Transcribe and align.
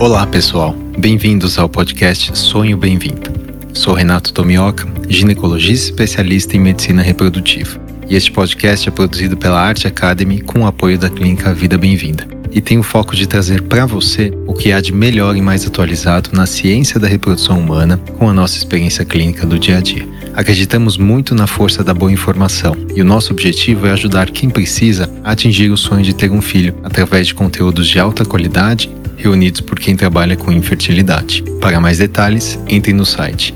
Olá, 0.00 0.24
pessoal. 0.24 0.76
Bem-vindos 0.96 1.58
ao 1.58 1.68
podcast 1.68 2.38
Sonho 2.38 2.76
Bem-vindo. 2.76 3.32
Sou 3.74 3.94
Renato 3.94 4.32
Tomioka, 4.32 4.86
ginecologista 5.08 5.90
especialista 5.90 6.56
em 6.56 6.60
medicina 6.60 7.02
reprodutiva. 7.02 7.80
E 8.08 8.14
este 8.14 8.30
podcast 8.30 8.88
é 8.88 8.92
produzido 8.92 9.36
pela 9.36 9.60
Arte 9.60 9.88
Academy 9.88 10.40
com 10.40 10.60
o 10.60 10.66
apoio 10.66 10.96
da 10.96 11.10
clínica 11.10 11.52
Vida 11.52 11.76
Bem-vinda. 11.76 12.28
E 12.52 12.60
tem 12.60 12.78
o 12.78 12.82
foco 12.84 13.16
de 13.16 13.26
trazer 13.26 13.62
para 13.62 13.86
você 13.86 14.32
o 14.46 14.54
que 14.54 14.70
há 14.70 14.80
de 14.80 14.92
melhor 14.92 15.36
e 15.36 15.42
mais 15.42 15.66
atualizado 15.66 16.30
na 16.32 16.46
ciência 16.46 17.00
da 17.00 17.08
reprodução 17.08 17.58
humana 17.58 18.00
com 18.16 18.30
a 18.30 18.32
nossa 18.32 18.56
experiência 18.56 19.04
clínica 19.04 19.44
do 19.44 19.58
dia 19.58 19.78
a 19.78 19.80
dia. 19.80 20.06
Acreditamos 20.32 20.96
muito 20.96 21.34
na 21.34 21.48
força 21.48 21.82
da 21.82 21.92
boa 21.92 22.12
informação 22.12 22.76
e 22.94 23.02
o 23.02 23.04
nosso 23.04 23.32
objetivo 23.32 23.88
é 23.88 23.90
ajudar 23.90 24.30
quem 24.30 24.48
precisa 24.48 25.10
a 25.24 25.32
atingir 25.32 25.70
o 25.70 25.76
sonho 25.76 26.04
de 26.04 26.14
ter 26.14 26.30
um 26.30 26.40
filho 26.40 26.76
através 26.84 27.26
de 27.26 27.34
conteúdos 27.34 27.88
de 27.88 27.98
alta 27.98 28.24
qualidade 28.24 28.88
reunidos 29.18 29.60
por 29.60 29.78
quem 29.78 29.94
trabalha 29.96 30.34
com 30.36 30.50
infertilidade. 30.50 31.44
Para 31.60 31.78
mais 31.80 31.98
detalhes, 31.98 32.58
entre 32.68 32.94
no 32.94 33.04
site 33.04 33.54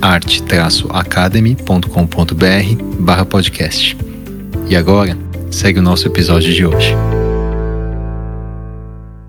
arte-academy.com.br 0.00 2.82
barra 2.98 3.24
podcast. 3.24 3.96
E 4.68 4.74
agora, 4.74 5.16
segue 5.50 5.78
o 5.78 5.82
nosso 5.82 6.08
episódio 6.08 6.52
de 6.52 6.66
hoje. 6.66 6.92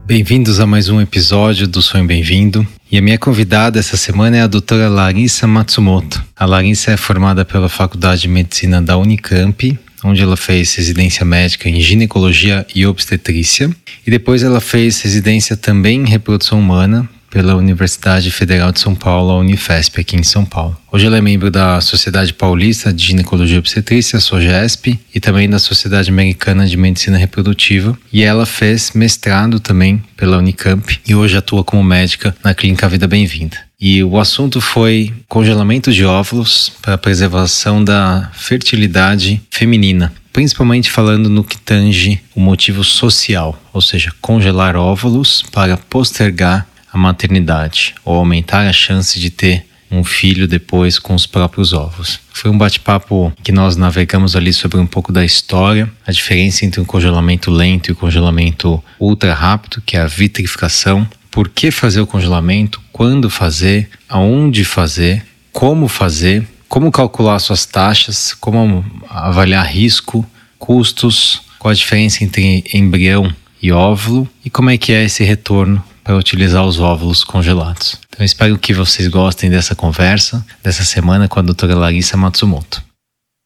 Bem-vindos 0.05 0.59
a 0.59 0.65
mais 0.65 0.89
um 0.89 0.99
episódio 0.99 1.65
do 1.67 1.79
Sonho 1.81 2.05
Bem-vindo. 2.05 2.67
E 2.91 2.97
a 2.97 3.01
minha 3.01 3.17
convidada 3.17 3.79
essa 3.79 3.95
semana 3.95 4.35
é 4.37 4.41
a 4.41 4.47
doutora 4.47 4.89
Larissa 4.89 5.47
Matsumoto. 5.47 6.21
A 6.35 6.45
Larissa 6.45 6.91
é 6.91 6.97
formada 6.97 7.45
pela 7.45 7.69
Faculdade 7.69 8.23
de 8.23 8.27
Medicina 8.27 8.81
da 8.81 8.97
Unicamp 8.97 9.79
onde 10.03 10.21
ela 10.21 10.37
fez 10.37 10.73
residência 10.75 11.25
médica 11.25 11.69
em 11.69 11.79
ginecologia 11.81 12.65
e 12.73 12.85
obstetrícia, 12.85 13.69
e 14.05 14.11
depois 14.11 14.43
ela 14.43 14.61
fez 14.61 15.01
residência 15.01 15.55
também 15.55 16.01
em 16.01 16.09
reprodução 16.09 16.59
humana 16.59 17.09
pela 17.33 17.55
Universidade 17.55 18.29
Federal 18.29 18.71
de 18.71 18.79
São 18.79 18.93
Paulo, 18.93 19.31
a 19.31 19.39
Unifesp, 19.39 19.99
aqui 19.99 20.15
em 20.15 20.21
São 20.21 20.45
Paulo. 20.45 20.77
Hoje 20.91 21.07
ela 21.07 21.17
é 21.17 21.21
membro 21.21 21.49
da 21.49 21.81
Sociedade 21.81 22.31
Paulista 22.31 22.93
de 22.93 23.07
Ginecologia 23.07 23.55
e 23.55 23.59
Obstetrícia, 23.59 24.19
SOGESP, 24.19 24.99
e 25.15 25.19
também 25.19 25.49
da 25.49 25.57
Sociedade 25.57 26.11
Americana 26.11 26.67
de 26.67 26.77
Medicina 26.77 27.17
Reprodutiva, 27.17 27.97
e 28.11 28.21
ela 28.21 28.45
fez 28.45 28.91
mestrado 28.93 29.59
também 29.59 29.99
pela 30.15 30.37
Unicamp 30.37 30.99
e 31.07 31.15
hoje 31.15 31.35
atua 31.35 31.63
como 31.63 31.83
médica 31.83 32.35
na 32.43 32.53
Clínica 32.53 32.87
Vida 32.87 33.07
Bem-vinda. 33.07 33.57
E 33.85 34.01
o 34.01 34.17
assunto 34.17 34.61
foi 34.61 35.13
congelamento 35.27 35.91
de 35.91 36.05
óvulos 36.05 36.71
para 36.81 36.97
preservação 36.97 37.83
da 37.83 38.31
fertilidade 38.33 39.41
feminina 39.51 40.13
principalmente 40.31 40.89
falando 40.89 41.29
no 41.29 41.43
que 41.43 41.57
tange 41.57 42.19
o 42.35 42.39
motivo 42.39 42.83
social, 42.83 43.61
ou 43.71 43.79
seja, 43.81 44.11
congelar 44.19 44.75
óvulos 44.75 45.43
para 45.51 45.77
postergar 45.77 46.65
a 46.91 46.97
maternidade 46.97 47.93
ou 48.03 48.15
aumentar 48.15 48.67
a 48.67 48.73
chance 48.73 49.19
de 49.19 49.29
ter 49.29 49.65
um 49.91 50.03
filho 50.03 50.47
depois 50.47 50.97
com 50.97 51.13
os 51.13 51.27
próprios 51.27 51.71
ovos. 51.71 52.19
Foi 52.33 52.49
um 52.49 52.57
bate-papo 52.57 53.31
que 53.43 53.51
nós 53.51 53.75
navegamos 53.75 54.35
ali 54.35 54.51
sobre 54.51 54.79
um 54.79 54.87
pouco 54.87 55.11
da 55.11 55.23
história, 55.23 55.91
a 56.05 56.11
diferença 56.11 56.65
entre 56.65 56.81
um 56.81 56.85
congelamento 56.85 57.51
lento 57.51 57.89
e 57.89 57.91
o 57.91 57.95
congelamento 57.95 58.83
ultra 58.99 59.35
rápido, 59.35 59.83
que 59.85 59.95
é 59.95 60.01
a 60.01 60.07
vitrificação, 60.07 61.07
por 61.29 61.47
que 61.49 61.69
fazer 61.69 62.01
o 62.01 62.07
congelamento, 62.07 62.81
quando 62.93 63.29
fazer, 63.29 63.89
aonde 64.07 64.63
fazer, 64.63 65.25
como 65.51 65.87
fazer, 65.87 66.47
como 66.69 66.91
calcular 66.91 67.39
suas 67.39 67.65
taxas, 67.65 68.33
como 68.33 68.85
avaliar 69.09 69.65
risco, 69.65 70.25
custos, 70.59 71.41
qual 71.59 71.71
a 71.71 71.75
diferença 71.75 72.23
entre 72.23 72.63
embrião 72.73 73.33
e 73.61 73.71
óvulo 73.71 74.29
e 74.45 74.49
como 74.49 74.69
é 74.69 74.77
que 74.77 74.93
é 74.93 75.03
esse 75.03 75.23
retorno 75.23 75.83
para 76.03 76.15
utilizar 76.15 76.63
os 76.65 76.79
óvulos 76.79 77.23
congelados. 77.23 77.97
Então 78.09 78.23
espero 78.23 78.57
que 78.57 78.73
vocês 78.73 79.07
gostem 79.07 79.49
dessa 79.49 79.73
conversa, 79.73 80.45
dessa 80.61 80.83
semana 80.83 81.27
com 81.27 81.39
a 81.39 81.43
doutora 81.43 81.75
Larissa 81.75 82.15
Matsumoto. 82.15 82.83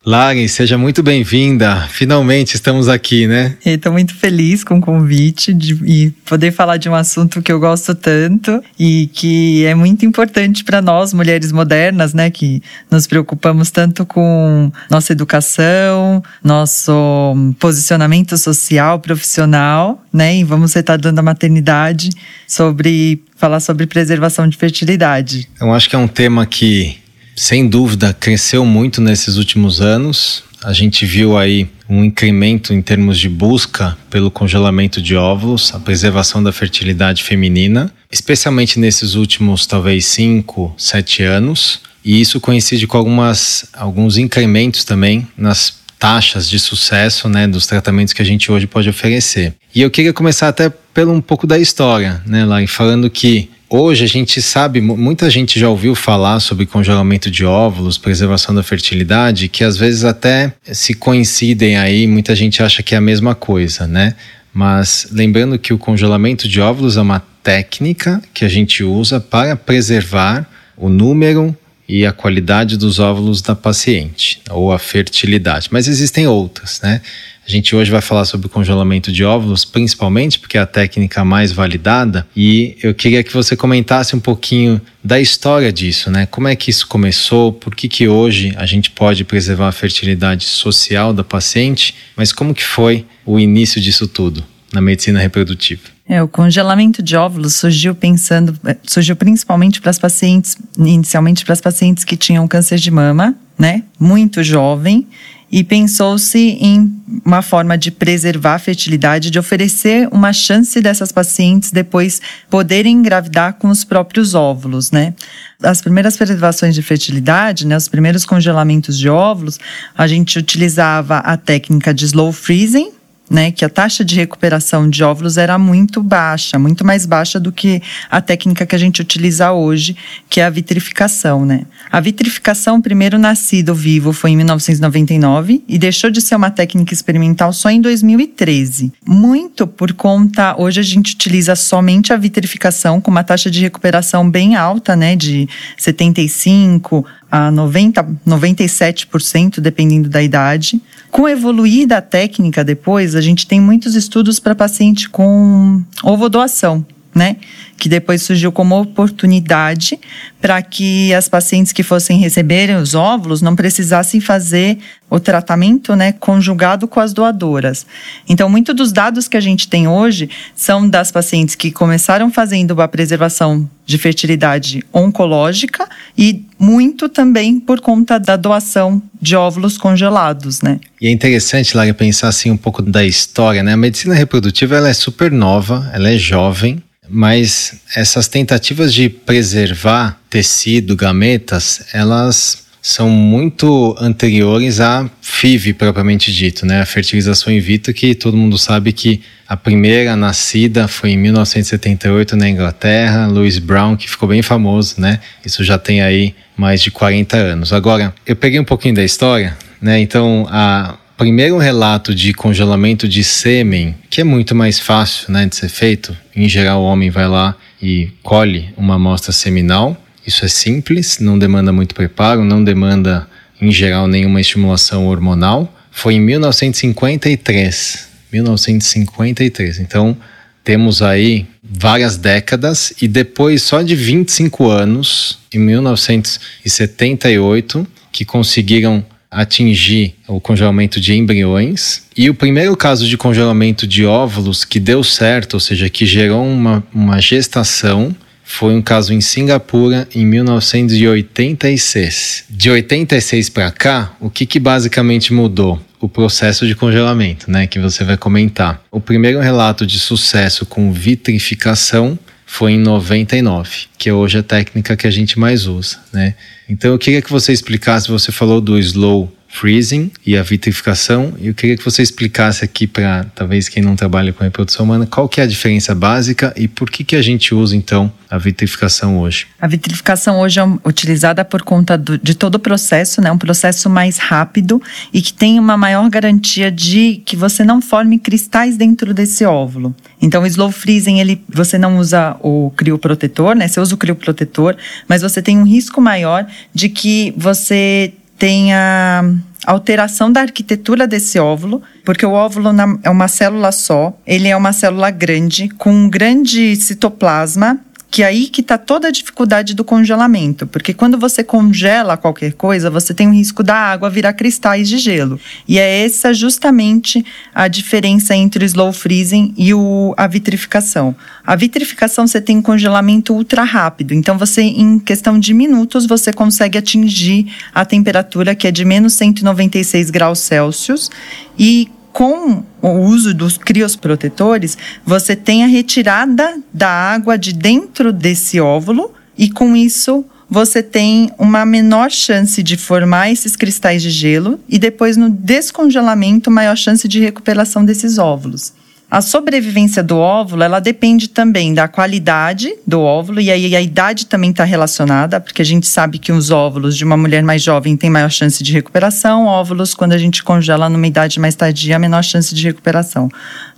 Lari, 0.08 0.48
seja 0.48 0.78
muito 0.78 1.04
bem-vinda. 1.04 1.86
Finalmente 1.90 2.56
estamos 2.56 2.88
aqui, 2.88 3.28
né? 3.28 3.58
Estou 3.66 3.92
muito 3.92 4.16
feliz 4.16 4.64
com 4.64 4.78
o 4.78 4.82
convite 4.82 5.54
de, 5.54 5.74
e 5.84 6.12
poder 6.26 6.54
falar 6.54 6.78
de 6.78 6.88
um 6.88 6.96
assunto 6.96 7.42
que 7.42 7.52
eu 7.52 7.60
gosto 7.60 7.94
tanto 7.94 8.64
e 8.80 9.08
que 9.08 9.66
é 9.66 9.76
muito 9.76 10.06
importante 10.06 10.64
para 10.64 10.82
nós, 10.82 11.14
mulheres 11.14 11.52
modernas, 11.52 12.14
né? 12.14 12.30
Que 12.30 12.64
nos 12.90 13.06
preocupamos 13.06 13.70
tanto 13.70 14.06
com 14.06 14.72
nossa 14.90 15.12
educação, 15.12 16.24
nosso 16.42 17.36
posicionamento 17.60 18.38
social, 18.38 19.02
profissional, 19.02 20.02
né? 20.14 20.38
E 20.38 20.44
vamos 20.46 20.74
estar 20.74 20.96
dando 20.96 21.20
a 21.20 21.22
maternidade 21.22 22.12
sobre 22.48 23.22
falar 23.36 23.60
sobre 23.60 23.86
preservação 23.86 24.48
de 24.48 24.56
fertilidade. 24.56 25.50
Eu 25.60 25.74
acho 25.74 25.90
que 25.90 25.98
é 25.98 26.00
um 26.00 26.08
tema 26.08 26.46
que 26.46 26.96
sem 27.38 27.68
dúvida, 27.68 28.16
cresceu 28.20 28.66
muito 28.66 29.00
nesses 29.00 29.38
últimos 29.38 29.80
anos. 29.80 30.44
A 30.64 30.74
gente 30.74 31.06
viu 31.06 31.38
aí 31.38 31.70
um 31.88 32.04
incremento 32.04 32.74
em 32.74 32.82
termos 32.82 33.20
de 33.20 33.30
busca 33.30 33.96
pelo 34.10 34.32
congelamento 34.32 35.00
de 35.00 35.16
óvulos, 35.16 35.72
a 35.72 35.80
preservação 35.80 36.42
da 36.42 36.52
fertilidade 36.52 37.24
feminina, 37.24 37.94
especialmente 38.12 38.80
nesses 38.80 39.14
últimos 39.14 39.68
talvez 39.68 40.08
5, 40.08 40.74
7 40.76 41.22
anos. 41.22 41.80
E 42.04 42.20
isso 42.20 42.42
coincide 42.42 42.88
com 42.88 42.98
algumas, 42.98 43.70
alguns 43.72 44.18
incrementos 44.18 44.84
também 44.84 45.28
nas 45.38 45.78
taxas 46.00 46.50
de 46.50 46.58
sucesso 46.58 47.30
né, 47.30 47.48
dos 47.48 47.68
tratamentos 47.68 48.14
que 48.14 48.22
a 48.22 48.26
gente 48.26 48.52
hoje 48.52 48.66
pode 48.66 48.90
oferecer. 48.90 49.54
E 49.76 49.82
eu 49.84 49.92
queria 49.92 50.12
começar 50.12 50.48
até 50.48 50.70
pelo 50.70 51.14
um 51.14 51.22
pouco 51.22 51.46
da 51.46 51.60
história, 51.60 52.20
né, 52.26 52.44
Lari, 52.46 52.66
falando 52.66 53.12
que 53.12 53.50
Hoje 53.70 54.06
a 54.06 54.08
gente 54.08 54.42
sabe, 54.42 54.80
muita 54.80 55.30
gente 55.30 55.60
já 55.60 55.68
ouviu 55.68 55.94
falar 55.94 56.40
sobre 56.40 56.66
congelamento 56.66 57.30
de 57.30 57.44
óvulos, 57.44 57.98
preservação 57.98 58.56
da 58.56 58.64
fertilidade, 58.64 59.50
que 59.50 59.62
às 59.62 59.76
vezes 59.76 60.06
até 60.06 60.54
se 60.64 60.94
coincidem 60.94 61.76
aí, 61.76 62.08
muita 62.08 62.34
gente 62.34 62.64
acha 62.64 62.82
que 62.82 62.96
é 62.96 62.98
a 62.98 63.02
mesma 63.02 63.36
coisa, 63.36 63.86
né? 63.86 64.16
Mas 64.54 65.10
lembrando 65.12 65.60
que 65.60 65.74
o 65.74 65.78
congelamento 65.78 66.48
de 66.48 66.62
óvulos 66.62 66.96
é 66.96 67.02
uma 67.02 67.20
técnica 67.44 68.22
que 68.34 68.46
a 68.46 68.48
gente 68.48 68.86
usa 68.86 69.20
para 69.20 69.58
preservar 69.58 70.50
o 70.78 70.88
número 70.88 71.56
e 71.90 72.06
a 72.06 72.14
qualidade 72.14 72.78
dos 72.78 73.00
óvulos 73.00 73.42
da 73.42 73.54
paciente, 73.54 74.42
ou 74.50 74.72
a 74.72 74.80
fertilidade. 74.80 75.68
Mas 75.72 75.90
existem 75.90 76.26
outras, 76.26 76.80
né? 76.82 77.02
A 77.48 77.50
gente 77.50 77.74
hoje 77.74 77.90
vai 77.90 78.02
falar 78.02 78.26
sobre 78.26 78.50
congelamento 78.50 79.10
de 79.10 79.24
óvulos, 79.24 79.64
principalmente 79.64 80.38
porque 80.38 80.58
é 80.58 80.62
a 80.62 80.66
técnica 80.66 81.24
mais 81.24 81.54
validada, 81.54 82.28
e 82.36 82.76
eu 82.84 82.94
queria 82.94 83.24
que 83.24 83.34
você 83.34 83.56
comentasse 83.56 84.14
um 84.14 84.20
pouquinho 84.20 84.82
da 85.02 85.18
história 85.18 85.72
disso, 85.72 86.12
né? 86.12 86.26
Como 86.26 86.50
é 86.50 86.58
que 86.58 86.70
isso 86.70 86.86
começou, 86.86 87.54
por 87.54 87.74
que, 87.74 87.88
que 87.88 88.06
hoje 88.06 88.54
a 88.58 88.66
gente 88.66 88.92
pode 88.92 89.24
preservar 89.24 89.70
a 89.70 89.72
fertilidade 89.72 90.44
social 90.44 91.14
da 91.14 91.24
paciente, 91.24 91.96
mas 92.18 92.34
como 92.34 92.54
que 92.54 92.66
foi 92.66 93.06
o 93.26 93.40
início 93.40 93.80
disso 93.80 94.10
tudo 94.10 94.44
na 94.74 94.82
medicina 94.82 95.18
reprodutiva? 95.18 95.84
É, 96.06 96.22
o 96.22 96.28
congelamento 96.28 97.02
de 97.02 97.16
óvulos 97.16 97.56
surgiu 97.56 97.96
pensando, 97.96 98.60
surgiu 98.84 99.16
principalmente 99.16 99.80
para 99.80 99.90
as 99.90 99.98
pacientes, 99.98 100.58
inicialmente 100.78 101.46
para 101.46 101.54
as 101.54 101.62
pacientes 101.62 102.04
que 102.04 102.18
tinham 102.18 102.46
câncer 102.46 102.78
de 102.78 102.92
mama, 102.92 103.34
né? 103.58 103.84
Muito 103.98 104.44
jovem 104.44 105.08
e 105.52 105.64
pensou-se 105.64 106.38
em 106.38 106.94
uma 107.26 107.42
forma 107.42 107.78
de 107.78 107.92
preservar 107.92 108.56
a 108.56 108.60
fertilidade, 108.60 109.30
de 109.30 109.40
oferecer 109.40 110.08
uma 110.12 110.34
chance 110.34 110.80
dessas 110.82 111.12
pacientes 111.12 111.72
depois 111.72 112.22
poderem 112.50 112.98
engravidar 112.98 113.54
com 113.54 113.70
os 113.70 113.84
próprios 113.84 114.34
óvulos, 114.34 114.92
né? 114.92 115.14
As 115.62 115.82
primeiras 115.82 116.16
preservações 116.16 116.76
de 116.76 116.82
fertilidade, 116.82 117.66
né, 117.66 117.76
os 117.76 117.88
primeiros 117.88 118.26
congelamentos 118.26 118.98
de 118.98 119.10
óvulos, 119.10 119.60
a 119.98 120.06
gente 120.06 120.38
utilizava 120.38 121.18
a 121.18 121.36
técnica 121.36 121.94
de 121.94 122.06
slow 122.06 122.32
freezing, 122.32 122.92
né, 123.30 123.52
que 123.52 123.66
a 123.66 123.70
taxa 123.70 124.04
de 124.04 124.16
recuperação 124.16 124.90
de 124.90 125.04
óvulos 125.04 125.38
era 125.38 125.58
muito 125.58 126.02
baixa, 126.02 126.58
muito 126.58 126.86
mais 126.86 127.06
baixa 127.06 127.40
do 127.40 127.52
que 127.52 127.82
a 128.10 128.22
técnica 128.22 128.66
que 128.66 128.76
a 128.76 128.80
gente 128.80 129.02
utiliza 129.02 129.52
hoje, 129.52 129.96
que 130.30 130.40
é 130.40 130.46
a 130.46 130.50
vitrificação, 130.50 131.46
né? 131.46 131.66
A 131.92 132.00
vitrificação, 132.00 132.82
primeiro 132.82 133.18
nascido 133.18 133.76
vivo, 133.76 134.14
foi 134.14 134.32
em 134.32 134.38
1999 134.38 135.64
e 135.68 135.78
deixou 135.78 136.10
de 136.10 136.22
ser 136.22 136.36
uma 136.36 136.50
técnica 136.50 136.94
experimental 136.94 137.52
só 137.52 137.70
em 137.70 137.82
2013. 137.82 138.94
Muito 139.06 139.68
por 139.68 139.94
conta, 139.94 140.56
hoje 140.58 140.80
a 140.80 140.84
gente 140.84 141.14
utiliza 141.14 141.56
somente 141.56 142.14
a 142.14 142.18
vitrificação 142.18 143.02
com 143.02 143.12
uma 143.12 143.24
taxa 143.24 143.52
de 143.52 143.62
recuperação 143.62 144.30
bem 144.30 144.56
alta, 144.56 144.96
né, 144.96 145.16
de 145.16 145.48
75 145.78 147.06
a 147.32 147.52
90, 147.52 148.04
97%, 148.26 149.60
dependendo 149.60 150.10
da 150.10 150.22
idade. 150.22 150.82
Com 151.12 151.24
o 151.24 151.28
evoluir 151.28 151.88
da 151.88 152.02
técnica 152.02 152.64
depois, 152.64 153.16
a 153.16 153.22
gente 153.22 153.48
tem 153.48 153.60
muitos 153.60 153.96
estudos 153.96 154.40
para 154.40 154.56
paciente 154.56 155.10
com 155.10 155.84
ovodoação, 156.04 156.86
né? 157.18 157.36
Que 157.78 157.90
depois 157.90 158.22
surgiu 158.22 158.52
como 158.52 158.80
oportunidade 158.80 160.00
para 160.40 160.62
que 160.62 161.14
as 161.14 161.28
pacientes 161.28 161.74
que 161.74 161.84
fossem 161.84 162.20
receberem 162.20 162.76
os 162.76 162.96
óvulos 162.96 163.42
não 163.42 163.56
precisassem 163.56 164.22
fazer 164.22 164.78
o 165.10 165.20
tratamento, 165.20 165.96
né, 165.96 166.12
conjugado 166.12 166.88
com 166.88 167.00
as 167.00 167.14
doadoras. 167.14 167.86
Então, 168.28 168.50
muitos 168.50 168.76
dos 168.76 168.92
dados 168.92 169.28
que 169.28 169.38
a 169.38 169.42
gente 169.42 169.68
tem 169.68 169.88
hoje 169.88 170.30
são 170.56 170.88
das 170.88 171.12
pacientes 171.12 171.56
que 171.56 171.72
começaram 171.72 172.30
fazendo 172.30 172.80
a 172.82 172.88
preservação 172.88 173.70
de 173.86 173.98
fertilidade 173.98 174.84
oncológica 174.92 175.88
e 176.18 176.46
muito 176.60 177.08
também 177.08 177.58
por 177.58 177.80
conta 177.80 178.20
da 178.20 178.36
doação 178.36 179.02
de 179.22 179.34
óvulos 179.34 179.78
congelados, 179.78 180.62
né? 180.62 180.80
E 181.00 181.08
é 181.08 181.12
interessante, 181.12 181.76
Lara, 181.76 181.94
pensar 181.94 182.28
assim 182.28 182.52
um 182.52 182.58
pouco 182.58 182.82
da 182.82 183.06
história, 183.06 183.64
né? 183.64 183.74
A 183.74 183.78
medicina 183.78 184.14
reprodutiva 184.14 184.76
ela 184.76 184.90
é 184.90 184.94
super 184.94 185.32
nova, 185.32 185.90
ela 185.94 186.10
é 186.10 186.18
jovem, 186.18 186.84
mas 187.10 187.82
essas 187.96 188.28
tentativas 188.28 188.94
de 188.94 189.10
preservar 189.10 190.20
tecido, 190.30 190.96
gametas, 190.96 191.86
elas 191.94 192.68
são 192.82 193.10
muito 193.10 193.96
anteriores 194.00 194.80
à 194.80 195.10
FIV 195.22 195.74
propriamente 195.74 196.32
dito, 196.32 196.66
né? 196.66 196.82
A 196.82 196.86
fertilização 196.86 197.52
in 197.52 197.60
vitro, 197.60 197.94
que 197.94 198.16
todo 198.16 198.38
mundo 198.38 198.58
sabe 198.58 198.94
que 198.94 199.22
a 199.48 199.58
primeira 199.58 200.16
nascida 200.16 200.88
foi 200.88 201.12
em 201.12 201.18
1978 201.18 202.36
na 202.38 202.50
Inglaterra, 202.50 203.28
Louis 203.28 203.60
Brown, 203.60 203.98
que 203.98 204.10
ficou 204.10 204.30
bem 204.30 204.42
famoso, 204.42 205.02
né? 205.02 205.20
Isso 205.46 205.64
já 205.64 205.78
tem 205.78 206.02
aí 206.02 206.34
mais 206.56 206.82
de 206.82 206.90
40 206.90 207.36
anos. 207.36 207.74
Agora, 207.74 208.14
eu 208.26 208.36
peguei 208.36 208.60
um 208.60 208.64
pouquinho 208.64 208.96
da 208.96 209.04
história, 209.04 209.58
né? 209.82 210.00
Então, 210.00 210.48
a 210.50 210.98
primeiro 211.18 211.58
relato 211.58 212.14
de 212.14 212.34
congelamento 212.34 213.08
de 213.08 213.24
sêmen, 213.24 213.96
que 214.10 214.20
é 214.22 214.24
muito 214.24 214.54
mais 214.54 214.80
fácil 214.80 215.34
né, 215.34 215.48
de 215.48 215.56
ser 215.56 215.68
feito, 215.68 216.16
em 216.36 216.48
geral 216.48 216.82
o 216.82 216.86
homem 216.86 217.10
vai 217.10 217.28
lá 217.28 217.58
e 217.82 218.12
colhe 218.22 218.70
uma 218.78 218.94
amostra 218.96 219.34
seminal. 219.34 219.98
Isso 220.26 220.46
é 220.46 220.48
simples, 220.48 221.20
não 221.20 221.38
demanda 221.40 221.74
muito 221.74 221.96
preparo, 221.96 222.44
não 222.44 222.64
demanda, 222.64 223.28
em 223.60 223.72
geral, 223.72 224.08
nenhuma 224.08 224.40
estimulação 224.40 225.08
hormonal. 225.08 225.74
Foi 225.90 226.14
em 226.14 226.20
1953. 226.20 228.08
1953. 228.32 229.80
Então, 229.80 230.16
temos 230.64 231.02
aí 231.02 231.48
várias 231.64 232.18
décadas 232.18 232.94
e 233.02 233.08
depois 233.08 233.64
só 233.64 233.82
de 233.82 233.96
25 233.96 234.70
anos, 234.70 235.40
em 235.54 235.60
1978, 235.60 237.88
que 238.12 238.26
conseguiram 238.26 239.06
atingir 239.30 240.16
o 240.28 240.40
congelamento 240.40 241.00
de 241.00 241.14
embriões. 241.14 242.02
E 242.16 242.28
o 242.30 242.34
primeiro 242.34 242.76
caso 242.76 243.08
de 243.08 243.16
congelamento 243.18 243.86
de 243.86 244.04
óvulos 244.06 244.66
que 244.66 244.80
deu 244.80 245.04
certo, 245.04 245.56
ou 245.56 245.60
seja, 245.60 245.90
que 245.90 246.06
gerou 246.06 246.46
uma, 246.46 246.84
uma 246.94 247.20
gestação, 247.20 248.16
foi 248.44 248.74
um 248.74 248.82
caso 248.82 249.14
em 249.14 249.20
Singapura 249.20 250.08
em 250.16 250.26
1986. 250.26 252.46
De 252.50 252.70
86 252.70 253.50
para 253.50 253.70
cá, 253.72 254.14
o 254.22 254.30
que, 254.30 254.46
que 254.46 254.60
basicamente 254.60 255.34
mudou? 255.34 255.82
O 256.00 256.08
processo 256.08 256.66
de 256.66 256.76
congelamento, 256.76 257.52
né, 257.52 257.68
que 257.68 257.80
você 257.80 258.04
vai 258.04 258.16
comentar. 258.16 258.82
O 258.92 259.02
primeiro 259.02 259.40
relato 259.40 259.86
de 259.86 260.00
sucesso 260.00 260.66
com 260.66 260.94
vitrificação 260.94 262.18
foi 262.50 262.72
em 262.72 262.80
99, 262.80 263.88
que 263.98 264.10
é 264.10 264.14
hoje 264.14 264.40
a 264.40 264.44
técnica 264.44 264.96
que 264.96 265.06
a 265.06 265.12
gente 265.12 265.38
mais 265.38 265.68
usa, 265.68 266.00
né? 266.14 266.34
Então 266.68 266.90
eu 266.90 266.98
queria 266.98 267.22
que 267.22 267.30
você 267.30 267.52
explicasse, 267.52 268.10
você 268.10 268.32
falou 268.32 268.62
do 268.62 268.80
slow 268.80 269.32
freezing 269.58 270.12
e 270.26 270.38
a 270.38 270.44
vitrificação. 270.44 271.34
Eu 271.42 271.54
queria 271.54 271.76
que 271.76 271.84
você 271.84 272.02
explicasse 272.02 272.64
aqui 272.64 272.86
para 272.86 273.26
talvez 273.36 273.68
quem 273.68 273.82
não 273.82 273.96
trabalha 273.96 274.32
com 274.32 274.44
reprodução 274.44 274.86
humana, 274.86 275.08
qual 275.08 275.28
que 275.28 275.42
é 275.42 275.44
a 275.44 275.48
diferença 275.48 275.96
básica 275.96 276.54
e 276.56 276.68
por 276.68 276.90
que 276.90 277.04
que 277.04 277.16
a 277.16 277.22
gente 277.22 277.56
usa 277.56 277.76
então 277.76 278.12
a 278.30 278.38
vitrificação 278.38 279.18
hoje? 279.18 279.48
A 279.60 279.68
vitrificação 279.68 280.40
hoje 280.40 280.60
é 280.60 280.64
utilizada 280.86 281.44
por 281.44 281.64
conta 281.64 281.98
do, 281.98 282.18
de 282.18 282.36
todo 282.36 282.56
o 282.56 282.60
processo, 282.60 283.22
né? 283.22 283.32
Um 283.32 283.38
processo 283.38 283.90
mais 283.90 284.18
rápido 284.18 284.82
e 285.12 285.22
que 285.22 285.34
tem 285.34 285.60
uma 285.60 285.76
maior 285.76 286.08
garantia 286.10 286.70
de 286.70 287.22
que 287.26 287.36
você 287.36 287.64
não 287.64 287.82
forme 287.82 288.20
cristais 288.20 288.78
dentro 288.78 289.14
desse 289.14 289.44
óvulo. 289.46 289.96
Então, 290.22 290.44
o 290.44 290.46
slow 290.46 290.72
freezing, 290.72 291.20
ele, 291.20 291.42
você 291.50 291.78
não 291.78 291.98
usa 291.98 292.36
o 292.42 292.72
crioprotetor, 292.76 293.56
né? 293.56 293.68
Você 293.68 293.80
usa 293.80 293.96
o 293.96 293.98
crioprotetor, 293.98 294.76
mas 295.08 295.22
você 295.22 295.42
tem 295.42 295.58
um 295.58 295.64
risco 295.64 296.00
maior 296.02 296.46
de 296.74 296.90
que 296.90 297.34
você 297.38 298.14
tem 298.38 298.74
a 298.74 299.24
alteração 299.66 300.32
da 300.32 300.42
arquitetura 300.42 301.08
desse 301.08 301.40
óvulo, 301.40 301.82
porque 302.06 302.26
o 302.26 302.32
óvulo 302.32 302.70
é 303.04 303.10
uma 303.10 303.28
célula 303.28 303.72
só, 303.72 304.18
ele 304.26 304.48
é 304.48 304.56
uma 304.56 304.74
célula 304.74 305.10
grande, 305.10 305.70
com 305.70 305.92
um 305.92 306.10
grande 306.10 306.76
citoplasma 306.76 307.80
que 308.10 308.24
aí 308.24 308.48
que 308.48 308.62
está 308.62 308.78
toda 308.78 309.10
a 309.10 309.12
dificuldade 309.12 309.74
do 309.74 309.84
congelamento, 309.84 310.66
porque 310.66 310.94
quando 310.94 311.18
você 311.18 311.44
congela 311.44 312.16
qualquer 312.16 312.54
coisa, 312.54 312.90
você 312.90 313.14
tem 313.14 313.28
o 313.28 313.34
risco 313.34 313.62
da 313.62 313.76
água 313.76 314.10
virar 314.10 314.34
cristais 314.34 314.88
de 314.88 314.98
gelo. 314.98 315.40
E 315.68 315.78
é 315.78 316.06
essa 316.06 316.34
justamente 316.34 317.24
a 317.54 317.68
diferença 317.68 318.36
entre 318.36 318.64
o 318.64 318.66
slow 318.66 318.94
freezing 318.94 319.54
e 319.58 319.74
o, 319.74 320.14
a 320.18 320.26
vitrificação. 320.26 321.16
A 321.46 321.56
vitrificação 321.56 322.26
você 322.26 322.40
tem 322.40 322.62
congelamento 322.62 323.34
ultra 323.34 323.64
rápido, 323.64 324.14
então 324.14 324.38
você 324.38 324.62
em 324.62 325.00
questão 325.00 325.38
de 325.38 325.54
minutos 325.54 326.06
você 326.06 326.32
consegue 326.32 326.78
atingir 326.78 327.54
a 327.74 327.86
temperatura 327.86 328.56
que 328.56 328.68
é 328.68 328.72
de 328.72 328.86
menos 328.86 329.14
196 329.14 330.10
graus 330.10 330.40
Celsius 330.40 331.12
e 331.60 331.90
com 332.12 332.64
o 332.82 332.90
uso 332.90 333.34
dos 333.34 333.58
criosprotetores, 333.58 334.78
você 335.06 335.36
tem 335.36 335.64
a 335.64 335.68
retirada 335.68 336.60
da 336.74 336.90
água 336.90 337.38
de 337.38 337.54
dentro 337.54 338.12
desse 338.12 338.60
óvulo 338.60 339.14
e 339.38 339.50
com 339.50 339.76
isso 339.76 340.26
você 340.50 340.82
tem 340.82 341.30
uma 341.38 341.66
menor 341.66 342.10
chance 342.10 342.64
de 342.64 342.78
formar 342.78 343.30
esses 343.32 343.56
cristais 343.56 344.02
de 344.02 344.10
gelo 344.10 344.60
e 344.68 344.80
depois 344.80 345.18
no 345.18 345.30
descongelamento 345.30 346.50
maior 346.50 346.78
chance 346.78 347.08
de 347.08 347.20
recuperação 347.20 347.84
desses 347.84 348.18
óvulos. 348.18 348.74
A 349.10 349.22
sobrevivência 349.22 350.04
do 350.04 350.18
óvulo, 350.18 350.64
ela 350.64 350.82
depende 350.82 351.30
também 351.30 351.74
da 351.74 351.88
qualidade 351.88 352.76
do 352.86 353.00
óvulo 353.00 353.40
e 353.40 353.50
aí 353.50 353.74
a 353.74 353.82
idade 353.82 354.26
também 354.26 354.50
está 354.50 354.66
relacionada, 354.66 355.40
porque 355.40 355.62
a 355.62 355.66
gente 355.66 355.88
sabe 355.88 356.20
que 356.20 356.30
os 356.30 356.52
óvulos 356.52 356.98
de 356.98 357.06
uma 357.06 357.16
mulher 357.16 357.42
mais 357.42 357.64
jovem 357.64 357.96
têm 357.96 358.10
maior 358.10 358.30
chance 358.30 358.62
de 358.62 358.74
recuperação, 358.74 359.46
óvulos 359.46 359.94
quando 359.94 360.12
a 360.12 360.18
gente 360.18 360.44
congela 360.44 360.90
numa 360.90 361.08
idade 361.08 361.40
mais 361.40 361.56
tardia, 361.56 361.98
menor 361.98 362.22
chance 362.22 362.54
de 362.54 362.62
recuperação. 362.62 363.30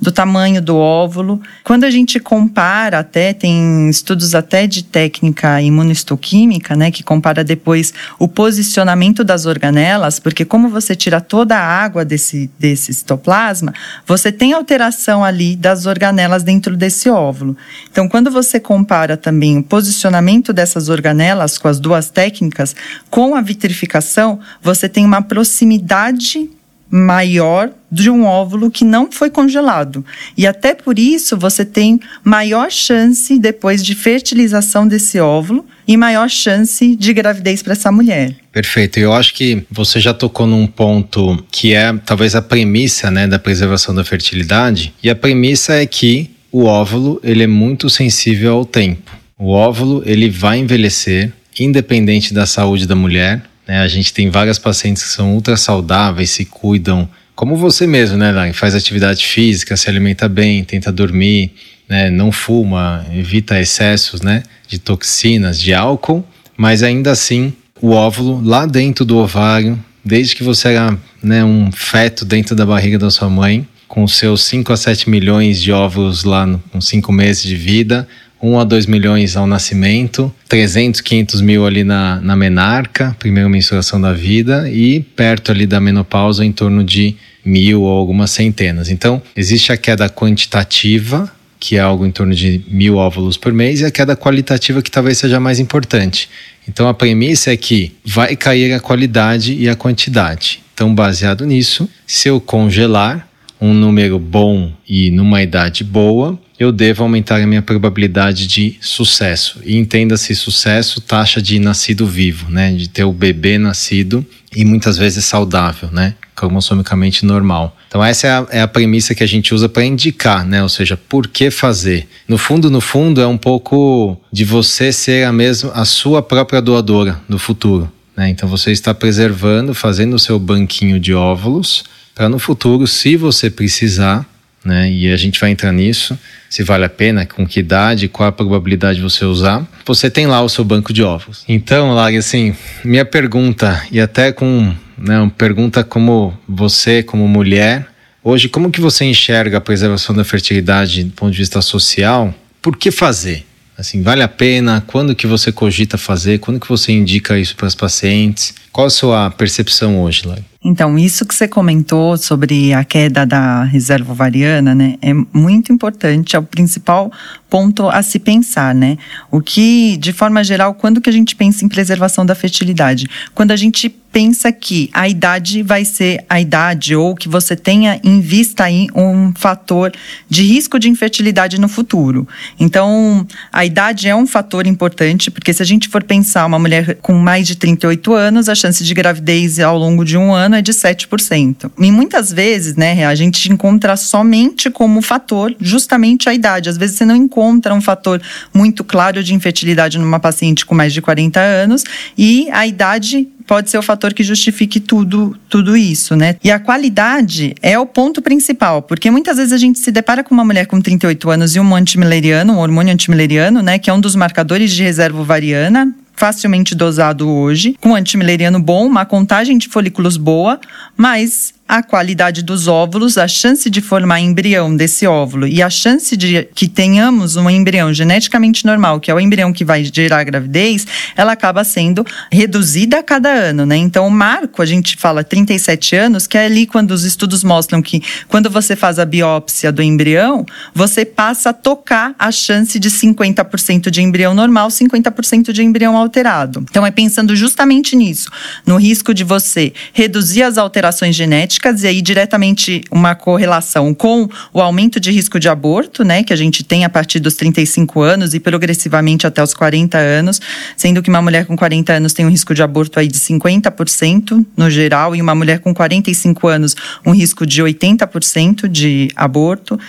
Do 0.01 0.11
tamanho 0.11 0.63
do 0.63 0.75
óvulo. 0.75 1.39
Quando 1.63 1.83
a 1.83 1.91
gente 1.91 2.19
compara 2.19 2.97
até, 2.97 3.31
tem 3.31 3.87
estudos 3.87 4.33
até 4.33 4.65
de 4.65 4.83
técnica 4.83 5.61
imunohistoquímica, 5.61 6.75
né, 6.75 6.89
que 6.89 7.03
compara 7.03 7.43
depois 7.43 7.93
o 8.17 8.27
posicionamento 8.27 9.23
das 9.23 9.45
organelas, 9.45 10.19
porque 10.19 10.43
como 10.43 10.69
você 10.69 10.95
tira 10.95 11.21
toda 11.21 11.55
a 11.55 11.61
água 11.63 12.03
desse, 12.03 12.49
desse 12.57 12.91
citoplasma, 12.91 13.75
você 14.07 14.31
tem 14.31 14.53
alteração 14.53 15.19
ali 15.24 15.56
das 15.56 15.86
organelas 15.86 16.44
dentro 16.44 16.75
desse 16.75 17.10
óvulo. 17.10 17.56
Então, 17.92 18.07
quando 18.07 18.31
você 18.31 18.60
compara 18.60 19.16
também 19.18 19.57
o 19.57 19.64
posicionamento 19.64 20.52
dessas 20.52 20.90
organelas 20.90 21.57
com 21.57 21.68
as 21.68 21.80
duas 21.80 22.09
técnicas, 22.09 22.76
com 23.09 23.35
a 23.35 23.42
vitrificação, 23.42 24.40
você 24.61 24.90
tem 24.90 25.06
uma 25.06 25.21
proximidade 25.21 26.49
maior 26.90 27.69
de 27.92 28.09
um 28.09 28.26
óvulo 28.26 28.71
que 28.71 28.83
não 28.83 29.11
foi 29.11 29.30
congelado. 29.30 30.04
E 30.35 30.47
até 30.47 30.73
por 30.73 30.97
isso 30.97 31.38
você 31.38 31.64
tem 31.64 31.99
maior 32.23 32.71
chance 32.71 33.38
depois 33.38 33.83
de 33.85 33.94
fertilização 33.94 34.88
desse 34.88 35.19
óvulo 35.19 35.66
e 35.89 35.97
maior 35.97 36.29
chance 36.29 36.95
de 36.95 37.11
gravidez 37.13 37.63
para 37.63 37.73
essa 37.73 37.91
mulher. 37.91 38.35
Perfeito. 38.51 38.99
Eu 38.99 39.11
acho 39.11 39.33
que 39.33 39.63
você 39.71 39.99
já 39.99 40.13
tocou 40.13 40.45
num 40.45 40.67
ponto 40.67 41.43
que 41.51 41.73
é 41.73 41.91
talvez 42.05 42.35
a 42.35 42.43
premissa, 42.43 43.09
né, 43.09 43.25
da 43.25 43.39
preservação 43.39 43.95
da 43.95 44.03
fertilidade. 44.03 44.93
E 45.01 45.09
a 45.09 45.15
premissa 45.15 45.73
é 45.73 45.87
que 45.87 46.29
o 46.51 46.65
óvulo 46.65 47.19
ele 47.23 47.41
é 47.41 47.47
muito 47.47 47.89
sensível 47.89 48.53
ao 48.53 48.65
tempo. 48.65 49.17
O 49.35 49.49
óvulo 49.49 50.03
ele 50.05 50.29
vai 50.29 50.59
envelhecer, 50.59 51.33
independente 51.59 52.35
da 52.35 52.45
saúde 52.45 52.85
da 52.85 52.95
mulher. 52.95 53.41
Né? 53.67 53.79
A 53.79 53.87
gente 53.87 54.13
tem 54.13 54.29
várias 54.29 54.59
pacientes 54.59 55.01
que 55.01 55.09
são 55.09 55.33
ultra 55.33 55.57
saudáveis, 55.57 56.29
se 56.29 56.45
cuidam, 56.45 57.09
como 57.33 57.55
você 57.55 57.87
mesmo, 57.87 58.15
né? 58.15 58.53
Faz 58.53 58.75
atividade 58.75 59.25
física, 59.25 59.75
se 59.75 59.89
alimenta 59.89 60.29
bem, 60.29 60.63
tenta 60.63 60.91
dormir, 60.91 61.51
né, 61.89 62.11
não 62.11 62.31
fuma, 62.31 63.03
evita 63.11 63.59
excessos 63.59 64.21
né, 64.21 64.43
de 64.69 64.80
toxinas, 64.80 65.59
de 65.59 65.73
álcool, 65.73 66.23
mas 66.56 66.83
ainda 66.83 67.11
assim 67.11 67.52
o 67.81 67.92
óvulo 67.92 68.42
lá 68.44 68.66
dentro 68.66 69.04
do 69.04 69.18
ovário, 69.18 69.78
desde 70.06 70.35
que 70.35 70.44
você 70.44 70.69
era 70.69 70.97
né, 71.21 71.44
um 71.44 71.71
feto 71.71 72.23
dentro 72.23 72.56
da 72.56 72.66
barriga 72.66 72.99
da 72.99 73.09
sua 73.09 73.30
mãe, 73.30 73.68
com 73.88 74.07
seus 74.07 74.44
5 74.44 74.71
a 74.71 74.78
7 74.78 75.09
milhões 75.09 75.59
de 75.61 75.71
óvulos 75.71 76.23
lá 76.23 76.45
no, 76.45 76.59
com 76.71 76.80
5 76.80 77.11
meses 77.11 77.44
de 77.44 77.56
vida, 77.56 78.07
1 78.42 78.59
a 78.59 78.64
2 78.64 78.85
milhões 78.85 79.35
ao 79.35 79.47
nascimento, 79.47 80.33
300, 80.47 81.02
500 81.02 81.42
mil 81.42 81.66
ali 81.66 81.83
na, 81.83 82.21
na 82.21 82.35
menarca, 82.35 83.16
primeira 83.19 83.49
menstruação 83.49 83.99
da 83.99 84.14
vida, 84.14 84.69
e 84.69 85.02
perto 85.02 85.52
ali 85.52 85.66
da 85.66 85.80
menopausa 85.80 86.45
em 86.45 86.52
torno 86.52 86.83
de 86.83 87.16
mil 87.44 87.81
ou 87.81 87.97
algumas 87.97 88.31
centenas. 88.31 88.90
Então, 88.90 89.21
existe 89.35 89.71
a 89.71 89.78
queda 89.78 90.07
quantitativa 90.09 91.30
que 91.59 91.75
é 91.75 91.80
algo 91.80 92.06
em 92.06 92.11
torno 92.11 92.33
de 92.33 92.61
mil 92.68 92.95
óvulos 92.95 93.35
por 93.35 93.51
mês, 93.51 93.81
e 93.81 93.85
a 93.85 93.92
queda 93.92 94.16
qualitativa, 94.16 94.81
que 94.81 94.89
talvez 94.89 95.18
seja 95.18 95.39
mais 95.39 95.59
importante. 95.59 96.30
Então 96.68 96.87
a 96.87 96.94
premissa 96.94 97.51
é 97.51 97.57
que 97.57 97.95
vai 98.06 98.35
cair 98.35 98.73
a 98.73 98.80
qualidade 98.80 99.54
e 99.54 99.68
a 99.68 99.75
quantidade. 99.75 100.61
Então, 100.73 100.95
baseado 100.95 101.45
nisso, 101.45 101.89
se 102.07 102.30
eu 102.30 102.39
congelar 102.39 103.28
um 103.59 103.73
número 103.73 104.18
bom 104.18 104.71
e 104.87 105.11
numa 105.11 105.42
idade 105.42 105.83
boa, 105.83 106.39
eu 106.59 106.71
devo 106.73 107.04
aumentar 107.04 107.42
a 107.42 107.47
minha 107.47 107.61
probabilidade 107.61 108.45
de 108.45 108.78
sucesso. 108.81 109.61
E 109.63 109.78
entenda-se 109.78 110.35
sucesso, 110.35 110.99
taxa 110.99 111.42
de 111.42 111.57
nascido 111.57 112.06
vivo, 112.06 112.51
né? 112.51 112.73
De 112.73 112.89
ter 112.89 113.06
o 113.06 113.13
bebê 113.13 113.57
nascido 113.57 114.25
e 114.54 114.66
muitas 114.66 114.97
vezes 114.97 115.23
saudável, 115.23 115.89
né? 115.92 116.16
Cromossomicamente 116.35 117.25
normal. 117.25 117.78
Então 117.87 118.04
essa 118.04 118.28
é 118.28 118.31
a, 118.31 118.47
é 118.51 118.61
a 118.61 118.68
premissa 118.68 119.16
que 119.16 119.23
a 119.23 119.28
gente 119.28 119.54
usa 119.54 119.69
para 119.69 119.85
indicar, 119.85 120.45
né? 120.45 120.61
Ou 120.61 120.69
seja, 120.69 120.97
por 120.97 121.28
que 121.28 121.49
fazer? 121.49 122.07
No 122.28 122.37
fundo, 122.37 122.69
no 122.69 122.81
fundo, 122.81 123.21
é 123.21 123.28
um 123.28 123.37
pouco 123.37 124.19
de 124.31 124.44
você 124.44 124.92
ser 124.92 125.25
a 125.25 125.31
mesma, 125.31 125.71
a 125.71 125.85
sua 125.85 126.21
própria 126.21 126.61
doadora 126.61 127.21
no 127.30 127.39
futuro. 127.39 127.89
Né? 128.18 128.30
Então 128.30 128.49
você 128.49 128.71
está 128.71 128.94
preservando, 128.94 129.73
fazendo 129.73 130.16
o 130.16 130.19
seu 130.19 130.37
banquinho 130.37 130.99
de 130.99 131.13
óvulos 131.13 131.85
para 132.13 132.28
no 132.28 132.37
futuro, 132.37 132.85
se 132.85 133.16
você 133.16 133.49
precisar, 133.49 134.25
né? 134.63 134.92
E 134.92 135.11
a 135.11 135.18
gente 135.18 135.39
vai 135.39 135.51
entrar 135.51 135.71
nisso, 135.71 136.18
se 136.49 136.63
vale 136.63 136.85
a 136.85 136.89
pena, 136.89 137.25
com 137.25 137.45
que 137.45 137.59
idade, 137.59 138.07
qual 138.07 138.30
a 138.30 138.31
probabilidade 138.31 138.97
de 138.97 139.04
você 139.04 139.25
usar. 139.25 139.66
Você 139.85 140.09
tem 140.09 140.28
lá 140.28 140.42
o 140.42 140.49
seu 140.49 140.63
banco 140.63 140.92
de 140.92 141.04
óvulos. 141.04 141.44
Então, 141.47 141.94
Lari, 141.94 142.18
assim, 142.18 142.56
minha 142.83 143.06
pergunta, 143.06 143.83
e 143.92 143.99
até 143.99 144.31
com, 144.31 144.73
né, 144.97 145.19
uma 145.19 145.30
pergunta 145.30 145.83
como 145.83 146.37
você, 146.47 147.04
como 147.04 147.28
mulher, 147.28 147.87
hoje, 148.23 148.49
como 148.49 148.71
que 148.71 148.81
você 148.81 149.06
enxerga 149.06 149.57
a 149.57 149.61
preservação 149.61 150.16
da 150.16 150.23
fertilidade 150.23 151.04
do 151.04 151.11
ponto 151.11 151.31
de 151.31 151.37
vista 151.37 151.61
social? 151.61 152.33
Por 152.61 152.75
que 152.75 152.92
fazer? 152.92 153.45
Assim, 153.80 154.02
vale 154.02 154.21
a 154.21 154.28
pena? 154.28 154.83
Quando 154.86 155.16
que 155.16 155.26
você 155.26 155.54
cogita 155.54 155.98
fazer? 155.98 156.40
Quando 156.40 156.59
que 156.59 156.68
você 156.68 156.92
indica 156.92 157.40
isso 157.40 157.56
para 157.56 157.66
os 157.66 157.74
pacientes? 157.74 158.54
Qual 158.74 158.88
a 158.88 158.90
sua 158.90 159.31
percepção 159.31 160.02
hoje, 160.02 160.28
Lai? 160.28 160.44
Então, 160.62 161.00
isso 161.00 161.26
que 161.26 161.33
você 161.33 161.48
comentou 161.48 162.18
sobre 162.18 162.74
a 162.74 162.83
queda 162.83 163.26
da 163.26 163.64
reserva 163.64 164.12
ovariana, 164.12 164.76
né, 164.76 164.98
é 165.02 165.14
muito 165.14 165.71
importante, 165.71 166.36
é 166.36 166.40
o 166.40 166.44
principal 166.44 167.09
ponto 167.50 167.88
a 167.88 168.04
se 168.04 168.19
pensar, 168.19 168.76
né? 168.76 168.98
O 169.31 169.40
que, 169.40 169.95
de 169.95 170.12
forma 170.12 170.44
geral, 170.44 170.74
quando 170.74 171.00
que 171.00 171.09
a 171.09 171.14
gente 171.14 171.33
pensa 171.33 171.64
em 171.64 171.69
preservação 171.69 172.26
da 172.26 172.36
fertilidade? 172.36 173.07
Quando 173.33 173.52
a 173.52 173.56
gente 173.56 173.90
pensa 174.11 174.51
que 174.51 174.89
a 174.94 175.07
idade 175.07 175.61
vai 175.61 175.85
ser 175.85 176.23
a 176.30 176.39
idade 176.39 176.95
ou 176.95 177.16
que 177.16 177.30
você 177.30 177.56
tenha 177.56 177.99
em 178.04 178.19
vista 178.19 178.66
aí 178.66 178.87
um 178.95 179.33
fator 179.35 179.92
de 180.30 180.44
risco 180.44 180.80
de 180.80 180.89
infertilidade 180.89 181.59
no 181.59 181.68
futuro. 181.68 182.28
Então, 182.59 183.25
a 183.51 183.66
idade 183.66 184.07
é 184.07 184.16
um 184.16 184.25
fator 184.25 184.66
importante, 184.68 185.30
porque 185.30 185.54
se 185.54 185.61
a 185.61 185.66
gente 185.66 185.87
for 185.87 186.04
pensar 186.04 186.45
uma 186.45 186.59
mulher 186.59 186.95
com 187.01 187.13
mais 187.13 187.47
de 187.47 187.56
38 187.56 188.13
anos, 188.13 188.49
a 188.49 188.56
chance 188.56 188.83
de 188.83 188.94
gravidez 188.94 189.59
ao 189.59 189.78
longo 189.78 190.04
de 190.04 190.18
um 190.18 190.33
ano 190.33 190.56
é 190.56 190.61
de 190.61 190.71
7%. 190.71 191.71
E 191.78 191.92
muitas 191.92 192.31
vezes, 192.31 192.75
né, 192.75 193.06
a 193.06 193.16
gente 193.16 193.51
encontra 193.51 193.95
somente 193.95 194.69
como 194.69 195.01
fator 195.01 195.56
justamente 195.59 196.30
a 196.30 196.33
idade. 196.33 196.69
Às 196.69 196.78
vezes 196.78 196.97
você 196.97 197.06
não 197.06 197.16
encontra 197.16 197.73
um 197.73 197.81
fator 197.81 198.21
muito 198.54 198.83
claro 198.83 199.23
de 199.23 199.33
infertilidade 199.33 199.97
numa 199.97 200.19
paciente 200.19 200.66
com 200.66 200.75
mais 200.75 200.94
de 200.94 201.01
40 201.01 201.39
anos 201.39 201.83
e 202.18 202.49
a 202.51 202.66
idade 202.66 203.28
pode 203.49 203.71
ser 203.71 203.79
o 203.79 203.81
fator 203.81 204.13
que 204.13 204.23
justifique 204.23 204.79
tudo, 204.79 205.35
tudo 205.49 205.75
isso, 205.75 206.15
né? 206.15 206.35
E 206.44 206.51
a 206.51 206.59
qualidade 206.59 207.56
é 207.63 207.79
o 207.79 207.85
ponto 207.87 208.21
principal, 208.21 208.83
porque 208.83 209.09
muitas 209.09 209.37
vezes 209.37 209.51
a 209.51 209.57
gente 209.57 209.79
se 209.79 209.91
depara 209.91 210.23
com 210.23 210.35
uma 210.35 210.45
mulher 210.45 210.68
com 210.68 210.79
38 210.79 211.31
anos 211.31 211.56
e 211.56 211.59
um 211.59 211.75
antimileriano, 211.75 212.53
um 212.53 212.59
hormônio 212.59 212.94
antimileriano, 212.94 213.63
né, 213.63 213.79
que 213.79 213.89
é 213.89 213.94
um 213.94 213.99
dos 213.99 214.15
marcadores 214.15 214.71
de 214.71 214.83
reserva 214.83 215.19
ovariana, 215.19 215.91
facilmente 216.15 216.75
dosado 216.75 217.27
hoje, 217.27 217.75
com 217.81 217.95
antimileriano 217.95 218.59
bom, 218.59 218.85
uma 218.85 219.03
contagem 219.03 219.57
de 219.57 219.68
folículos 219.68 220.15
boa, 220.15 220.59
mas 220.95 221.51
a 221.69 221.83
qualidade 221.83 222.42
dos 222.42 222.68
óvulos, 222.68 223.16
a 223.16 223.28
chance 223.28 223.69
de 223.69 223.80
formar 223.80 224.19
embrião 224.19 224.76
desse 224.76 225.06
óvulo 225.06 225.45
e 225.45 225.61
a 225.61 225.69
chance 225.69 226.18
de 226.18 226.49
que 226.56 226.68
tenhamos 226.68 227.35
um 227.35 227.47
embrião 227.47 227.94
geneticamente 227.94 228.66
normal, 228.66 228.99
que 228.99 229.11
é 229.11 229.14
o 229.14 229.19
embrião 229.19 229.54
que 229.54 229.64
vai 229.64 229.83
gerar 229.83 230.23
gravidez, 230.23 230.88
ela 231.16 231.33
acaba 231.33 231.64
sendo 231.64 232.04
reduzida 232.31 232.97
a 232.97 233.04
cada 233.04 233.30
ano, 233.30 233.68
né? 233.68 233.78
Então, 233.78 234.07
o 234.07 234.09
marco, 234.09 234.64
a 234.64 234.66
gente 234.66 234.97
fala 234.97 235.23
37 235.23 235.95
anos, 235.95 236.26
que 236.26 236.40
é 236.40 236.45
ali 236.45 236.66
quando 236.66 236.90
os 236.90 237.04
estudos 237.04 237.44
mostram 237.44 237.83
que 237.83 238.02
quando 238.28 238.49
você 238.49 238.76
faz 238.76 238.97
a 238.97 239.06
biópsia 239.06 239.71
do 239.71 239.83
embrião, 239.83 240.44
você 240.73 241.06
passa 241.06 241.52
a 241.52 241.54
tocar 241.54 242.16
a 242.18 242.31
chance 242.31 242.80
de 242.80 242.90
50% 242.90 243.92
de 243.92 244.02
embrião 244.02 244.33
normal, 244.33 244.69
50% 244.69 245.52
de 245.52 245.61
embrião 245.61 245.95
alterado. 245.95 246.66
Então, 246.68 246.83
é 246.83 246.90
pensando 246.90 247.35
justamente 247.35 247.95
nisso, 247.95 248.31
no 248.66 248.78
risco 248.78 249.14
de 249.14 249.23
você 249.23 249.71
reduzir 249.94 250.42
as 250.42 250.57
alterações 250.57 251.16
genéticas 251.16 251.58
e 251.83 251.87
aí 251.87 252.01
diretamente 252.01 252.83
uma 252.92 253.16
correlação 253.16 253.94
com 253.94 254.28
o 254.54 254.61
aumento 254.61 254.99
de 254.99 255.11
risco 255.11 255.39
de 255.39 255.49
aborto, 255.49 256.04
né, 256.04 256.23
que 256.23 256.33
a 256.33 256.35
gente 256.35 256.63
tem 256.63 256.85
a 256.85 256.89
partir 256.89 257.19
dos 257.19 257.35
35 257.35 258.01
anos 258.01 258.33
e 258.33 258.39
progressivamente 258.39 259.28
até 259.28 259.44
os 259.44 259.54
40 259.54 259.97
anos, 259.97 260.42
sendo 260.75 261.01
que 261.01 261.09
uma 261.09 261.21
mulher 261.21 261.45
com 261.45 261.56
40 261.56 261.94
anos 261.94 262.13
tem 262.13 262.25
um 262.25 262.30
risco 262.30 262.54
de 262.56 262.63
aborto 262.63 262.99
aí 262.99 263.07
de 263.07 263.19
50% 263.19 264.45
no 264.56 264.69
geral 264.69 265.16
e 265.16 265.21
uma 265.21 265.35
mulher 265.35 265.59
com 265.59 265.73
45 265.73 266.47
anos 266.47 266.75
um 267.06 267.11
risco 267.11 267.45
de 267.45 267.61
80% 267.61 268.68
de 268.68 269.09
aborto. 269.16 269.80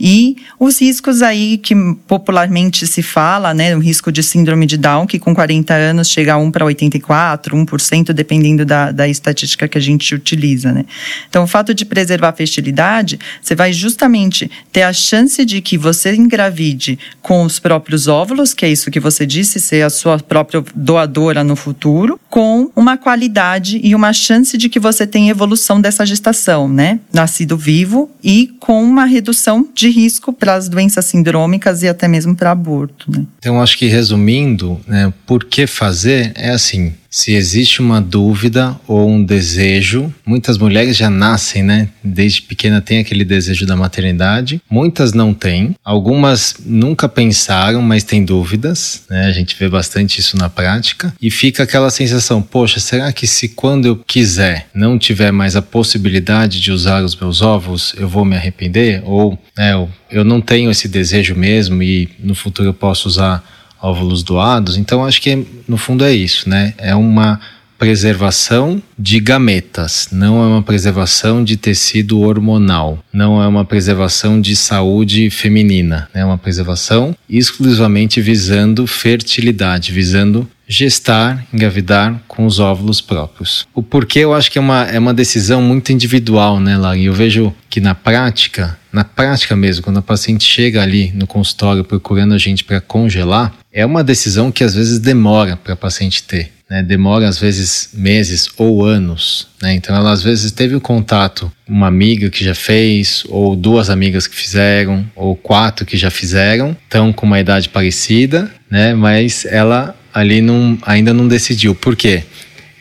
E 0.00 0.36
os 0.58 0.80
riscos 0.80 1.20
aí 1.20 1.58
que 1.58 1.74
popularmente 2.06 2.86
se 2.86 3.02
fala, 3.02 3.52
né, 3.52 3.76
o 3.76 3.80
risco 3.80 4.10
de 4.10 4.22
síndrome 4.22 4.64
de 4.64 4.78
Down, 4.78 5.06
que 5.06 5.18
com 5.18 5.34
40 5.34 5.74
anos 5.74 6.08
chega 6.08 6.32
a 6.32 6.38
1 6.38 6.50
para 6.50 6.64
84, 6.64 7.54
1%, 7.54 8.12
dependendo 8.14 8.64
da, 8.64 8.90
da 8.90 9.06
estatística 9.06 9.68
que 9.68 9.76
a 9.76 9.80
gente 9.80 10.14
utiliza, 10.14 10.72
né. 10.72 10.86
Então, 11.28 11.44
o 11.44 11.46
fato 11.46 11.74
de 11.74 11.84
preservar 11.84 12.30
a 12.30 12.32
fertilidade, 12.32 13.18
você 13.42 13.54
vai 13.54 13.74
justamente 13.74 14.50
ter 14.72 14.82
a 14.82 14.92
chance 14.92 15.44
de 15.44 15.60
que 15.60 15.76
você 15.76 16.14
engravide 16.14 16.98
com 17.20 17.42
os 17.42 17.58
próprios 17.58 18.08
óvulos, 18.08 18.54
que 18.54 18.64
é 18.64 18.70
isso 18.70 18.90
que 18.90 19.00
você 19.00 19.26
disse, 19.26 19.60
ser 19.60 19.82
a 19.82 19.90
sua 19.90 20.18
própria 20.18 20.64
doadora 20.74 21.44
no 21.44 21.56
futuro, 21.56 22.18
com 22.30 22.70
uma 22.74 22.96
qualidade 22.96 23.80
e 23.82 23.94
uma 23.94 24.12
chance 24.14 24.56
de 24.56 24.68
que 24.68 24.80
você 24.80 25.06
tenha 25.06 25.30
evolução 25.30 25.80
dessa 25.80 26.06
gestação, 26.06 26.68
né, 26.68 27.00
nascido 27.12 27.56
vivo 27.56 28.10
e 28.22 28.54
com 28.58 28.82
uma 28.82 29.04
redução 29.04 29.68
de 29.74 29.89
risco 29.90 30.32
para 30.32 30.54
as 30.54 30.68
doenças 30.68 31.04
sindrômicas 31.04 31.82
e 31.82 31.88
até 31.88 32.08
mesmo 32.08 32.34
para 32.34 32.50
aborto. 32.50 33.10
Né? 33.10 33.24
Então, 33.38 33.60
acho 33.60 33.76
que 33.76 33.86
resumindo, 33.86 34.80
né, 34.86 35.12
por 35.26 35.44
que 35.44 35.66
fazer 35.66 36.32
é 36.34 36.50
assim: 36.50 36.94
se 37.10 37.34
existe 37.34 37.80
uma 37.80 38.00
dúvida 38.00 38.78
ou 38.86 39.10
um 39.10 39.22
desejo, 39.22 40.14
muitas 40.24 40.56
mulheres 40.56 40.96
já 40.96 41.10
nascem, 41.10 41.62
né? 41.62 41.88
Desde 42.04 42.42
pequena 42.42 42.80
tem 42.80 42.98
aquele 42.98 43.24
desejo 43.24 43.66
da 43.66 43.74
maternidade. 43.74 44.62
Muitas 44.70 45.12
não 45.12 45.34
têm, 45.34 45.74
algumas 45.84 46.54
nunca 46.64 47.08
pensaram, 47.08 47.82
mas 47.82 48.04
têm 48.04 48.24
dúvidas, 48.24 49.02
né? 49.10 49.26
A 49.26 49.32
gente 49.32 49.56
vê 49.58 49.68
bastante 49.68 50.20
isso 50.20 50.36
na 50.36 50.48
prática 50.48 51.12
e 51.20 51.30
fica 51.30 51.64
aquela 51.64 51.90
sensação: 51.90 52.40
poxa, 52.40 52.78
será 52.78 53.12
que 53.12 53.26
se 53.26 53.48
quando 53.48 53.86
eu 53.86 53.96
quiser 53.96 54.68
não 54.72 54.96
tiver 54.96 55.32
mais 55.32 55.56
a 55.56 55.62
possibilidade 55.62 56.60
de 56.60 56.70
usar 56.70 57.02
os 57.02 57.16
meus 57.16 57.42
ovos, 57.42 57.92
eu 57.98 58.08
vou 58.08 58.24
me 58.24 58.36
arrepender? 58.36 59.02
Ou 59.04 59.36
né, 59.58 59.72
eu, 59.72 59.90
eu 60.10 60.24
não 60.24 60.40
tenho 60.40 60.70
esse 60.70 60.86
desejo 60.86 61.34
mesmo 61.34 61.82
e 61.82 62.08
no 62.20 62.36
futuro 62.36 62.68
eu 62.68 62.74
posso 62.74 63.08
usar 63.08 63.59
óvulos 63.82 64.22
doados. 64.22 64.76
Então, 64.76 65.04
acho 65.04 65.20
que 65.20 65.46
no 65.66 65.76
fundo 65.76 66.04
é 66.04 66.12
isso, 66.12 66.48
né? 66.48 66.74
É 66.78 66.94
uma 66.94 67.40
preservação 67.80 68.82
de 68.98 69.18
gametas, 69.18 70.08
não 70.12 70.42
é 70.42 70.46
uma 70.46 70.62
preservação 70.62 71.42
de 71.42 71.56
tecido 71.56 72.20
hormonal, 72.20 72.98
não 73.10 73.42
é 73.42 73.48
uma 73.48 73.64
preservação 73.64 74.38
de 74.38 74.54
saúde 74.54 75.30
feminina, 75.30 76.06
é 76.12 76.22
uma 76.22 76.36
preservação 76.36 77.16
exclusivamente 77.26 78.20
visando 78.20 78.86
fertilidade, 78.86 79.92
visando 79.92 80.46
gestar, 80.68 81.44
engravidar 81.52 82.22
com 82.28 82.46
os 82.46 82.60
óvulos 82.60 83.00
próprios. 83.00 83.66
O 83.74 83.82
porquê 83.82 84.20
eu 84.20 84.34
acho 84.34 84.52
que 84.52 84.58
é 84.58 84.60
uma, 84.60 84.84
é 84.84 84.98
uma 84.98 85.14
decisão 85.14 85.60
muito 85.60 85.90
individual, 85.90 86.60
né, 86.60 86.76
Lari? 86.76 87.06
Eu 87.06 87.12
vejo 87.12 87.52
que 87.68 87.80
na 87.80 87.94
prática, 87.94 88.78
na 88.92 89.02
prática 89.02 89.56
mesmo, 89.56 89.82
quando 89.82 89.98
a 89.98 90.02
paciente 90.02 90.44
chega 90.44 90.80
ali 90.80 91.10
no 91.12 91.26
consultório 91.26 91.82
procurando 91.82 92.34
a 92.34 92.38
gente 92.38 92.62
para 92.62 92.80
congelar, 92.80 93.52
é 93.72 93.86
uma 93.86 94.02
decisão 94.02 94.50
que 94.50 94.64
às 94.64 94.74
vezes 94.74 94.98
demora 94.98 95.56
para 95.56 95.74
a 95.74 95.76
paciente 95.76 96.22
ter. 96.22 96.50
Né, 96.68 96.84
demora 96.84 97.26
às 97.26 97.36
vezes 97.36 97.90
meses 97.92 98.48
ou 98.56 98.84
anos. 98.84 99.48
Né? 99.60 99.74
Então, 99.74 99.94
ela 99.94 100.12
às 100.12 100.22
vezes 100.22 100.52
teve 100.52 100.76
o 100.76 100.80
contato, 100.80 101.50
uma 101.68 101.88
amiga 101.88 102.30
que 102.30 102.44
já 102.44 102.54
fez, 102.54 103.24
ou 103.28 103.56
duas 103.56 103.90
amigas 103.90 104.28
que 104.28 104.36
fizeram, 104.36 105.04
ou 105.16 105.34
quatro 105.34 105.84
que 105.84 105.96
já 105.96 106.10
fizeram, 106.10 106.76
estão 106.84 107.12
com 107.12 107.26
uma 107.26 107.40
idade 107.40 107.68
parecida, 107.68 108.48
né? 108.70 108.94
mas 108.94 109.44
ela 109.46 109.96
ali 110.14 110.40
não, 110.40 110.78
ainda 110.82 111.12
não 111.12 111.26
decidiu. 111.26 111.74
Por 111.74 111.96
quê? 111.96 112.22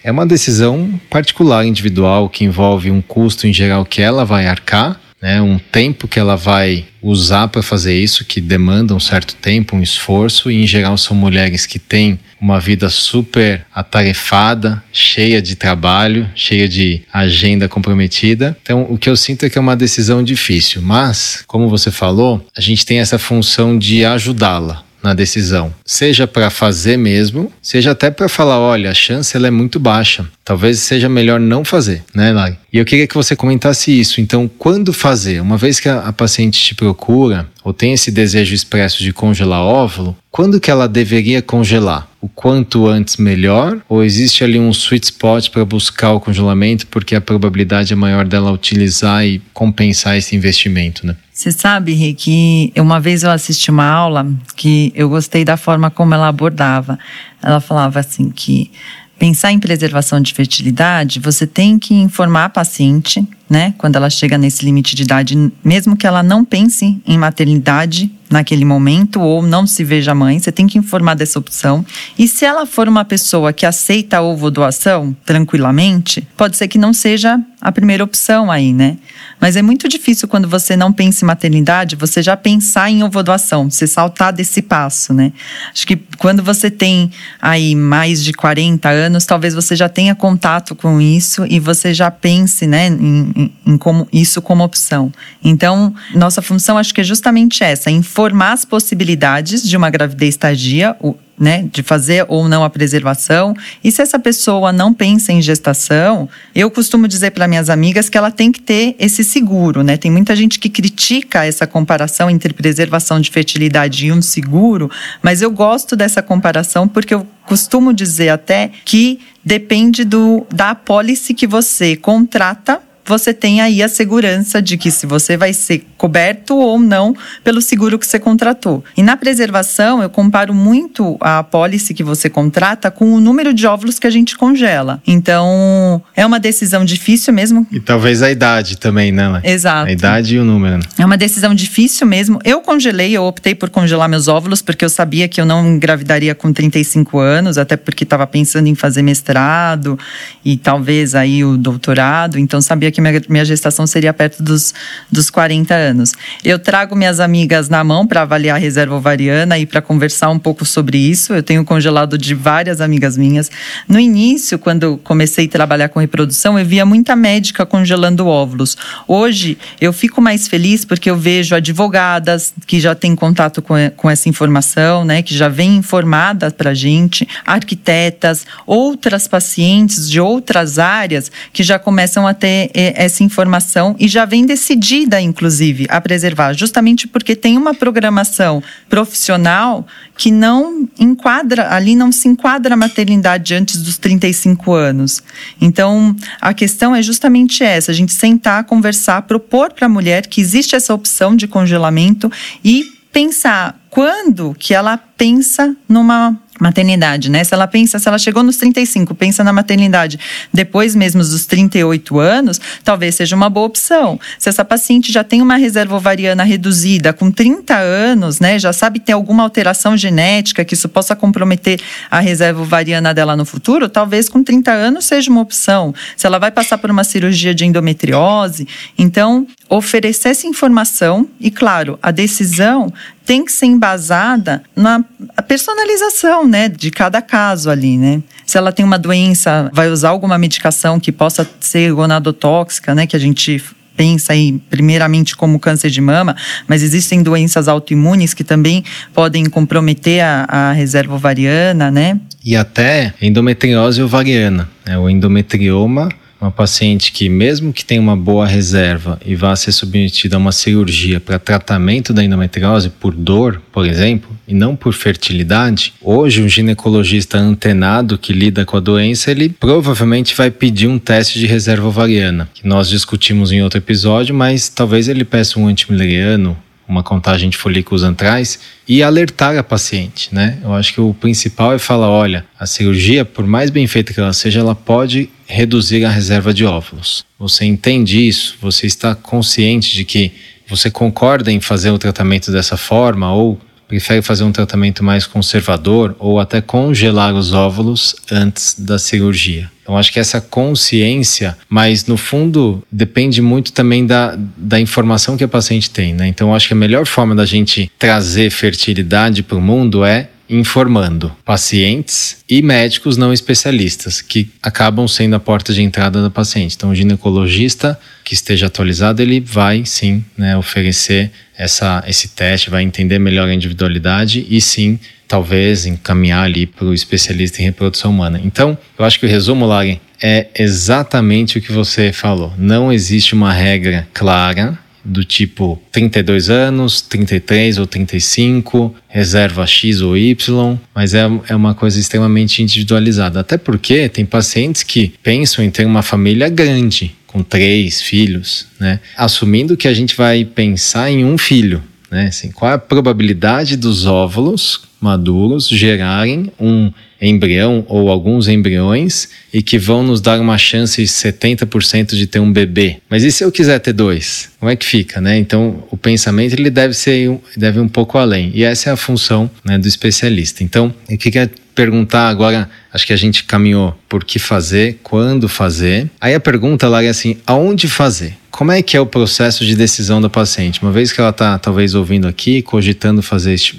É 0.04 0.12
uma 0.12 0.26
decisão 0.26 1.00
particular, 1.10 1.66
individual, 1.66 2.30
que 2.30 2.46
envolve 2.46 2.92
um 2.92 3.02
custo 3.02 3.48
em 3.48 3.54
geral 3.54 3.84
que 3.84 4.02
ela 4.02 4.24
vai 4.24 4.46
arcar 4.46 5.00
né? 5.22 5.42
Um 5.42 5.58
tempo 5.58 6.08
que 6.08 6.20
ela 6.20 6.36
vai 6.36 6.86
usar 7.02 7.48
para 7.48 7.62
fazer 7.62 7.98
isso, 7.98 8.26
que 8.26 8.42
demanda 8.42 8.94
um 8.94 9.00
certo 9.00 9.36
tempo, 9.36 9.76
um 9.76 9.82
esforço, 9.82 10.50
e 10.52 10.64
em 10.64 10.68
geral 10.68 10.98
são 10.98 11.16
mulheres 11.16 11.66
que 11.66 11.80
têm 11.80 12.20
uma 12.40 12.60
vida 12.60 12.90
super 12.90 13.66
atarefada, 13.74 14.82
cheia 14.94 15.42
de 15.42 15.56
trabalho, 15.56 16.30
cheia 16.36 16.68
de 16.68 17.02
agenda 17.12 17.68
comprometida. 17.68 18.58
Então, 18.62 18.88
o 18.90 18.98
que 18.98 19.10
eu 19.10 19.16
sinto 19.16 19.46
é 19.46 19.50
que 19.50 19.58
é 19.58 19.62
uma 19.62 19.76
decisão 19.76 20.24
difícil, 20.24 20.82
mas, 20.82 21.44
como 21.48 21.70
você 21.70 21.92
falou, 21.92 22.46
a 22.56 22.62
gente 22.62 22.86
tem 22.86 23.00
essa 23.00 23.20
função 23.20 23.78
de 23.78 24.06
ajudá-la 24.06 24.84
na 25.02 25.14
decisão, 25.14 25.74
seja 25.86 26.28
para 26.28 26.50
fazer 26.50 26.98
mesmo, 26.98 27.52
seja 27.62 27.92
até 27.92 28.12
para 28.12 28.28
falar, 28.28 28.60
olha, 28.60 28.92
a 28.92 28.94
chance 28.94 29.36
ela 29.36 29.48
é 29.48 29.52
muito 29.52 29.80
baixa. 29.80 30.26
Talvez 30.50 30.80
seja 30.80 31.08
melhor 31.08 31.40
não 31.40 31.64
fazer, 31.64 32.04
né, 32.12 32.32
Lari? 32.32 32.58
E 32.74 32.80
eu 32.80 32.84
queria 32.84 33.06
que 33.06 33.14
você 33.14 33.36
comentasse 33.36 33.92
isso. 33.92 34.20
Então, 34.20 34.50
quando 34.58 34.92
fazer? 34.92 35.40
Uma 35.44 35.58
vez 35.58 35.80
que 35.80 35.88
a, 35.88 36.00
a 36.00 36.12
paciente 36.12 36.60
te 36.60 36.74
procura 36.74 37.48
ou 37.64 37.72
tem 37.72 37.94
esse 37.94 38.10
desejo 38.10 38.56
expresso 38.56 39.04
de 39.04 39.14
congelar 39.14 39.62
óvulo, 39.62 40.18
quando 40.32 40.60
que 40.60 40.72
ela 40.72 40.88
deveria 40.88 41.40
congelar? 41.40 42.08
O 42.20 42.28
quanto 42.28 42.88
antes 42.88 43.18
melhor? 43.18 43.78
Ou 43.88 44.04
existe 44.04 44.44
ali 44.44 44.60
um 44.60 44.72
sweet 44.72 45.06
spot 45.06 45.50
para 45.52 45.64
buscar 45.64 46.14
o 46.14 46.20
congelamento 46.20 46.88
porque 46.88 47.14
a 47.14 47.22
probabilidade 47.22 47.94
é 47.94 47.96
maior 47.96 48.26
dela 48.26 48.52
utilizar 48.52 49.24
e 49.24 49.40
compensar 49.54 50.18
esse 50.18 50.36
investimento, 50.36 51.06
né? 51.06 51.16
Você 51.32 51.52
sabe, 51.52 51.94
Rick, 51.94 52.74
que 52.74 52.82
uma 52.82 53.00
vez 53.00 53.22
eu 53.22 53.30
assisti 53.30 53.70
uma 53.70 53.86
aula 53.86 54.28
que 54.56 54.92
eu 54.96 55.10
gostei 55.10 55.46
da 55.46 55.58
forma 55.58 55.92
como 55.92 56.16
ela 56.16 56.28
abordava. 56.28 56.98
Ela 57.40 57.62
falava 57.62 58.00
assim 58.00 58.32
que 58.32 58.72
pensar 59.20 59.52
em 59.52 59.60
preservação 59.60 60.22
de 60.22 60.34
fertilidade, 60.34 61.20
você 61.20 61.46
tem 61.46 61.78
que 61.78 61.94
informar 61.94 62.46
a 62.46 62.50
paciente, 62.50 63.28
né, 63.50 63.74
quando 63.78 63.98
ela 63.98 64.10
chega 64.10 64.38
nesse 64.38 64.64
limite 64.64 64.96
de 64.96 65.04
idade, 65.04 65.52
mesmo 65.64 65.98
que 65.98 66.08
ela 66.08 66.24
não 66.24 66.46
pense 66.46 67.02
em 67.06 67.18
maternidade 67.18 68.10
naquele 68.30 68.64
momento 68.64 69.20
ou 69.20 69.42
não 69.42 69.66
se 69.68 69.84
veja 69.84 70.14
mãe, 70.16 70.40
você 70.40 70.52
tem 70.52 70.68
que 70.68 70.78
informar 70.78 71.16
dessa 71.16 71.40
opção. 71.40 71.84
E 72.18 72.28
se 72.28 72.46
ela 72.46 72.66
for 72.66 72.88
uma 72.88 73.04
pessoa 73.04 73.52
que 73.52 73.66
aceita 73.66 74.18
a 74.18 74.22
ovo 74.22 74.52
doação 74.52 75.16
tranquilamente, 75.26 76.26
pode 76.38 76.56
ser 76.56 76.68
que 76.68 76.78
não 76.78 76.94
seja 76.94 77.40
a 77.62 77.72
primeira 77.72 78.04
opção 78.04 78.50
aí, 78.50 78.72
né? 78.72 78.98
Mas 79.40 79.56
é 79.56 79.62
muito 79.62 79.88
difícil 79.88 80.28
quando 80.28 80.48
você 80.48 80.78
não 80.78 80.94
pensa 80.94 81.24
em 81.24 81.28
maternidade, 81.28 81.96
você 81.96 82.22
já 82.22 82.38
pensar 82.38 82.90
em 82.90 83.04
ovo 83.04 83.22
doação, 83.22 83.70
você 83.70 83.86
saltar 83.86 84.32
desse 84.32 84.62
passo, 84.62 85.14
né? 85.14 85.34
Acho 85.74 85.86
que 85.86 85.98
quando 86.18 86.42
você 86.42 86.72
tem 86.72 87.12
aí 87.42 87.76
mais 87.76 88.24
de 88.24 88.32
40 88.32 88.88
anos, 88.90 89.26
talvez 89.26 89.54
você 89.54 89.76
já 89.76 89.90
tenha 89.90 90.16
contato 90.16 90.74
com 90.74 91.02
isso 91.02 91.46
e 91.50 91.60
você 91.60 91.94
já 91.94 92.10
pense, 92.10 92.66
né, 92.66 92.88
em, 92.88 93.52
em, 93.66 93.78
como 93.78 94.08
isso 94.12 94.42
como 94.42 94.64
opção. 94.64 95.12
Então, 95.44 95.94
nossa 96.14 96.42
função 96.42 96.78
acho 96.78 96.94
que 96.94 97.02
é 97.02 97.04
justamente 97.04 97.64
essa, 97.64 97.92
informar 97.92 98.54
as 98.54 98.64
possibilidades 98.64 99.68
de 99.68 99.76
uma 99.76 99.90
gravidez 99.90 100.38
tardia, 100.38 100.96
né, 101.40 101.68
de 101.72 101.82
fazer 101.82 102.26
ou 102.28 102.50
não 102.50 102.64
a 102.64 102.70
preservação. 102.70 103.56
E 103.84 103.92
se 103.92 104.02
essa 104.02 104.20
pessoa 104.20 104.74
não 104.74 104.94
pensa 104.94 105.32
em 105.32 105.42
gestação, 105.42 106.28
eu 106.54 106.70
costumo 106.70 107.08
dizer 107.08 107.32
para 107.32 107.48
minhas 107.48 107.70
amigas 107.70 108.10
que 108.10 108.18
ela 108.18 108.30
tem 108.30 108.52
que 108.52 108.62
ter 108.62 108.96
esse 109.00 109.24
seguro, 109.24 109.82
né? 109.82 109.96
Tem 109.96 110.12
muita 110.12 110.36
gente 110.36 110.60
que 110.60 110.70
critica 110.70 111.46
essa 111.46 111.66
comparação 111.66 112.30
entre 112.30 112.54
preservação 112.54 113.22
de 113.22 113.32
fertilidade 113.32 114.08
e 114.08 114.12
um 114.12 114.22
seguro, 114.22 114.92
mas 115.22 115.42
eu 115.42 115.50
gosto 115.50 115.96
dessa 115.96 116.22
comparação 116.22 116.88
porque 116.88 117.14
eu 117.14 117.26
costumo 117.46 117.94
dizer 117.94 118.30
até 118.30 118.70
que 118.84 119.20
depende 119.44 120.04
do 120.04 120.46
da 120.54 120.72
apólice 120.72 121.34
que 121.34 121.48
você 121.48 121.96
contrata 121.96 122.82
você 123.10 123.34
tem 123.34 123.60
aí 123.60 123.82
a 123.82 123.90
segurança 123.90 124.62
de 124.62 124.78
que 124.78 124.92
se 124.92 125.08
você 125.08 125.36
vai 125.36 125.52
ser 125.52 125.84
coberto 125.98 126.56
ou 126.56 126.80
não 126.80 127.16
pelo 127.44 127.60
seguro 127.60 127.98
que 127.98 128.06
você 128.06 128.20
contratou. 128.20 128.84
E 128.96 129.02
na 129.02 129.18
preservação, 129.18 130.04
eu 130.04 130.10
comparo 130.12 130.54
muito 130.54 131.18
a 131.20 131.40
apólice 131.40 131.96
que 131.96 132.04
você 132.04 132.30
contrata 132.30 132.92
com 132.92 133.12
o 133.12 133.20
número 133.20 133.52
de 133.52 133.66
óvulos 133.66 133.98
que 133.98 134.06
a 134.06 134.12
gente 134.12 134.38
congela. 134.38 135.02
Então, 135.08 136.00
é 136.16 136.24
uma 136.24 136.40
decisão 136.40 136.86
difícil 136.86 137.34
mesmo. 137.34 137.66
E 137.72 137.80
talvez 137.80 138.22
a 138.22 138.30
idade 138.30 138.78
também, 138.78 139.12
né? 139.12 139.42
Exato. 139.44 139.90
A 139.90 139.92
idade 139.92 140.36
e 140.36 140.40
o 140.40 140.46
número. 140.46 140.80
É 140.98 141.04
uma 141.04 141.18
decisão 141.18 141.56
difícil 141.56 142.06
mesmo. 142.06 142.40
Eu 142.44 142.62
congelei, 142.62 143.18
eu 143.18 143.24
optei 143.24 143.56
por 143.56 143.72
congelar 143.72 144.08
meus 144.08 144.28
óvulos 144.28 144.62
porque 144.62 144.86
eu 144.86 144.90
sabia 144.90 145.28
que 145.28 145.42
eu 145.42 145.46
não 145.46 145.68
engravidaria 145.68 146.36
com 146.36 146.54
35 146.54 147.18
anos, 147.18 147.58
até 147.58 147.76
porque 147.76 148.04
estava 148.04 148.28
pensando 148.28 148.68
em 148.68 148.76
fazer 148.76 149.02
mestrado 149.02 149.98
e 150.46 150.58
talvez 150.58 151.16
aí 151.16 151.44
o 151.44 151.58
doutorado, 151.58 152.38
então 152.38 152.62
sabia 152.62 152.92
que 152.92 152.99
que 153.00 153.02
minha, 153.02 153.22
minha 153.30 153.46
gestação 153.46 153.88
seria 153.88 154.14
perto 154.14 154.44
dos, 154.44 154.74
dos 155.12 155.30
40 155.30 155.74
anos. 155.74 156.14
Eu 156.44 156.60
trago 156.60 156.96
minhas 156.96 157.20
amigas 157.20 157.70
na 157.70 157.84
mão 157.84 158.06
para 158.06 158.22
avaliar 158.22 158.58
a 158.58 158.60
reserva 158.60 158.96
ovariana 158.96 159.58
e 159.58 159.66
para 159.66 159.82
conversar 159.82 160.30
um 160.30 160.38
pouco 160.38 160.66
sobre 160.66 160.98
isso. 160.98 161.34
Eu 161.34 161.42
tenho 161.42 161.64
congelado 161.64 162.18
de 162.18 162.36
várias 162.36 162.82
amigas 162.82 163.18
minhas. 163.18 163.50
No 163.88 164.00
início, 164.00 164.60
quando 164.60 164.98
comecei 165.04 165.46
a 165.46 165.50
trabalhar 165.50 165.90
com 165.90 166.00
reprodução, 166.00 166.60
eu 166.60 166.66
via 166.66 166.86
muita 166.86 167.16
médica 167.16 167.66
congelando 167.66 168.28
óvulos. 168.28 168.78
Hoje, 169.08 169.58
eu 169.80 169.94
fico 169.94 170.22
mais 170.22 170.48
feliz 170.48 170.84
porque 170.84 171.10
eu 171.10 171.16
vejo 171.16 171.56
advogadas 171.56 172.54
que 172.68 172.80
já 172.80 172.94
têm 172.94 173.16
contato 173.16 173.62
com, 173.62 173.76
com 173.96 174.10
essa 174.10 174.28
informação, 174.28 175.06
né, 175.06 175.22
que 175.22 175.36
já 175.36 175.48
vem 175.48 175.78
informada 175.78 176.52
para 176.52 176.74
gente, 176.74 177.28
arquitetas, 177.46 178.46
outras 178.66 179.28
pacientes 179.28 180.10
de 180.10 180.20
outras 180.20 180.80
áreas 180.80 181.32
que 181.54 181.64
já 181.64 181.80
começam 181.80 182.28
a 182.28 182.34
ter 182.34 182.72
essa 182.96 183.24
informação 183.24 183.96
e 184.00 184.08
já 184.08 184.26
vem 184.26 184.46
decidida, 184.46 185.20
inclusive, 185.20 185.86
a 185.90 186.00
preservar, 186.00 186.54
justamente 186.54 187.08
porque 187.08 187.36
tem 187.36 187.58
uma 187.58 187.74
programação 187.74 188.62
profissional 188.90 189.86
que 190.18 190.32
não 190.32 190.88
enquadra, 191.00 191.74
ali 191.74 191.96
não 191.96 192.12
se 192.12 192.28
enquadra 192.28 192.74
a 192.74 192.78
maternidade 192.78 193.54
antes 193.54 193.82
dos 193.82 193.98
35 193.98 194.74
anos. 194.74 195.24
Então, 195.62 196.16
a 196.42 196.54
questão 196.54 196.96
é 196.96 197.02
justamente 197.02 197.64
essa: 197.64 197.92
a 197.92 197.96
gente 197.96 198.14
sentar, 198.14 198.64
conversar, 198.66 199.22
propor 199.24 199.74
para 199.74 199.86
a 199.86 199.90
mulher 199.90 200.28
que 200.28 200.42
existe 200.42 200.76
essa 200.76 200.94
opção 200.94 201.36
de 201.36 201.48
congelamento 201.48 202.32
e 202.64 202.84
pensar 203.12 203.80
quando 203.90 204.56
que 204.58 204.74
ela 204.74 204.98
pensa 204.98 205.76
numa 205.88 206.40
maternidade, 206.60 207.30
né? 207.32 207.44
Se 207.44 207.54
ela 207.54 207.68
pensa, 207.68 207.98
se 207.98 208.08
ela 208.08 208.18
chegou 208.18 208.44
nos 208.44 208.58
35, 208.58 209.16
pensa 209.16 209.44
na 209.44 209.54
maternidade 209.54 210.20
depois 210.54 210.96
mesmo 210.96 211.22
dos 211.22 211.46
38 211.46 212.20
anos, 212.20 212.60
talvez 212.84 213.16
seja 213.16 213.36
uma 213.36 213.50
boa 213.50 213.66
opção. 213.66 214.20
Se 214.38 214.50
essa 214.50 214.66
paciente 214.66 215.12
já 215.12 215.24
tem 215.24 215.42
uma 215.42 215.56
reserva 215.56 215.96
ovariana 215.96 216.44
reduzida 216.44 217.14
com 217.14 217.32
30 217.32 217.76
anos, 217.76 218.40
né, 218.40 218.60
já 218.60 218.74
sabe 218.74 219.00
ter 219.00 219.14
alguma 219.14 219.44
alteração 219.44 219.96
genética 219.96 220.66
que 220.66 220.74
isso 220.74 220.90
possa 220.90 221.16
comprometer 221.16 221.80
a 222.12 222.20
reserva 222.20 222.62
ovariana 222.62 223.14
dela 223.14 223.36
no 223.36 223.46
futuro, 223.46 223.88
talvez 223.88 224.28
com 224.30 224.44
30 224.44 224.72
anos 224.72 225.06
seja 225.06 225.32
uma 225.32 225.42
opção. 225.42 225.94
Se 226.18 226.28
ela 226.28 226.40
vai 226.40 226.52
passar 226.52 226.78
por 226.78 226.92
uma 226.92 227.04
cirurgia 227.04 227.54
de 227.54 227.66
endometriose, 227.66 228.68
então 228.98 229.48
oferecer 229.70 230.30
essa 230.30 230.48
informação 230.48 231.28
e, 231.40 231.52
claro, 231.52 232.00
a 232.02 232.10
decisão 232.12 232.92
tem 233.26 233.46
que 233.46 233.52
ser 233.52 233.68
embasada 233.68 234.64
na 234.76 235.04
personalização, 235.48 236.48
né, 236.48 236.68
de 236.68 236.90
cada 236.90 237.22
caso 237.22 237.70
ali, 237.70 237.98
né? 237.98 238.24
Se 238.46 238.58
ela 238.58 238.72
tem 238.72 238.84
uma 238.84 238.98
doença, 238.98 239.70
vai 239.72 239.90
usar 239.90 240.10
alguma 240.10 240.38
medicação 240.40 241.00
que 241.00 241.12
possa 241.12 241.48
ser 241.60 241.94
gonadotóxica, 241.94 242.96
né, 242.96 243.06
que 243.06 243.16
a 243.16 243.20
gente 243.20 243.64
pensa 243.96 244.32
aí 244.32 244.54
primeiramente 244.70 245.36
como 245.36 245.60
câncer 245.60 245.90
de 245.90 246.00
mama, 246.00 246.34
mas 246.66 246.82
existem 246.82 247.22
doenças 247.22 247.68
autoimunes 247.68 248.34
que 248.34 248.46
também 248.46 248.82
podem 249.14 249.46
comprometer 249.46 250.24
a, 250.24 250.46
a 250.48 250.72
reserva 250.72 251.16
ovariana, 251.16 251.92
né? 251.92 252.18
E 252.44 252.56
até 252.56 253.14
endometriose 253.22 254.02
ovariana, 254.02 254.70
né? 254.86 254.98
o 254.98 255.10
endometrioma 255.10 256.08
uma 256.40 256.52
paciente 256.52 257.12
que, 257.12 257.28
mesmo 257.28 257.74
que 257.74 257.84
tenha 257.84 258.02
uma 258.02 258.16
boa 258.16 258.48
reserva 258.48 259.20
e 259.26 259.36
vá 259.36 259.56
ser 259.56 259.72
submetida 259.72 260.38
a 260.38 260.40
uma 260.40 260.52
cirurgia 260.52 261.20
para 261.20 261.38
tratamento 261.38 262.14
da 262.14 262.24
endometriose 262.24 262.90
por 262.90 263.14
dor, 263.14 263.62
por 263.72 263.86
exemplo, 263.86 264.30
e 264.48 264.54
não 264.54 264.76
por 264.76 264.94
fertilidade, 264.94 265.94
hoje 266.02 266.42
um 266.42 266.48
ginecologista 266.48 267.38
antenado 267.38 268.18
que 268.18 268.34
lida 268.34 268.66
com 268.66 268.78
a 268.78 268.80
doença, 268.80 269.32
ele 269.32 269.50
provavelmente 269.50 270.36
vai 270.36 270.50
pedir 270.50 270.88
um 270.88 270.98
teste 270.98 271.38
de 271.38 271.46
reserva 271.46 271.88
ovariana, 271.88 272.50
que 272.54 272.68
nós 272.68 272.90
discutimos 272.90 273.52
em 273.52 273.62
outro 273.62 273.78
episódio, 273.78 274.34
mas 274.34 274.70
talvez 274.70 275.08
ele 275.08 275.24
peça 275.24 275.60
um 275.60 275.68
antimileriano 275.68 276.58
uma 276.90 277.04
contagem 277.04 277.52
de 277.52 277.56
folículos 277.56 278.02
antrais 278.02 278.60
e 278.88 279.04
alertar 279.04 279.56
a 279.56 279.64
paciente, 279.64 280.34
né? 280.34 280.58
Eu 280.64 280.74
acho 280.74 280.92
que 280.92 281.00
o 281.00 281.14
principal 281.14 281.74
é 281.74 281.80
falar, 281.80 282.10
olha, 282.10 282.44
a 282.60 282.66
cirurgia, 282.66 283.24
por 283.24 283.46
mais 283.46 283.70
bem 283.70 283.86
feita 283.86 284.12
que 284.12 284.20
ela 284.20 284.34
seja, 284.34 284.60
ela 284.60 284.74
pode 284.74 285.30
reduzir 285.46 286.04
a 286.04 286.10
reserva 286.10 286.52
de 286.52 286.66
óvulos. 286.66 287.24
Você 287.38 287.64
entende 287.64 288.28
isso? 288.28 288.58
Você 288.60 288.88
está 288.88 289.14
consciente 289.14 289.94
de 289.96 290.04
que 290.04 290.32
você 290.68 290.90
concorda 290.90 291.52
em 291.52 291.60
fazer 291.60 291.92
o 291.92 292.00
tratamento 292.00 292.52
dessa 292.52 292.76
forma 292.76 293.32
ou 293.32 293.60
prefere 293.88 294.22
fazer 294.24 294.44
um 294.44 294.52
tratamento 294.52 295.04
mais 295.04 295.28
conservador 295.28 296.16
ou 296.20 296.40
até 296.40 296.60
congelar 296.60 297.36
os 297.36 297.54
óvulos 297.54 298.16
antes 298.32 298.76
da 298.80 298.98
cirurgia? 298.98 299.70
Então, 299.90 299.98
acho 299.98 300.14
que 300.14 300.20
essa 300.20 300.40
consciência, 300.40 301.58
mas 301.68 302.06
no 302.06 302.16
fundo 302.16 302.84
depende 302.92 303.42
muito 303.42 303.74
também 303.74 304.06
da, 304.06 304.38
da 304.56 304.80
informação 304.80 305.36
que 305.36 305.44
a 305.44 305.48
paciente 305.48 305.90
tem, 305.90 306.14
né? 306.14 306.28
Então, 306.28 306.54
acho 306.54 306.68
que 306.68 306.76
a 306.76 306.78
melhor 306.78 307.08
forma 307.08 307.34
da 307.34 307.44
gente 307.44 307.92
trazer 307.98 308.52
fertilidade 308.52 309.42
para 309.42 309.58
o 309.58 309.62
mundo 309.62 310.06
é 310.06 310.30
informando 310.50 311.32
pacientes 311.46 312.44
e 312.50 312.62
médicos 312.62 313.18
não 313.18 313.32
especialistas, 313.32 314.22
que 314.22 314.50
acabam 314.62 315.08
sendo 315.08 315.36
a 315.36 315.40
porta 315.40 315.72
de 315.74 315.82
entrada 315.82 316.22
da 316.22 316.30
paciente. 316.30 316.76
Então, 316.76 316.90
o 316.90 316.96
ginecologista 316.96 318.00
que 318.24 318.34
esteja 318.34 318.68
atualizado, 318.68 319.22
ele 319.22 319.40
vai 319.40 319.86
sim 319.86 320.24
né, 320.38 320.58
oferecer 320.58 321.32
essa, 321.58 322.04
esse 322.08 322.30
teste, 322.30 322.70
vai 322.70 322.84
entender 322.84 323.20
melhor 323.20 323.48
a 323.48 323.54
individualidade 323.54 324.46
e 324.50 324.60
sim, 324.60 325.00
talvez, 325.28 325.86
encaminhar 325.86 326.46
ali 326.46 326.66
para 326.66 326.86
o 326.86 326.94
especialista 326.94 327.62
em 327.62 327.66
reprodução 327.66 328.12
humana. 328.12 328.42
Então, 328.44 328.78
eu 328.98 329.06
acho 329.06 329.20
que 329.20 329.26
o 329.26 329.30
resumo, 329.30 329.66
Lari, 329.66 330.02
é 330.22 330.48
exatamente 330.58 331.58
o 331.58 331.62
que 331.62 331.72
você 331.72 332.12
falou. 332.12 332.54
Não 332.58 332.92
existe 332.92 333.34
uma 333.34 333.54
regra 333.54 334.08
clara 334.14 334.78
do 335.04 335.24
tipo 335.24 335.82
32 335.92 336.50
anos, 336.50 337.02
33 337.02 337.78
ou 337.78 337.88
35, 337.88 338.96
reserva 339.08 339.66
X 339.66 340.02
ou 340.02 340.18
Y, 340.18 340.78
mas 340.94 341.14
é, 341.14 341.30
é 341.48 341.56
uma 341.56 341.74
coisa 341.74 342.00
extremamente 342.00 342.62
individualizada. 342.62 343.40
Até 343.40 343.58
porque 343.58 344.10
tem 344.10 344.26
pacientes 344.26 344.84
que 344.84 345.14
pensam 345.24 345.64
em 345.64 345.70
ter 345.70 345.86
uma 345.86 346.02
família 346.02 346.50
grande, 346.50 347.16
com 347.28 347.44
três 347.44 348.02
filhos, 348.02 348.68
né? 348.80 349.00
Assumindo 349.16 349.78
que 349.78 349.88
a 349.88 349.94
gente 349.94 350.16
vai 350.16 350.44
pensar 350.44 351.12
em 351.12 351.24
um 351.24 351.38
filho, 351.38 351.84
né? 352.10 352.28
Assim, 352.28 352.52
qual 352.52 352.72
é 352.72 352.76
a 352.76 352.80
probabilidade 352.80 353.78
dos 353.78 354.06
óvulos 354.06 354.89
maduros 355.00 355.68
gerarem 355.68 356.52
um 356.60 356.92
embrião 357.22 357.86
ou 357.88 358.10
alguns 358.10 358.48
embriões 358.48 359.30
e 359.54 359.62
que 359.62 359.78
vão 359.78 360.04
nos 360.04 360.22
dar 360.22 360.40
uma 360.40 360.58
chance 360.58 361.02
de 361.02 361.08
70% 361.08 362.16
de 362.16 362.28
ter 362.28 362.40
um 362.40 362.52
bebê. 362.52 362.98
Mas 363.10 363.24
e 363.24 363.32
se 363.32 363.44
eu 363.44 363.52
quiser 363.52 363.80
ter 363.80 363.94
dois? 363.94 364.50
Como 364.60 364.72
é 364.72 364.76
que 364.76 364.86
fica, 364.86 365.20
né? 365.20 365.38
Então, 365.38 365.84
o 365.92 365.98
pensamento 365.98 366.54
ele 366.54 366.70
deve 366.70 366.94
ser 366.94 367.40
deve 367.58 367.80
um 367.80 367.88
pouco 367.88 368.18
além. 368.18 368.52
E 368.54 368.64
essa 368.64 368.90
é 368.90 368.94
a 368.94 368.98
função 368.98 369.50
né, 369.64 369.78
do 369.78 369.88
especialista. 369.88 370.64
Então, 370.64 370.94
eu 371.10 371.18
queria 371.18 371.52
perguntar 371.76 372.28
agora, 372.28 372.70
acho 372.94 373.08
que 373.08 373.14
a 373.14 373.18
gente 373.18 373.46
caminhou 373.46 373.98
por 374.10 374.26
que 374.26 374.38
fazer, 374.38 375.00
quando 375.02 375.48
fazer. 375.48 376.10
Aí 376.20 376.34
a 376.34 376.40
pergunta 376.40 376.90
lá 376.90 377.02
é 377.02 377.08
assim, 377.08 377.38
aonde 377.48 377.88
fazer? 377.88 378.36
Como 378.52 378.72
é 378.72 378.82
que 378.82 378.98
é 378.98 379.00
o 379.00 379.06
processo 379.06 379.66
de 379.66 379.76
decisão 379.78 380.20
da 380.20 380.30
paciente? 380.30 380.82
Uma 380.82 380.92
vez 380.92 381.14
que 381.14 381.22
ela 381.22 381.30
está 381.30 381.58
talvez 381.58 381.96
ouvindo 381.96 382.28
aqui, 382.28 382.62
cogitando 382.62 383.22
fazer 383.22 383.54
este, 383.54 383.78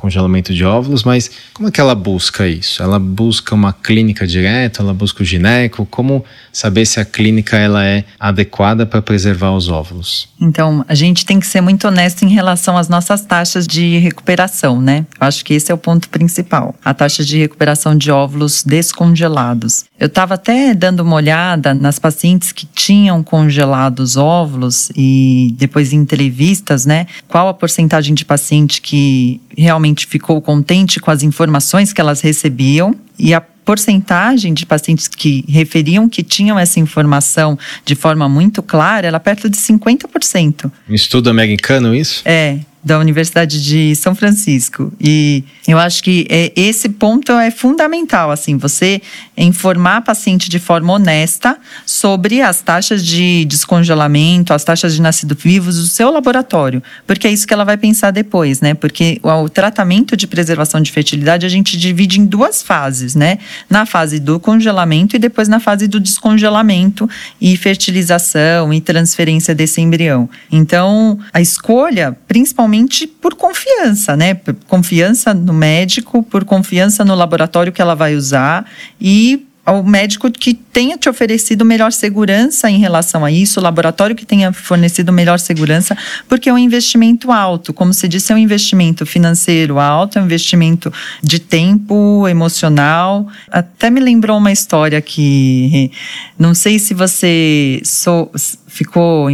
congelamento 0.00 0.52
de 0.54 0.64
óvulos, 0.64 1.04
mas 1.04 1.30
como 1.52 1.68
é 1.68 1.70
que 1.70 1.80
ela 1.80 1.94
busca 1.94 2.46
isso? 2.48 2.82
Ela 2.82 2.98
busca 2.98 3.54
uma 3.54 3.72
clínica 3.72 4.26
direto, 4.26 4.82
ela 4.82 4.94
busca 4.94 5.22
o 5.22 5.26
gineco? 5.26 5.86
Como 5.86 6.24
saber 6.52 6.86
se 6.86 6.98
a 6.98 7.04
clínica 7.04 7.56
ela 7.56 7.84
é 7.84 8.04
adequada 8.18 8.86
para 8.86 9.02
preservar 9.02 9.52
os 9.52 9.68
óvulos? 9.68 10.28
Então, 10.40 10.84
a 10.88 10.94
gente 10.94 11.24
tem 11.24 11.38
que 11.38 11.46
ser 11.46 11.60
muito 11.60 11.86
honesto 11.86 12.24
em 12.24 12.28
relação 12.28 12.76
às 12.76 12.88
nossas 12.88 13.24
taxas 13.24 13.66
de 13.66 13.98
recuperação, 13.98 14.80
né? 14.80 15.06
Eu 15.20 15.26
acho 15.26 15.44
que 15.44 15.54
esse 15.54 15.70
é 15.70 15.74
o 15.74 15.78
ponto 15.78 16.08
principal. 16.08 16.74
A 16.84 16.94
taxa 16.94 17.24
de 17.24 17.38
recuperação 17.38 17.96
de 17.96 18.10
óvulos 18.10 18.64
descongelados. 18.64 19.84
Eu 19.98 20.06
estava 20.06 20.34
até 20.34 20.74
dando 20.74 21.00
uma 21.00 21.16
olhada 21.16 21.74
nas 21.74 21.98
pacientes 21.98 22.52
que 22.52 22.66
tinham 22.66 23.22
congelado 23.22 24.00
os 24.00 24.16
óvulos 24.16 24.90
e 24.96 25.54
depois 25.58 25.92
em 25.92 25.98
entrevistas, 25.98 26.86
né? 26.86 27.06
Qual 27.28 27.48
a 27.48 27.54
porcentagem 27.54 28.14
de 28.14 28.24
paciente 28.24 28.80
que 28.80 29.40
realmente 29.56 29.89
ficou 29.94 30.40
contente 30.40 31.00
com 31.00 31.10
as 31.10 31.22
informações 31.22 31.92
que 31.92 32.00
elas 32.00 32.20
recebiam 32.20 32.94
e 33.18 33.34
a 33.34 33.40
porcentagem 33.40 34.52
de 34.52 34.66
pacientes 34.66 35.06
que 35.06 35.44
referiam 35.48 36.08
que 36.08 36.22
tinham 36.22 36.58
essa 36.58 36.80
informação 36.80 37.58
de 37.84 37.94
forma 37.94 38.28
muito 38.28 38.62
clara, 38.62 39.06
era 39.06 39.20
perto 39.20 39.48
de 39.48 39.56
50%. 39.56 40.70
Um 40.88 40.94
estudo 40.94 41.30
americano 41.30 41.94
isso? 41.94 42.22
É, 42.24 42.60
da 42.82 42.98
Universidade 42.98 43.62
de 43.62 43.94
São 43.94 44.14
Francisco. 44.14 44.92
E 44.98 45.44
eu 45.68 45.78
acho 45.78 46.02
que 46.02 46.26
é, 46.30 46.50
esse 46.56 46.88
ponto 46.88 47.32
é 47.32 47.50
fundamental, 47.50 48.30
assim, 48.30 48.56
você 48.56 49.00
informar 49.44 49.96
a 49.96 50.00
paciente 50.00 50.50
de 50.50 50.58
forma 50.58 50.92
honesta 50.92 51.56
sobre 51.86 52.42
as 52.42 52.60
taxas 52.60 53.04
de 53.04 53.44
descongelamento, 53.46 54.52
as 54.52 54.64
taxas 54.64 54.94
de 54.94 55.00
nascido 55.00 55.34
vivos 55.34 55.76
do 55.76 55.86
seu 55.86 56.10
laboratório, 56.10 56.82
porque 57.06 57.26
é 57.26 57.30
isso 57.30 57.46
que 57.46 57.54
ela 57.54 57.64
vai 57.64 57.76
pensar 57.76 58.10
depois, 58.10 58.60
né? 58.60 58.74
Porque 58.74 59.20
o, 59.22 59.48
tratamento 59.48 60.16
de 60.16 60.26
preservação 60.26 60.80
de 60.80 60.92
fertilidade 60.92 61.46
a 61.46 61.48
gente 61.48 61.76
divide 61.76 62.20
em 62.20 62.26
duas 62.26 62.62
fases, 62.62 63.14
né? 63.14 63.38
Na 63.68 63.86
fase 63.86 64.20
do 64.20 64.38
congelamento 64.38 65.16
e 65.16 65.18
depois 65.18 65.48
na 65.48 65.58
fase 65.58 65.88
do 65.88 65.98
descongelamento 65.98 67.08
e 67.40 67.56
fertilização 67.56 68.72
e 68.72 68.80
transferência 68.80 69.54
desse 69.54 69.80
embrião. 69.80 70.28
Então, 70.52 71.18
a 71.32 71.40
escolha, 71.40 72.16
principalmente 72.28 73.06
por 73.06 73.34
confiança, 73.34 74.16
né? 74.16 74.34
Por 74.34 74.54
confiança 74.66 75.32
no 75.32 75.52
médico, 75.52 76.22
por 76.22 76.44
confiança 76.44 77.04
no 77.04 77.14
laboratório 77.14 77.72
que 77.72 77.80
ela 77.80 77.94
vai 77.94 78.14
usar 78.14 78.66
e 79.00 79.29
ao 79.64 79.82
médico 79.82 80.30
que 80.30 80.54
tenha 80.54 80.96
te 80.96 81.08
oferecido 81.08 81.64
melhor 81.64 81.92
segurança 81.92 82.70
em 82.70 82.78
relação 82.78 83.24
a 83.24 83.30
isso, 83.30 83.60
o 83.60 83.62
laboratório 83.62 84.16
que 84.16 84.24
tenha 84.24 84.52
fornecido 84.52 85.12
melhor 85.12 85.38
segurança, 85.38 85.96
porque 86.28 86.48
é 86.48 86.52
um 86.52 86.58
investimento 86.58 87.30
alto. 87.30 87.72
Como 87.72 87.92
se 87.92 88.08
disse, 88.08 88.32
é 88.32 88.34
um 88.34 88.38
investimento 88.38 89.04
financeiro 89.04 89.78
alto, 89.78 90.18
é 90.18 90.22
um 90.22 90.24
investimento 90.24 90.92
de 91.22 91.38
tempo, 91.38 92.26
emocional. 92.26 93.28
Até 93.50 93.90
me 93.90 94.00
lembrou 94.00 94.38
uma 94.38 94.50
história 94.50 95.00
que 95.00 95.90
não 96.38 96.54
sei 96.54 96.78
se 96.78 96.94
você 96.94 97.80
sou, 97.84 98.30
ficou 98.66 99.28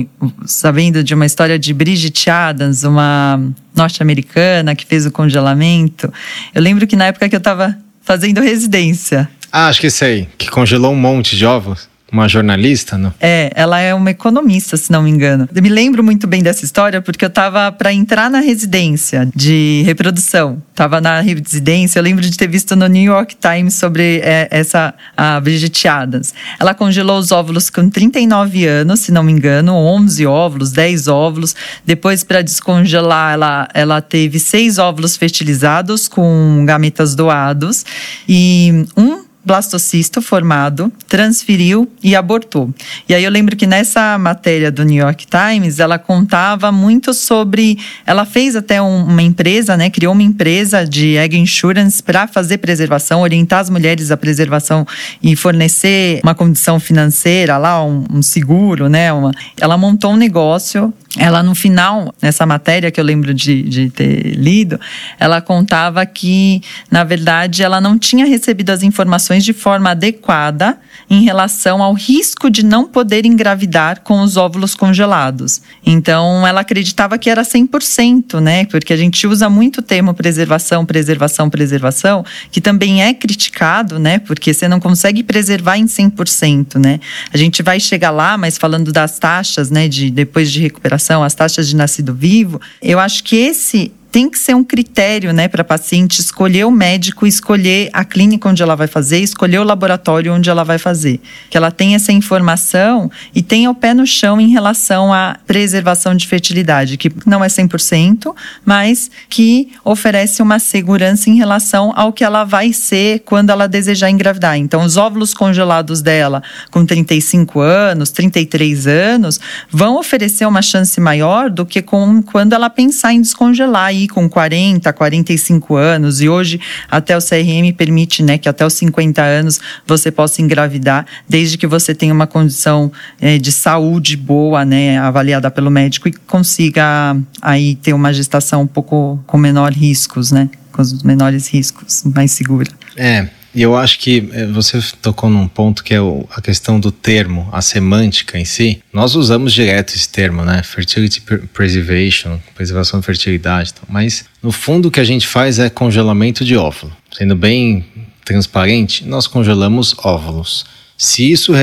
sabendo 0.44 1.04
de 1.04 1.14
uma 1.14 1.26
história 1.26 1.58
de 1.58 1.72
Bridget 1.72 2.28
Adams, 2.28 2.82
uma 2.82 3.40
norte-americana 3.74 4.74
que 4.74 4.84
fez 4.84 5.06
o 5.06 5.10
congelamento. 5.10 6.12
Eu 6.54 6.62
lembro 6.62 6.86
que 6.86 6.96
na 6.96 7.06
época 7.06 7.28
que 7.28 7.36
eu 7.36 7.38
estava 7.38 7.76
fazendo 8.06 8.40
residência, 8.40 9.28
ah, 9.58 9.68
acho 9.68 9.80
que 9.80 9.88
sei. 9.88 10.28
Que 10.36 10.50
congelou 10.50 10.92
um 10.92 10.96
monte 10.96 11.34
de 11.34 11.46
ovos. 11.46 11.88
Uma 12.12 12.28
jornalista, 12.28 12.96
não? 12.96 13.12
É, 13.18 13.50
ela 13.54 13.80
é 13.80 13.92
uma 13.92 14.10
economista, 14.10 14.76
se 14.76 14.92
não 14.92 15.02
me 15.02 15.10
engano. 15.10 15.48
Eu 15.52 15.62
me 15.62 15.68
lembro 15.68 16.04
muito 16.04 16.26
bem 16.26 16.42
dessa 16.42 16.62
história 16.62 17.00
porque 17.00 17.24
eu 17.24 17.28
estava 17.28 17.72
para 17.72 17.92
entrar 17.92 18.30
na 18.30 18.38
residência 18.38 19.28
de 19.34 19.82
reprodução. 19.84 20.62
Tava 20.74 21.00
na 21.00 21.20
residência, 21.20 21.98
eu 21.98 22.02
lembro 22.02 22.22
de 22.22 22.36
ter 22.36 22.48
visto 22.48 22.76
no 22.76 22.86
New 22.86 23.02
York 23.02 23.34
Times 23.36 23.74
sobre 23.74 24.20
é, 24.22 24.46
essa 24.50 24.94
a 25.16 25.40
Bridget 25.40 25.88
Adams. 25.88 26.32
Ela 26.60 26.74
congelou 26.74 27.18
os 27.18 27.32
óvulos 27.32 27.70
com 27.70 27.90
39 27.90 28.66
anos, 28.66 29.00
se 29.00 29.10
não 29.10 29.24
me 29.24 29.32
engano, 29.32 29.74
11 29.74 30.26
óvulos, 30.26 30.70
10 30.70 31.08
óvulos. 31.08 31.56
Depois 31.84 32.22
para 32.22 32.40
descongelar, 32.40 33.32
ela 33.32 33.68
ela 33.74 34.00
teve 34.00 34.38
seis 34.38 34.78
óvulos 34.78 35.16
fertilizados 35.16 36.06
com 36.06 36.62
gametas 36.66 37.16
doados 37.16 37.84
e 38.28 38.86
um 38.96 39.25
blastocisto 39.46 40.20
formado, 40.20 40.92
transferiu 41.06 41.88
e 42.02 42.16
abortou. 42.16 42.74
E 43.08 43.14
aí 43.14 43.22
eu 43.22 43.30
lembro 43.30 43.54
que 43.54 43.64
nessa 43.64 44.18
matéria 44.18 44.72
do 44.72 44.82
New 44.82 44.96
York 44.96 45.24
Times, 45.26 45.78
ela 45.78 46.00
contava 46.00 46.72
muito 46.72 47.14
sobre. 47.14 47.78
Ela 48.04 48.26
fez 48.26 48.56
até 48.56 48.82
um, 48.82 49.04
uma 49.04 49.22
empresa, 49.22 49.76
né? 49.76 49.88
Criou 49.88 50.12
uma 50.12 50.22
empresa 50.24 50.84
de 50.84 51.16
egg 51.16 51.38
insurance 51.38 52.02
para 52.02 52.26
fazer 52.26 52.58
preservação, 52.58 53.20
orientar 53.20 53.60
as 53.60 53.70
mulheres 53.70 54.10
à 54.10 54.16
preservação 54.16 54.84
e 55.22 55.36
fornecer 55.36 56.20
uma 56.24 56.34
condição 56.34 56.80
financeira 56.80 57.56
lá, 57.56 57.84
um, 57.84 58.04
um 58.12 58.22
seguro, 58.22 58.88
né? 58.88 59.12
Uma, 59.12 59.30
ela 59.60 59.78
montou 59.78 60.12
um 60.12 60.16
negócio 60.16 60.92
ela 61.18 61.42
no 61.42 61.54
final, 61.54 62.14
nessa 62.20 62.44
matéria 62.44 62.90
que 62.90 63.00
eu 63.00 63.04
lembro 63.04 63.32
de, 63.32 63.62
de 63.62 63.90
ter 63.90 64.34
lido, 64.34 64.78
ela 65.18 65.40
contava 65.40 66.04
que, 66.04 66.60
na 66.90 67.04
verdade, 67.04 67.62
ela 67.62 67.80
não 67.80 67.98
tinha 67.98 68.26
recebido 68.26 68.70
as 68.70 68.82
informações 68.82 69.44
de 69.44 69.52
forma 69.52 69.90
adequada 69.90 70.78
em 71.08 71.22
relação 71.22 71.82
ao 71.82 71.94
risco 71.94 72.50
de 72.50 72.64
não 72.64 72.86
poder 72.86 73.24
engravidar 73.24 74.02
com 74.02 74.20
os 74.20 74.36
óvulos 74.36 74.74
congelados. 74.74 75.62
Então, 75.84 76.46
ela 76.46 76.60
acreditava 76.60 77.16
que 77.16 77.30
era 77.30 77.42
100%, 77.42 78.40
né? 78.40 78.66
Porque 78.66 78.92
a 78.92 78.96
gente 78.96 79.26
usa 79.26 79.48
muito 79.48 79.78
o 79.78 79.82
termo 79.82 80.12
preservação, 80.12 80.84
preservação, 80.84 81.48
preservação, 81.48 82.24
que 82.50 82.60
também 82.60 83.02
é 83.02 83.14
criticado, 83.14 83.98
né? 83.98 84.18
Porque 84.18 84.52
você 84.52 84.68
não 84.68 84.80
consegue 84.80 85.22
preservar 85.22 85.78
em 85.78 85.86
100%, 85.86 86.78
né? 86.78 87.00
A 87.32 87.38
gente 87.38 87.62
vai 87.62 87.80
chegar 87.80 88.10
lá, 88.10 88.36
mas 88.36 88.58
falando 88.58 88.92
das 88.92 89.18
taxas, 89.18 89.70
né, 89.70 89.88
de 89.88 90.10
depois 90.10 90.50
de 90.50 90.60
recuperação 90.60 91.05
as 91.22 91.34
taxas 91.34 91.68
de 91.68 91.76
nascido 91.76 92.14
vivo, 92.14 92.60
eu 92.82 92.98
acho 92.98 93.22
que 93.24 93.36
esse 93.36 93.92
tem 94.16 94.30
que 94.30 94.38
ser 94.38 94.54
um 94.54 94.64
critério, 94.64 95.30
né, 95.30 95.46
para 95.46 95.60
a 95.60 95.64
paciente 95.64 96.22
escolher 96.22 96.64
o 96.64 96.70
médico, 96.70 97.26
escolher 97.26 97.90
a 97.92 98.02
clínica 98.02 98.48
onde 98.48 98.62
ela 98.62 98.74
vai 98.74 98.86
fazer, 98.86 99.18
escolher 99.18 99.58
o 99.58 99.62
laboratório 99.62 100.32
onde 100.32 100.48
ela 100.48 100.64
vai 100.64 100.78
fazer. 100.78 101.20
Que 101.50 101.56
ela 101.58 101.70
tenha 101.70 101.96
essa 101.96 102.12
informação 102.12 103.10
e 103.34 103.42
tenha 103.42 103.70
o 103.70 103.74
pé 103.74 103.92
no 103.92 104.06
chão 104.06 104.40
em 104.40 104.48
relação 104.48 105.12
à 105.12 105.36
preservação 105.46 106.14
de 106.14 106.26
fertilidade, 106.26 106.96
que 106.96 107.12
não 107.26 107.44
é 107.44 107.48
100%, 107.48 108.34
mas 108.64 109.10
que 109.28 109.68
oferece 109.84 110.40
uma 110.40 110.58
segurança 110.58 111.28
em 111.28 111.36
relação 111.36 111.92
ao 111.94 112.10
que 112.10 112.24
ela 112.24 112.42
vai 112.42 112.72
ser 112.72 113.18
quando 113.18 113.50
ela 113.50 113.66
desejar 113.66 114.08
engravidar. 114.08 114.56
Então, 114.56 114.82
os 114.82 114.96
óvulos 114.96 115.34
congelados 115.34 116.00
dela 116.00 116.42
com 116.70 116.86
35 116.86 117.60
anos, 117.60 118.10
33 118.12 118.86
anos, 118.86 119.38
vão 119.70 119.98
oferecer 119.98 120.46
uma 120.46 120.62
chance 120.62 120.98
maior 121.02 121.50
do 121.50 121.66
que 121.66 121.82
com, 121.82 122.22
quando 122.22 122.54
ela 122.54 122.70
pensar 122.70 123.12
em 123.12 123.20
descongelar 123.20 123.94
com 124.06 124.28
40, 124.28 124.92
45 124.92 125.76
anos. 125.76 126.20
E 126.20 126.28
hoje, 126.28 126.60
até 126.90 127.16
o 127.16 127.20
CRM 127.20 127.72
permite 127.76 128.22
né, 128.22 128.38
que 128.38 128.48
até 128.48 128.64
os 128.64 128.74
50 128.74 129.22
anos 129.22 129.60
você 129.86 130.10
possa 130.10 130.42
engravidar, 130.42 131.06
desde 131.28 131.58
que 131.58 131.66
você 131.66 131.94
tenha 131.94 132.12
uma 132.12 132.26
condição 132.26 132.90
é, 133.20 133.38
de 133.38 133.52
saúde 133.52 134.16
boa, 134.16 134.64
né, 134.64 134.98
avaliada 134.98 135.50
pelo 135.50 135.70
médico 135.70 136.08
e 136.08 136.12
consiga 136.12 137.16
aí 137.40 137.74
ter 137.76 137.92
uma 137.92 138.12
gestação 138.12 138.62
um 138.62 138.66
pouco 138.66 139.22
com 139.26 139.38
menor 139.38 139.72
riscos, 139.72 140.30
né? 140.30 140.48
Com 140.72 140.82
os 140.82 141.02
menores 141.02 141.48
riscos, 141.48 142.04
mais 142.04 142.32
segura. 142.32 142.70
É, 142.96 143.28
e 143.56 143.62
eu 143.62 143.74
acho 143.74 143.98
que 143.98 144.28
eh, 144.34 144.44
você 144.48 144.78
tocou 145.00 145.30
num 145.30 145.48
ponto 145.48 145.82
que 145.82 145.94
é 145.94 145.98
a 146.30 146.42
questão 146.42 146.78
do 146.78 146.92
termo, 146.92 147.48
a 147.50 147.62
semântica 147.62 148.38
em 148.38 148.44
si. 148.44 148.82
Nós 148.92 149.14
usamos 149.14 149.54
direto 149.54 149.94
esse 149.94 150.06
termo, 150.10 150.44
né? 150.44 150.62
Fertility 150.62 151.22
preservation, 151.54 152.38
preservação 152.54 153.00
da 153.00 153.02
fertilidade. 153.06 153.72
Mas 153.88 154.26
no 154.42 154.52
fundo 154.52 154.88
o 154.88 154.90
que 154.90 155.00
a 155.00 155.04
gente 155.04 155.26
faz 155.26 155.58
é 155.58 155.70
congelamento 155.70 156.44
de 156.44 156.54
óvulo. 156.54 156.94
Sendo 157.10 157.34
bem 157.34 157.86
transparente, 158.22 159.06
nós 159.06 159.26
congelamos 159.26 159.94
óvulos. 160.04 160.66
Se 160.98 161.32
isso 161.32 161.54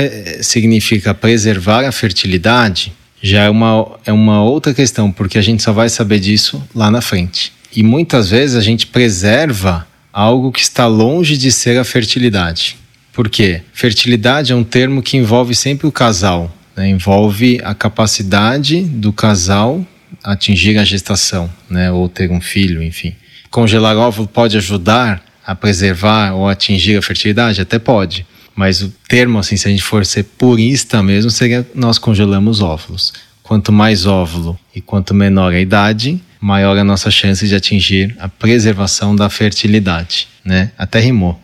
significa 0.42 1.14
preservar 1.14 1.84
a 1.84 1.92
fertilidade, 1.92 2.92
já 3.22 3.44
é 3.44 3.50
uma, 3.50 3.98
é 4.04 4.12
uma 4.12 4.42
outra 4.42 4.74
questão, 4.74 5.12
porque 5.12 5.38
a 5.38 5.42
gente 5.42 5.62
só 5.62 5.72
vai 5.72 5.88
saber 5.88 6.18
disso 6.18 6.60
lá 6.74 6.90
na 6.90 7.00
frente. 7.00 7.52
E 7.74 7.84
muitas 7.84 8.30
vezes 8.30 8.56
a 8.56 8.60
gente 8.60 8.88
preserva 8.88 9.86
algo 10.14 10.52
que 10.52 10.60
está 10.60 10.86
longe 10.86 11.36
de 11.36 11.50
ser 11.50 11.76
a 11.76 11.82
fertilidade. 11.82 12.76
Por 13.12 13.28
quê? 13.28 13.62
Fertilidade 13.72 14.52
é 14.52 14.54
um 14.54 14.62
termo 14.62 15.02
que 15.02 15.16
envolve 15.16 15.56
sempre 15.56 15.88
o 15.88 15.92
casal, 15.92 16.56
né? 16.76 16.88
envolve 16.88 17.60
a 17.64 17.74
capacidade 17.74 18.80
do 18.82 19.12
casal 19.12 19.84
atingir 20.22 20.78
a 20.78 20.84
gestação, 20.84 21.50
né? 21.68 21.90
ou 21.90 22.08
ter 22.08 22.30
um 22.30 22.40
filho, 22.40 22.80
enfim. 22.80 23.12
Congelar 23.50 23.96
óvulo 23.96 24.28
pode 24.28 24.56
ajudar 24.56 25.20
a 25.44 25.54
preservar 25.54 26.32
ou 26.32 26.48
atingir 26.48 26.96
a 26.96 27.02
fertilidade? 27.02 27.60
Até 27.60 27.80
pode. 27.80 28.24
Mas 28.54 28.82
o 28.82 28.94
termo, 29.08 29.40
assim, 29.40 29.56
se 29.56 29.66
a 29.66 29.70
gente 29.70 29.82
for 29.82 30.06
ser 30.06 30.22
purista 30.22 31.02
mesmo, 31.02 31.28
seria 31.28 31.66
nós 31.74 31.98
congelamos 31.98 32.60
óvulos. 32.60 33.12
Quanto 33.42 33.72
mais 33.72 34.06
óvulo 34.06 34.58
e 34.74 34.80
quanto 34.80 35.12
menor 35.12 35.52
a 35.52 35.60
idade, 35.60 36.22
maior 36.44 36.76
a 36.76 36.84
nossa 36.84 37.10
chance 37.10 37.48
de 37.48 37.54
atingir 37.54 38.14
a 38.20 38.28
preservação 38.28 39.16
da 39.16 39.30
fertilidade, 39.30 40.28
né? 40.44 40.70
Até 40.76 41.00
rimou. 41.00 41.40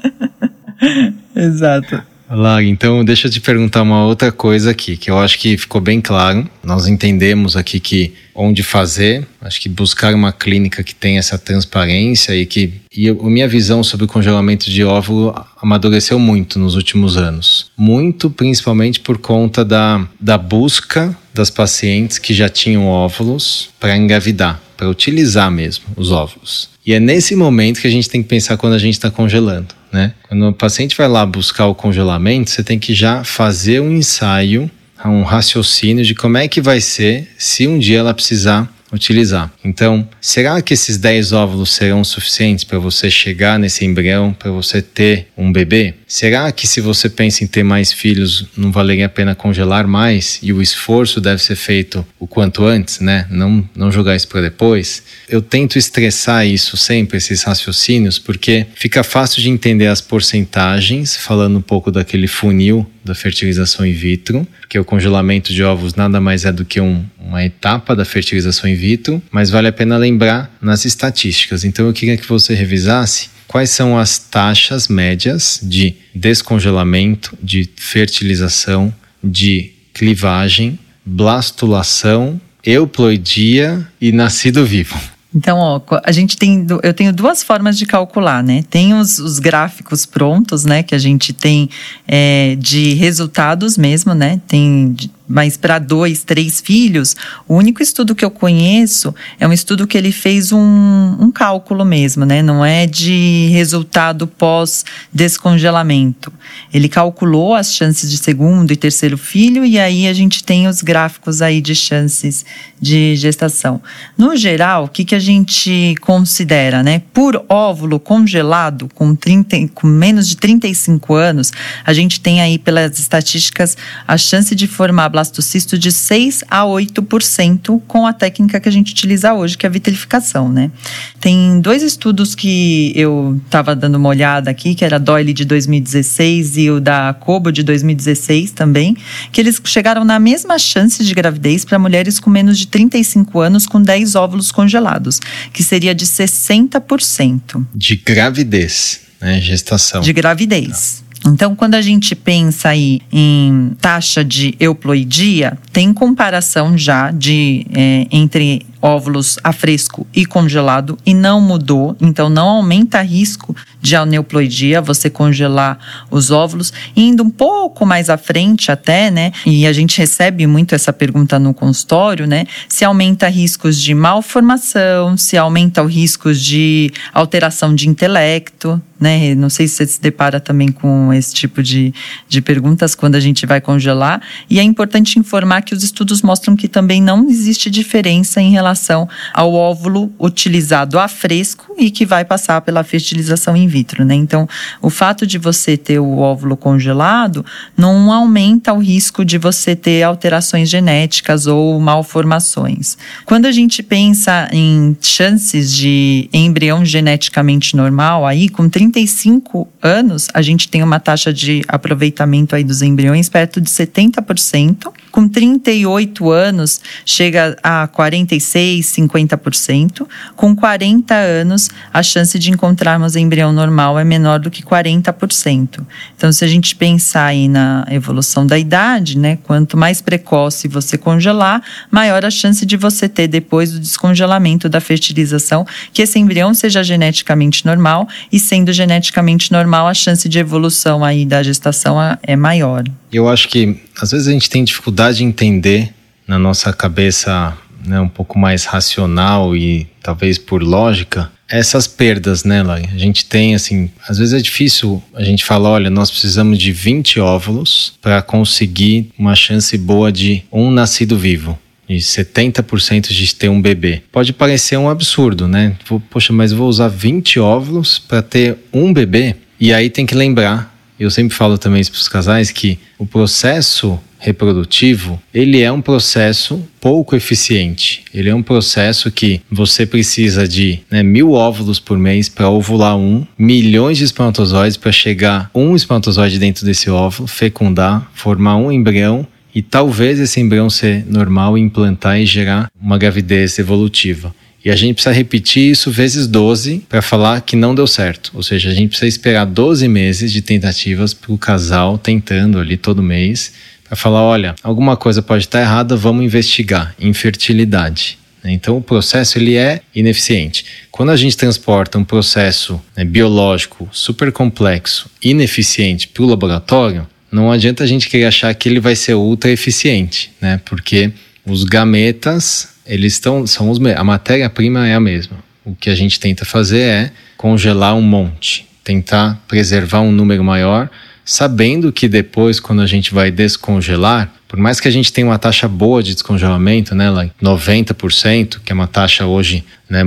Exato. 1.36 2.02
Lara, 2.28 2.64
então 2.64 3.04
deixa 3.04 3.26
eu 3.26 3.30
te 3.30 3.40
perguntar 3.40 3.82
uma 3.82 4.04
outra 4.04 4.32
coisa 4.32 4.70
aqui, 4.70 4.96
que 4.96 5.10
eu 5.10 5.18
acho 5.18 5.38
que 5.38 5.56
ficou 5.56 5.80
bem 5.80 6.00
claro. 6.00 6.48
Nós 6.62 6.86
entendemos 6.86 7.56
aqui 7.56 7.78
que 7.78 8.14
onde 8.34 8.62
fazer, 8.62 9.26
acho 9.40 9.60
que 9.60 9.68
buscar 9.68 10.14
uma 10.14 10.32
clínica 10.32 10.82
que 10.82 10.94
tenha 10.94 11.18
essa 11.18 11.38
transparência 11.38 12.34
e 12.34 12.46
que 12.46 12.72
e 12.96 13.08
a 13.08 13.14
minha 13.14 13.46
visão 13.46 13.82
sobre 13.84 14.06
o 14.06 14.08
congelamento 14.08 14.70
de 14.70 14.84
óvulo 14.84 15.34
amadureceu 15.60 16.18
muito 16.18 16.58
nos 16.58 16.74
últimos 16.74 17.16
anos. 17.16 17.70
Muito 17.76 18.30
principalmente 18.30 19.00
por 19.00 19.18
conta 19.18 19.64
da, 19.64 20.06
da 20.20 20.38
busca 20.38 21.16
das 21.32 21.50
pacientes 21.50 22.18
que 22.18 22.32
já 22.32 22.48
tinham 22.48 22.86
óvulos 22.86 23.68
para 23.78 23.96
engravidar, 23.96 24.60
para 24.76 24.88
utilizar 24.88 25.50
mesmo 25.50 25.84
os 25.96 26.10
óvulos. 26.10 26.70
E 26.86 26.92
é 26.92 27.00
nesse 27.00 27.34
momento 27.34 27.80
que 27.80 27.86
a 27.86 27.90
gente 27.90 28.08
tem 28.08 28.22
que 28.22 28.28
pensar 28.28 28.56
quando 28.56 28.74
a 28.74 28.78
gente 28.78 28.94
está 28.94 29.10
congelando. 29.10 29.68
Né? 29.94 30.12
Quando 30.28 30.48
o 30.48 30.52
paciente 30.52 30.96
vai 30.96 31.06
lá 31.06 31.24
buscar 31.24 31.66
o 31.66 31.74
congelamento, 31.74 32.50
você 32.50 32.64
tem 32.64 32.80
que 32.80 32.92
já 32.92 33.22
fazer 33.22 33.78
um 33.80 33.92
ensaio, 33.92 34.68
um 35.04 35.22
raciocínio 35.22 36.04
de 36.04 36.16
como 36.16 36.36
é 36.36 36.48
que 36.48 36.60
vai 36.60 36.80
ser 36.80 37.30
se 37.38 37.68
um 37.68 37.78
dia 37.78 38.00
ela 38.00 38.12
precisar 38.12 38.68
utilizar. 38.92 39.52
Então, 39.64 40.08
será 40.20 40.60
que 40.60 40.74
esses 40.74 40.96
10 40.98 41.32
óvulos 41.32 41.72
serão 41.72 42.02
suficientes 42.02 42.64
para 42.64 42.78
você 42.78 43.08
chegar 43.08 43.56
nesse 43.56 43.84
embrião, 43.84 44.32
para 44.32 44.50
você 44.50 44.82
ter 44.82 45.28
um 45.36 45.52
bebê? 45.52 45.94
Será 46.14 46.52
que 46.52 46.68
se 46.68 46.80
você 46.80 47.08
pensa 47.10 47.42
em 47.42 47.46
ter 47.48 47.64
mais 47.64 47.92
filhos, 47.92 48.46
não 48.56 48.70
valeria 48.70 49.06
a 49.06 49.08
pena 49.08 49.34
congelar 49.34 49.84
mais 49.84 50.38
e 50.40 50.52
o 50.52 50.62
esforço 50.62 51.20
deve 51.20 51.42
ser 51.42 51.56
feito 51.56 52.06
o 52.20 52.26
quanto 52.28 52.64
antes, 52.64 53.00
né? 53.00 53.26
Não, 53.28 53.68
não 53.74 53.90
jogar 53.90 54.14
isso 54.14 54.28
para 54.28 54.42
depois? 54.42 55.02
Eu 55.28 55.42
tento 55.42 55.76
estressar 55.76 56.46
isso 56.46 56.76
sempre, 56.76 57.16
esses 57.16 57.42
raciocínios, 57.42 58.16
porque 58.16 58.64
fica 58.76 59.02
fácil 59.02 59.42
de 59.42 59.50
entender 59.50 59.88
as 59.88 60.00
porcentagens, 60.00 61.16
falando 61.16 61.58
um 61.58 61.62
pouco 61.62 61.90
daquele 61.90 62.28
funil 62.28 62.88
da 63.04 63.16
fertilização 63.16 63.84
in 63.84 63.92
vitro, 63.92 64.46
que 64.68 64.78
o 64.78 64.84
congelamento 64.84 65.52
de 65.52 65.64
ovos 65.64 65.96
nada 65.96 66.20
mais 66.20 66.44
é 66.44 66.52
do 66.52 66.64
que 66.64 66.80
um, 66.80 67.04
uma 67.18 67.44
etapa 67.44 67.96
da 67.96 68.04
fertilização 68.04 68.70
in 68.70 68.76
vitro, 68.76 69.20
mas 69.32 69.50
vale 69.50 69.66
a 69.66 69.72
pena 69.72 69.96
lembrar 69.96 70.56
nas 70.62 70.84
estatísticas. 70.84 71.64
Então 71.64 71.86
eu 71.86 71.92
queria 71.92 72.16
que 72.16 72.26
você 72.26 72.54
revisasse 72.54 73.33
quais 73.46 73.70
são 73.70 73.98
as 73.98 74.18
taxas 74.18 74.88
médias 74.88 75.60
de 75.62 75.96
descongelamento, 76.14 77.36
de 77.42 77.68
fertilização, 77.76 78.92
de 79.22 79.72
clivagem, 79.92 80.78
blastulação, 81.04 82.40
euploidia 82.64 83.86
e 84.00 84.10
nascido 84.12 84.64
vivo. 84.64 84.98
Então, 85.34 85.58
ó, 85.58 85.80
a 86.04 86.12
gente 86.12 86.36
tem, 86.36 86.64
eu 86.82 86.94
tenho 86.94 87.12
duas 87.12 87.42
formas 87.42 87.76
de 87.76 87.86
calcular, 87.86 88.42
né? 88.42 88.64
Tem 88.70 88.94
os, 88.94 89.18
os 89.18 89.40
gráficos 89.40 90.06
prontos, 90.06 90.64
né? 90.64 90.84
Que 90.84 90.94
a 90.94 90.98
gente 90.98 91.32
tem 91.32 91.68
é, 92.06 92.54
de 92.54 92.94
resultados 92.94 93.76
mesmo, 93.76 94.14
né? 94.14 94.40
Tem 94.46 94.94
mas 95.26 95.56
para 95.56 95.78
dois, 95.78 96.22
três 96.22 96.60
filhos, 96.60 97.16
o 97.48 97.54
único 97.54 97.82
estudo 97.82 98.14
que 98.14 98.24
eu 98.24 98.30
conheço 98.30 99.14
é 99.40 99.48
um 99.48 99.52
estudo 99.52 99.86
que 99.86 99.96
ele 99.96 100.12
fez 100.12 100.52
um, 100.52 101.16
um 101.18 101.30
cálculo 101.30 101.84
mesmo, 101.84 102.26
né? 102.26 102.42
Não 102.42 102.64
é 102.64 102.86
de 102.86 103.48
resultado 103.50 104.26
pós-descongelamento. 104.26 106.32
Ele 106.72 106.88
calculou 106.88 107.54
as 107.54 107.74
chances 107.74 108.10
de 108.10 108.18
segundo 108.18 108.72
e 108.72 108.76
terceiro 108.76 109.16
filho 109.16 109.64
e 109.64 109.78
aí 109.78 110.06
a 110.06 110.12
gente 110.12 110.44
tem 110.44 110.68
os 110.68 110.82
gráficos 110.82 111.40
aí 111.40 111.60
de 111.60 111.74
chances 111.74 112.44
de 112.80 113.16
gestação. 113.16 113.80
No 114.18 114.36
geral, 114.36 114.84
o 114.84 114.88
que, 114.88 115.04
que 115.04 115.14
a 115.14 115.18
gente 115.18 115.94
considera, 116.02 116.82
né? 116.82 117.02
Por 117.14 117.42
óvulo 117.48 117.98
congelado 117.98 118.90
com, 118.94 119.14
30, 119.14 119.68
com 119.68 119.86
menos 119.86 120.28
de 120.28 120.36
35 120.36 121.14
anos, 121.14 121.50
a 121.84 121.92
gente 121.94 122.20
tem 122.20 122.42
aí 122.42 122.58
pelas 122.58 122.98
estatísticas 122.98 123.76
a 124.06 124.18
chance 124.18 124.54
de 124.54 124.66
formar 124.66 125.13
blastocisto 125.14 125.78
de 125.78 125.92
6 125.92 126.42
a 126.50 126.62
8% 126.64 127.80
com 127.86 128.04
a 128.04 128.12
técnica 128.12 128.58
que 128.58 128.68
a 128.68 128.72
gente 128.72 128.90
utiliza 128.90 129.32
hoje, 129.32 129.56
que 129.56 129.64
é 129.64 129.68
a 129.68 129.70
vitrificação, 129.70 130.48
né? 130.48 130.72
Tem 131.20 131.60
dois 131.60 131.84
estudos 131.84 132.34
que 132.34 132.92
eu 132.96 133.40
estava 133.44 133.76
dando 133.76 133.94
uma 133.94 134.08
olhada 134.08 134.50
aqui, 134.50 134.74
que 134.74 134.84
era 134.84 134.98
Doyle 134.98 135.32
de 135.32 135.44
2016 135.44 136.56
e 136.56 136.68
o 136.68 136.80
da 136.80 137.14
Cobo 137.14 137.52
de 137.52 137.62
2016 137.62 138.50
também, 138.50 138.96
que 139.30 139.40
eles 139.40 139.62
chegaram 139.64 140.04
na 140.04 140.18
mesma 140.18 140.58
chance 140.58 141.04
de 141.04 141.14
gravidez 141.14 141.64
para 141.64 141.78
mulheres 141.78 142.18
com 142.18 142.28
menos 142.28 142.58
de 142.58 142.66
35 142.66 143.38
anos 143.38 143.66
com 143.66 143.80
10 143.80 144.16
óvulos 144.16 144.50
congelados, 144.50 145.20
que 145.52 145.62
seria 145.62 145.94
de 145.94 146.06
60%. 146.06 147.64
De 147.72 147.94
gravidez, 147.94 149.00
né? 149.20 149.40
Gestação. 149.40 150.00
De 150.00 150.12
gravidez. 150.12 151.03
Então, 151.26 151.56
quando 151.56 151.74
a 151.74 151.80
gente 151.80 152.14
pensa 152.14 152.68
aí 152.68 153.00
em 153.10 153.72
taxa 153.80 154.22
de 154.22 154.54
euploidia, 154.60 155.56
tem 155.72 155.92
comparação 155.92 156.76
já 156.76 157.10
de 157.10 157.66
é, 157.74 158.06
entre 158.10 158.66
óvulos 158.84 159.38
a 159.42 159.50
fresco 159.50 160.06
e 160.14 160.26
congelado 160.26 160.98
e 161.06 161.14
não 161.14 161.40
mudou, 161.40 161.96
então 161.98 162.28
não 162.28 162.48
aumenta 162.48 163.00
risco 163.00 163.56
de 163.80 163.96
aneuploidia 163.96 164.82
você 164.82 165.08
congelar 165.08 165.78
os 166.10 166.30
óvulos. 166.30 166.70
Indo 166.94 167.22
um 167.22 167.30
pouco 167.30 167.86
mais 167.86 168.10
à 168.10 168.18
frente 168.18 168.70
até, 168.70 169.10
né? 169.10 169.32
E 169.46 169.66
a 169.66 169.72
gente 169.72 169.96
recebe 169.96 170.46
muito 170.46 170.74
essa 170.74 170.92
pergunta 170.92 171.38
no 171.38 171.54
consultório, 171.54 172.26
né? 172.26 172.46
Se 172.68 172.84
aumenta 172.84 173.26
riscos 173.26 173.80
de 173.80 173.94
malformação, 173.94 175.16
se 175.16 175.38
aumenta 175.38 175.82
os 175.82 175.92
riscos 175.92 176.42
de 176.42 176.92
alteração 177.14 177.74
de 177.74 177.88
intelecto, 177.88 178.80
né? 178.98 179.34
Não 179.34 179.50
sei 179.50 179.66
se 179.66 179.74
você 179.74 179.86
se 179.86 180.00
depara 180.00 180.40
também 180.40 180.70
com 180.70 181.12
esse 181.12 181.34
tipo 181.34 181.62
de, 181.62 181.92
de 182.28 182.40
perguntas 182.40 182.94
quando 182.94 183.16
a 183.16 183.20
gente 183.20 183.44
vai 183.44 183.60
congelar. 183.60 184.22
E 184.48 184.58
é 184.58 184.62
importante 184.62 185.18
informar 185.18 185.62
que 185.62 185.74
os 185.74 185.82
estudos 185.82 186.22
mostram 186.22 186.56
que 186.56 186.68
também 186.68 187.02
não 187.02 187.28
existe 187.28 187.70
diferença 187.70 188.40
em 188.40 188.50
relação 188.50 189.08
ao 189.32 189.52
óvulo 189.52 190.12
utilizado 190.18 190.98
a 190.98 191.08
fresco 191.08 191.74
e 191.76 191.90
que 191.90 192.06
vai 192.06 192.24
passar 192.24 192.60
pela 192.60 192.84
fertilização 192.84 193.56
in 193.56 193.66
vitro, 193.66 194.04
né? 194.04 194.14
Então, 194.14 194.48
o 194.80 194.88
fato 194.88 195.26
de 195.26 195.38
você 195.38 195.76
ter 195.76 195.98
o 195.98 196.18
óvulo 196.18 196.56
congelado 196.56 197.44
não 197.76 198.12
aumenta 198.12 198.72
o 198.72 198.78
risco 198.78 199.24
de 199.24 199.38
você 199.38 199.74
ter 199.74 200.02
alterações 200.02 200.68
genéticas 200.68 201.46
ou 201.46 201.78
malformações. 201.80 202.96
Quando 203.24 203.46
a 203.46 203.52
gente 203.52 203.82
pensa 203.82 204.48
em 204.52 204.96
chances 205.00 205.72
de 205.72 206.28
embrião 206.32 206.84
geneticamente 206.84 207.76
normal, 207.76 208.26
aí 208.26 208.48
com 208.48 208.68
30 208.68 208.93
35 208.94 209.68
anos, 209.82 210.28
a 210.32 210.40
gente 210.40 210.68
tem 210.68 210.80
uma 210.80 211.00
taxa 211.00 211.32
de 211.32 211.62
aproveitamento 211.66 212.54
aí 212.54 212.62
dos 212.62 212.80
embriões 212.80 213.28
perto 213.28 213.60
de 213.60 213.68
70%. 213.68 214.92
Com 215.14 215.28
38 215.28 216.28
anos, 216.28 216.80
chega 217.06 217.56
a 217.62 217.86
46, 217.86 218.84
50%. 218.84 220.08
Com 220.34 220.56
40 220.56 221.14
anos, 221.14 221.70
a 221.92 222.02
chance 222.02 222.36
de 222.36 222.50
encontrarmos 222.50 223.14
embrião 223.14 223.52
normal 223.52 223.96
é 223.96 224.02
menor 224.02 224.40
do 224.40 224.50
que 224.50 224.60
40%. 224.60 225.86
Então, 226.16 226.32
se 226.32 226.44
a 226.44 226.48
gente 226.48 226.74
pensar 226.74 227.26
aí 227.26 227.46
na 227.46 227.86
evolução 227.92 228.44
da 228.44 228.58
idade, 228.58 229.16
né, 229.16 229.38
quanto 229.44 229.76
mais 229.76 230.00
precoce 230.00 230.66
você 230.66 230.98
congelar, 230.98 231.62
maior 231.92 232.24
a 232.24 232.30
chance 232.30 232.66
de 232.66 232.76
você 232.76 233.08
ter 233.08 233.28
depois 233.28 233.70
do 233.70 233.78
descongelamento 233.78 234.68
da 234.68 234.80
fertilização 234.80 235.64
que 235.92 236.02
esse 236.02 236.18
embrião 236.18 236.52
seja 236.52 236.82
geneticamente 236.82 237.64
normal 237.64 238.08
e 238.32 238.40
sendo 238.40 238.72
geneticamente 238.72 239.52
normal, 239.52 239.86
a 239.86 239.94
chance 239.94 240.28
de 240.28 240.40
evolução 240.40 241.04
aí 241.04 241.24
da 241.24 241.40
gestação 241.40 241.98
é 242.20 242.34
maior. 242.34 242.82
Eu 243.14 243.28
acho 243.28 243.48
que 243.48 243.76
às 244.00 244.10
vezes 244.10 244.26
a 244.26 244.32
gente 244.32 244.50
tem 244.50 244.64
dificuldade 244.64 245.18
de 245.18 245.24
entender 245.24 245.94
na 246.26 246.38
nossa 246.38 246.72
cabeça 246.72 247.56
né, 247.86 248.00
um 248.00 248.08
pouco 248.08 248.38
mais 248.38 248.64
racional 248.64 249.56
e 249.56 249.86
talvez 250.02 250.36
por 250.38 250.62
lógica 250.62 251.30
essas 251.48 251.86
perdas, 251.86 252.42
né, 252.42 252.62
Lai? 252.62 252.88
A 252.92 252.98
gente 252.98 253.26
tem, 253.26 253.54
assim, 253.54 253.90
às 254.08 254.18
vezes 254.18 254.34
é 254.34 254.38
difícil 254.38 255.02
a 255.14 255.22
gente 255.22 255.44
falar, 255.44 255.70
olha, 255.70 255.90
nós 255.90 256.10
precisamos 256.10 256.58
de 256.58 256.72
20 256.72 257.20
óvulos 257.20 257.92
para 258.00 258.20
conseguir 258.22 259.12
uma 259.16 259.34
chance 259.34 259.76
boa 259.78 260.10
de 260.10 260.42
um 260.50 260.70
nascido 260.70 261.16
vivo 261.16 261.58
de 261.86 261.96
70% 261.96 263.12
de 263.12 263.34
ter 263.34 263.50
um 263.50 263.60
bebê. 263.60 264.02
Pode 264.10 264.32
parecer 264.32 264.78
um 264.78 264.88
absurdo, 264.88 265.46
né? 265.46 265.76
Poxa, 266.10 266.32
mas 266.32 266.50
vou 266.50 266.66
usar 266.66 266.88
20 266.88 267.38
óvulos 267.38 267.98
para 267.98 268.22
ter 268.22 268.56
um 268.72 268.90
bebê? 268.90 269.36
E 269.60 269.72
aí 269.72 269.90
tem 269.90 270.06
que 270.06 270.14
lembrar, 270.14 270.73
eu 270.98 271.10
sempre 271.10 271.34
falo 271.34 271.58
também 271.58 271.80
isso 271.80 271.90
para 271.90 271.98
os 271.98 272.08
casais, 272.08 272.50
que 272.50 272.78
o 272.98 273.06
processo 273.06 273.98
reprodutivo, 274.24 275.20
ele 275.34 275.60
é 275.60 275.70
um 275.70 275.82
processo 275.82 276.66
pouco 276.80 277.14
eficiente. 277.14 278.04
Ele 278.12 278.30
é 278.30 278.34
um 278.34 278.42
processo 278.42 279.10
que 279.10 279.42
você 279.50 279.84
precisa 279.84 280.48
de 280.48 280.80
né, 280.90 281.02
mil 281.02 281.32
óvulos 281.32 281.78
por 281.78 281.98
mês 281.98 282.30
para 282.30 282.48
ovular 282.48 282.96
um, 282.96 283.26
milhões 283.36 283.98
de 283.98 284.04
espermatozoides 284.04 284.78
para 284.78 284.90
chegar 284.90 285.50
um 285.54 285.76
espermatozoide 285.76 286.38
dentro 286.38 286.64
desse 286.64 286.88
óvulo, 286.88 287.28
fecundar, 287.28 288.10
formar 288.14 288.56
um 288.56 288.72
embrião 288.72 289.26
e 289.54 289.60
talvez 289.60 290.18
esse 290.18 290.40
embrião 290.40 290.70
ser 290.70 291.04
normal 291.06 291.58
implantar 291.58 292.18
e 292.18 292.24
gerar 292.24 292.70
uma 292.80 292.96
gravidez 292.96 293.58
evolutiva. 293.58 294.34
E 294.64 294.70
a 294.70 294.76
gente 294.76 294.94
precisa 294.94 295.14
repetir 295.14 295.70
isso 295.70 295.90
vezes 295.90 296.26
12 296.26 296.84
para 296.88 297.02
falar 297.02 297.42
que 297.42 297.54
não 297.54 297.74
deu 297.74 297.86
certo. 297.86 298.30
Ou 298.34 298.42
seja, 298.42 298.70
a 298.70 298.74
gente 298.74 298.88
precisa 298.88 299.08
esperar 299.08 299.44
12 299.44 299.86
meses 299.88 300.32
de 300.32 300.40
tentativas 300.40 301.12
para 301.12 301.32
o 301.32 301.38
casal 301.38 301.98
tentando 301.98 302.58
ali 302.58 302.76
todo 302.76 303.02
mês 303.02 303.52
para 303.84 303.94
falar: 303.94 304.22
olha, 304.22 304.54
alguma 304.62 304.96
coisa 304.96 305.20
pode 305.20 305.44
estar 305.44 305.60
errada, 305.60 305.96
vamos 305.96 306.24
investigar. 306.24 306.94
Infertilidade. 306.98 308.18
Então 308.44 308.76
o 308.76 308.82
processo 308.82 309.38
ele 309.38 309.56
é 309.56 309.80
ineficiente. 309.94 310.66
Quando 310.90 311.10
a 311.10 311.16
gente 311.16 311.36
transporta 311.36 311.98
um 311.98 312.04
processo 312.04 312.80
né, 312.96 313.04
biológico 313.04 313.88
super 313.90 314.30
complexo, 314.30 315.10
ineficiente 315.22 316.08
para 316.08 316.22
o 316.22 316.26
laboratório, 316.26 317.06
não 317.32 317.50
adianta 317.50 317.82
a 317.82 317.86
gente 317.86 318.08
querer 318.08 318.26
achar 318.26 318.54
que 318.54 318.68
ele 318.68 318.80
vai 318.80 318.94
ser 318.94 319.14
ultra 319.14 319.50
eficiente, 319.50 320.30
né? 320.40 320.60
Porque 320.64 321.10
os 321.44 321.64
gametas, 321.64 322.73
eles 322.86 323.14
estão, 323.14 323.46
são 323.46 323.70
os 323.70 323.78
a 323.84 324.04
matéria-prima 324.04 324.86
é 324.86 324.94
a 324.94 325.00
mesma. 325.00 325.36
O 325.64 325.74
que 325.74 325.88
a 325.88 325.94
gente 325.94 326.20
tenta 326.20 326.44
fazer 326.44 326.80
é 326.80 327.12
congelar 327.36 327.94
um 327.96 328.02
monte, 328.02 328.66
tentar 328.82 329.42
preservar 329.48 330.00
um 330.00 330.12
número 330.12 330.44
maior, 330.44 330.90
sabendo 331.24 331.90
que 331.90 332.06
depois, 332.06 332.60
quando 332.60 332.82
a 332.82 332.86
gente 332.86 333.14
vai 333.14 333.30
descongelar, 333.30 334.30
por 334.46 334.58
mais 334.58 334.78
que 334.78 334.86
a 334.86 334.90
gente 334.90 335.12
tenha 335.12 335.26
uma 335.26 335.38
taxa 335.38 335.66
boa 335.66 336.02
de 336.02 336.12
descongelamento, 336.12 336.94
né, 336.94 337.10
lá 337.10 337.26
90%, 337.42 338.60
que 338.62 338.70
é 338.70 338.74
uma 338.74 338.86
taxa 338.86 339.26
hoje 339.26 339.64
né, 339.88 340.02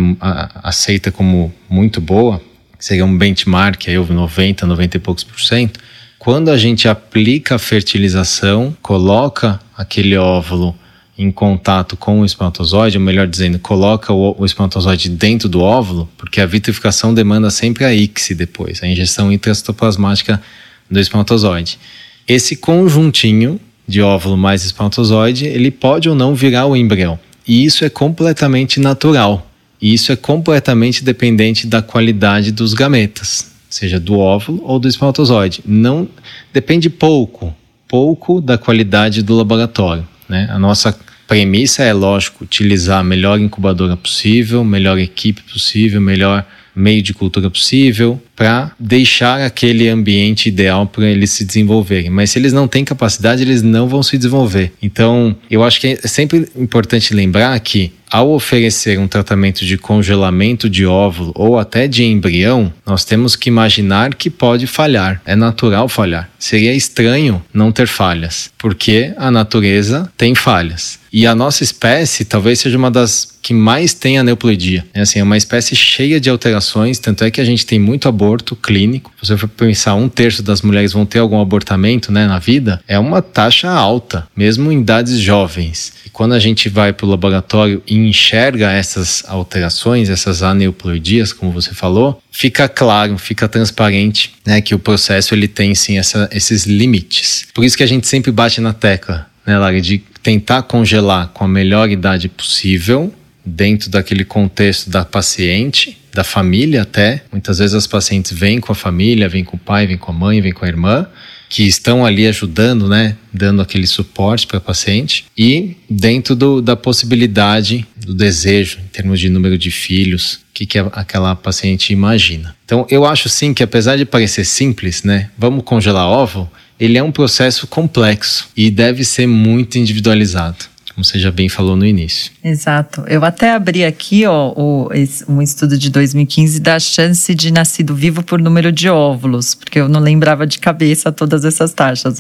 aceita 0.63 1.11
como 1.11 1.53
muito 1.67 1.99
boa, 1.99 2.41
seria 2.77 3.03
um 3.03 3.17
benchmark 3.17 3.87
aí 3.87 3.97
90, 3.97 4.65
90 4.65 4.97
e 4.97 4.99
poucos 4.99 5.23
por 5.23 5.41
cento, 5.41 5.79
quando 6.19 6.49
a 6.49 6.57
gente 6.57 6.87
aplica 6.87 7.55
a 7.55 7.59
fertilização, 7.59 8.75
coloca 8.81 9.59
aquele 9.75 10.15
óvulo 10.17 10.75
em 11.17 11.31
contato 11.31 11.97
com 11.97 12.21
o 12.21 12.25
espermatozoide, 12.25 12.97
ou 12.97 13.03
melhor 13.03 13.27
dizendo, 13.27 13.57
coloca 13.59 14.13
o, 14.13 14.35
o 14.37 14.45
espermatozoide 14.45 15.09
dentro 15.09 15.49
do 15.49 15.61
óvulo, 15.61 16.07
porque 16.17 16.39
a 16.39 16.45
vitrificação 16.45 17.13
demanda 17.13 17.49
sempre 17.49 17.85
a 17.85 17.93
ICSI 17.93 18.35
depois, 18.35 18.83
a 18.83 18.87
injeção 18.87 19.31
intracitoplasmática 19.31 20.41
do 20.89 20.99
espermatozoide. 20.99 21.79
Esse 22.27 22.55
conjuntinho 22.55 23.59
de 23.87 24.01
óvulo 24.01 24.37
mais 24.37 24.63
espermatozoide, 24.63 25.45
ele 25.45 25.71
pode 25.71 26.09
ou 26.09 26.15
não 26.15 26.35
virar 26.35 26.65
o 26.65 26.75
embrião. 26.75 27.17
E 27.47 27.63
isso 27.63 27.85
é 27.85 27.89
completamente 27.89 28.79
natural. 28.79 29.49
E 29.81 29.93
isso 29.93 30.11
é 30.11 30.15
completamente 30.15 31.03
dependente 31.03 31.65
da 31.65 31.81
qualidade 31.81 32.51
dos 32.51 32.73
gametas 32.73 33.57
seja 33.69 33.99
do 33.99 34.17
óvulo 34.17 34.61
ou 34.63 34.79
do 34.79 34.87
espermatozoide. 34.87 35.61
Não 35.65 36.07
depende 36.53 36.89
pouco, 36.89 37.53
pouco 37.87 38.41
da 38.41 38.57
qualidade 38.57 39.21
do 39.21 39.35
laboratório. 39.35 40.07
Né? 40.27 40.47
A 40.49 40.59
nossa 40.59 40.97
premissa 41.27 41.83
é, 41.83 41.93
lógico, 41.93 42.43
utilizar 42.43 42.99
a 42.99 43.03
melhor 43.03 43.39
incubadora 43.39 43.97
possível, 43.97 44.63
melhor 44.63 44.97
equipe 44.97 45.41
possível, 45.41 45.99
melhor 45.99 46.45
meio 46.75 47.01
de 47.01 47.13
cultura 47.13 47.49
possível 47.49 48.21
para 48.37 48.71
deixar 48.79 49.41
aquele 49.41 49.89
ambiente 49.89 50.47
ideal 50.47 50.85
para 50.85 51.07
eles 51.07 51.31
se 51.31 51.43
desenvolverem. 51.43 52.11
Mas 52.11 52.29
se 52.29 52.39
eles 52.39 52.53
não 52.53 52.67
têm 52.67 52.85
capacidade, 52.85 53.41
eles 53.41 53.63
não 53.63 53.89
vão 53.89 54.03
se 54.03 54.15
desenvolver. 54.15 54.71
Então, 54.79 55.35
eu 55.49 55.63
acho 55.63 55.81
que 55.81 55.87
é 55.87 56.07
sempre 56.07 56.47
importante 56.55 57.15
lembrar 57.15 57.59
que 57.59 57.91
ao 58.09 58.31
oferecer 58.31 58.97
um 58.99 59.07
tratamento 59.07 59.65
de 59.65 59.77
congelamento 59.77 60.69
de 60.69 60.85
óvulo 60.85 61.33
ou 61.35 61.59
até 61.59 61.87
de 61.87 62.05
embrião, 62.05 62.71
nós 62.85 63.03
temos 63.03 63.35
que 63.35 63.49
imaginar 63.49 64.15
que 64.15 64.29
pode 64.29 64.65
falhar. 64.65 65.21
É 65.25 65.35
natural 65.35 65.89
falhar. 65.89 66.29
Seria 66.39 66.73
estranho 66.73 67.43
não 67.53 67.71
ter 67.71 67.87
falhas, 67.87 68.49
porque 68.57 69.13
a 69.17 69.29
natureza 69.29 70.09
tem 70.15 70.33
falhas. 70.33 70.99
E 71.11 71.25
a 71.25 71.33
nossa 71.33 71.63
espécie 71.63 72.23
talvez 72.23 72.59
seja 72.59 72.77
uma 72.77 72.91
das 72.91 73.37
que 73.41 73.53
mais 73.53 73.93
tem 73.93 74.17
aneuploidia. 74.17 74.85
É 74.93 75.01
assim, 75.01 75.19
é 75.19 75.23
uma 75.23 75.37
espécie 75.37 75.75
cheia 75.75 76.19
de 76.19 76.29
alterações, 76.29 76.99
tanto 76.99 77.23
é 77.23 77.31
que 77.31 77.39
a 77.39 77.45
gente 77.45 77.65
tem 77.65 77.79
muito 77.79 78.07
aborto 78.07 78.26
clínico. 78.55 79.11
Se 79.21 79.27
você 79.27 79.37
for 79.37 79.47
pensar, 79.47 79.95
um 79.95 80.09
terço 80.09 80.43
das 80.43 80.61
mulheres 80.61 80.93
vão 80.93 81.05
ter 81.05 81.19
algum 81.19 81.39
abortamento 81.39 82.11
né, 82.11 82.27
na 82.27 82.39
vida, 82.39 82.81
é 82.87 82.97
uma 82.97 83.21
taxa 83.21 83.69
alta, 83.69 84.27
mesmo 84.35 84.71
em 84.71 84.81
idades 84.81 85.19
jovens. 85.19 85.93
E 86.05 86.09
quando 86.09 86.33
a 86.33 86.39
gente 86.39 86.69
vai 86.69 86.91
para 86.91 87.05
o 87.05 87.09
laboratório 87.09 87.81
e 87.87 87.95
enxerga 87.95 88.71
essas 88.71 89.23
alterações, 89.27 90.09
essas 90.09 90.43
aneuploidias, 90.43 91.31
como 91.31 91.51
você 91.51 91.73
falou, 91.73 92.21
fica 92.31 92.67
claro, 92.67 93.17
fica 93.17 93.47
transparente 93.47 94.33
né, 94.45 94.61
que 94.61 94.75
o 94.75 94.79
processo 94.79 95.33
ele 95.33 95.47
tem 95.47 95.73
sim 95.75 95.97
essa, 95.97 96.29
esses 96.31 96.65
limites. 96.65 97.47
Por 97.53 97.63
isso 97.63 97.77
que 97.77 97.83
a 97.83 97.87
gente 97.87 98.07
sempre 98.07 98.31
bate 98.31 98.59
na 98.59 98.73
tecla, 98.73 99.27
né, 99.45 99.57
Lara, 99.57 99.79
de 99.79 99.99
tentar 100.21 100.63
congelar 100.63 101.27
com 101.29 101.43
a 101.43 101.47
melhor 101.47 101.89
idade 101.89 102.27
possível, 102.27 103.13
dentro 103.47 103.89
daquele 103.89 104.25
contexto 104.25 104.89
da 104.89 105.05
paciente, 105.05 105.97
da 106.13 106.23
família 106.23 106.81
até. 106.81 107.23
Muitas 107.31 107.59
vezes 107.59 107.75
as 107.75 107.87
pacientes 107.87 108.31
vêm 108.31 108.59
com 108.59 108.71
a 108.71 108.75
família, 108.75 109.29
vêm 109.29 109.43
com 109.43 109.55
o 109.55 109.59
pai, 109.59 109.87
vêm 109.87 109.97
com 109.97 110.11
a 110.11 110.15
mãe, 110.15 110.41
vêm 110.41 110.51
com 110.51 110.65
a 110.65 110.67
irmã, 110.67 111.07
que 111.49 111.63
estão 111.63 112.05
ali 112.05 112.27
ajudando, 112.27 112.87
né, 112.87 113.15
dando 113.33 113.61
aquele 113.61 113.87
suporte 113.87 114.45
para 114.47 114.57
a 114.57 114.61
paciente 114.61 115.25
e 115.37 115.77
dentro 115.89 116.35
do, 116.35 116.61
da 116.61 116.75
possibilidade 116.75 117.85
do 117.95 118.13
desejo 118.13 118.79
em 118.79 118.87
termos 118.87 119.19
de 119.19 119.29
número 119.29 119.57
de 119.57 119.71
filhos, 119.71 120.35
o 120.35 120.39
que, 120.53 120.65
que 120.65 120.77
aquela 120.77 121.35
paciente 121.35 121.93
imagina. 121.93 122.55
Então, 122.65 122.85
eu 122.89 123.05
acho 123.05 123.29
sim 123.29 123.53
que 123.53 123.63
apesar 123.63 123.95
de 123.95 124.05
parecer 124.05 124.45
simples, 124.45 125.03
né, 125.03 125.29
vamos 125.37 125.63
congelar 125.63 126.07
ovo, 126.07 126.51
ele 126.79 126.97
é 126.97 127.03
um 127.03 127.11
processo 127.11 127.65
complexo 127.65 128.49
e 128.55 128.69
deve 128.69 129.03
ser 129.03 129.27
muito 129.27 129.77
individualizado. 129.77 130.65
Como 130.97 131.05
você 131.05 131.19
já 131.19 131.29
bem 131.29 131.47
falou 131.47 131.75
no 131.75 131.85
início. 131.85 132.31
Exato. 132.43 133.03
Eu 133.05 133.23
até 133.23 133.51
abri 133.51 133.85
aqui 133.85 134.25
ó, 134.25 134.51
o, 134.55 134.89
um 135.29 135.43
estudo 135.43 135.77
de 135.77 135.91
2015 135.91 136.59
da 136.59 136.79
chance 136.79 137.35
de 137.35 137.53
nascido 137.53 137.93
vivo 137.93 138.23
por 138.23 138.39
número 138.39 138.71
de 138.71 138.89
óvulos, 138.89 139.53
porque 139.53 139.79
eu 139.79 139.87
não 139.87 139.99
lembrava 139.99 140.47
de 140.47 140.57
cabeça 140.57 141.11
todas 141.11 141.45
essas 141.45 141.71
taxas. 141.71 142.17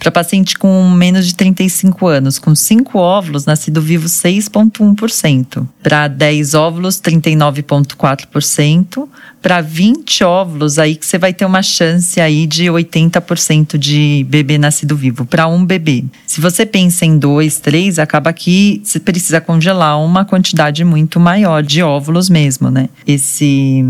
Para 0.00 0.10
paciente 0.10 0.58
com 0.58 0.90
menos 0.90 1.24
de 1.24 1.36
35 1.36 2.08
anos, 2.08 2.40
com 2.40 2.52
5 2.52 2.98
óvulos, 2.98 3.46
nascido 3.46 3.80
vivo 3.80 4.08
6,1%. 4.08 5.64
Para 5.80 6.08
10 6.08 6.54
óvulos, 6.54 7.00
39,4%. 7.00 9.08
Para 9.46 9.60
20 9.60 10.24
óvulos, 10.24 10.76
aí 10.76 10.96
que 10.96 11.06
você 11.06 11.16
vai 11.18 11.32
ter 11.32 11.44
uma 11.44 11.62
chance 11.62 12.20
aí 12.20 12.48
de 12.48 12.64
80% 12.64 13.78
de 13.78 14.26
bebê 14.28 14.58
nascido 14.58 14.96
vivo, 14.96 15.24
para 15.24 15.46
um 15.46 15.64
bebê. 15.64 16.04
Se 16.26 16.40
você 16.40 16.66
pensa 16.66 17.06
em 17.06 17.16
dois, 17.16 17.60
três, 17.60 18.00
acaba 18.00 18.32
que 18.32 18.80
você 18.82 18.98
precisa 18.98 19.40
congelar 19.40 20.02
uma 20.02 20.24
quantidade 20.24 20.82
muito 20.82 21.20
maior 21.20 21.62
de 21.62 21.80
óvulos 21.80 22.28
mesmo, 22.28 22.72
né? 22.72 22.88
Esse 23.06 23.84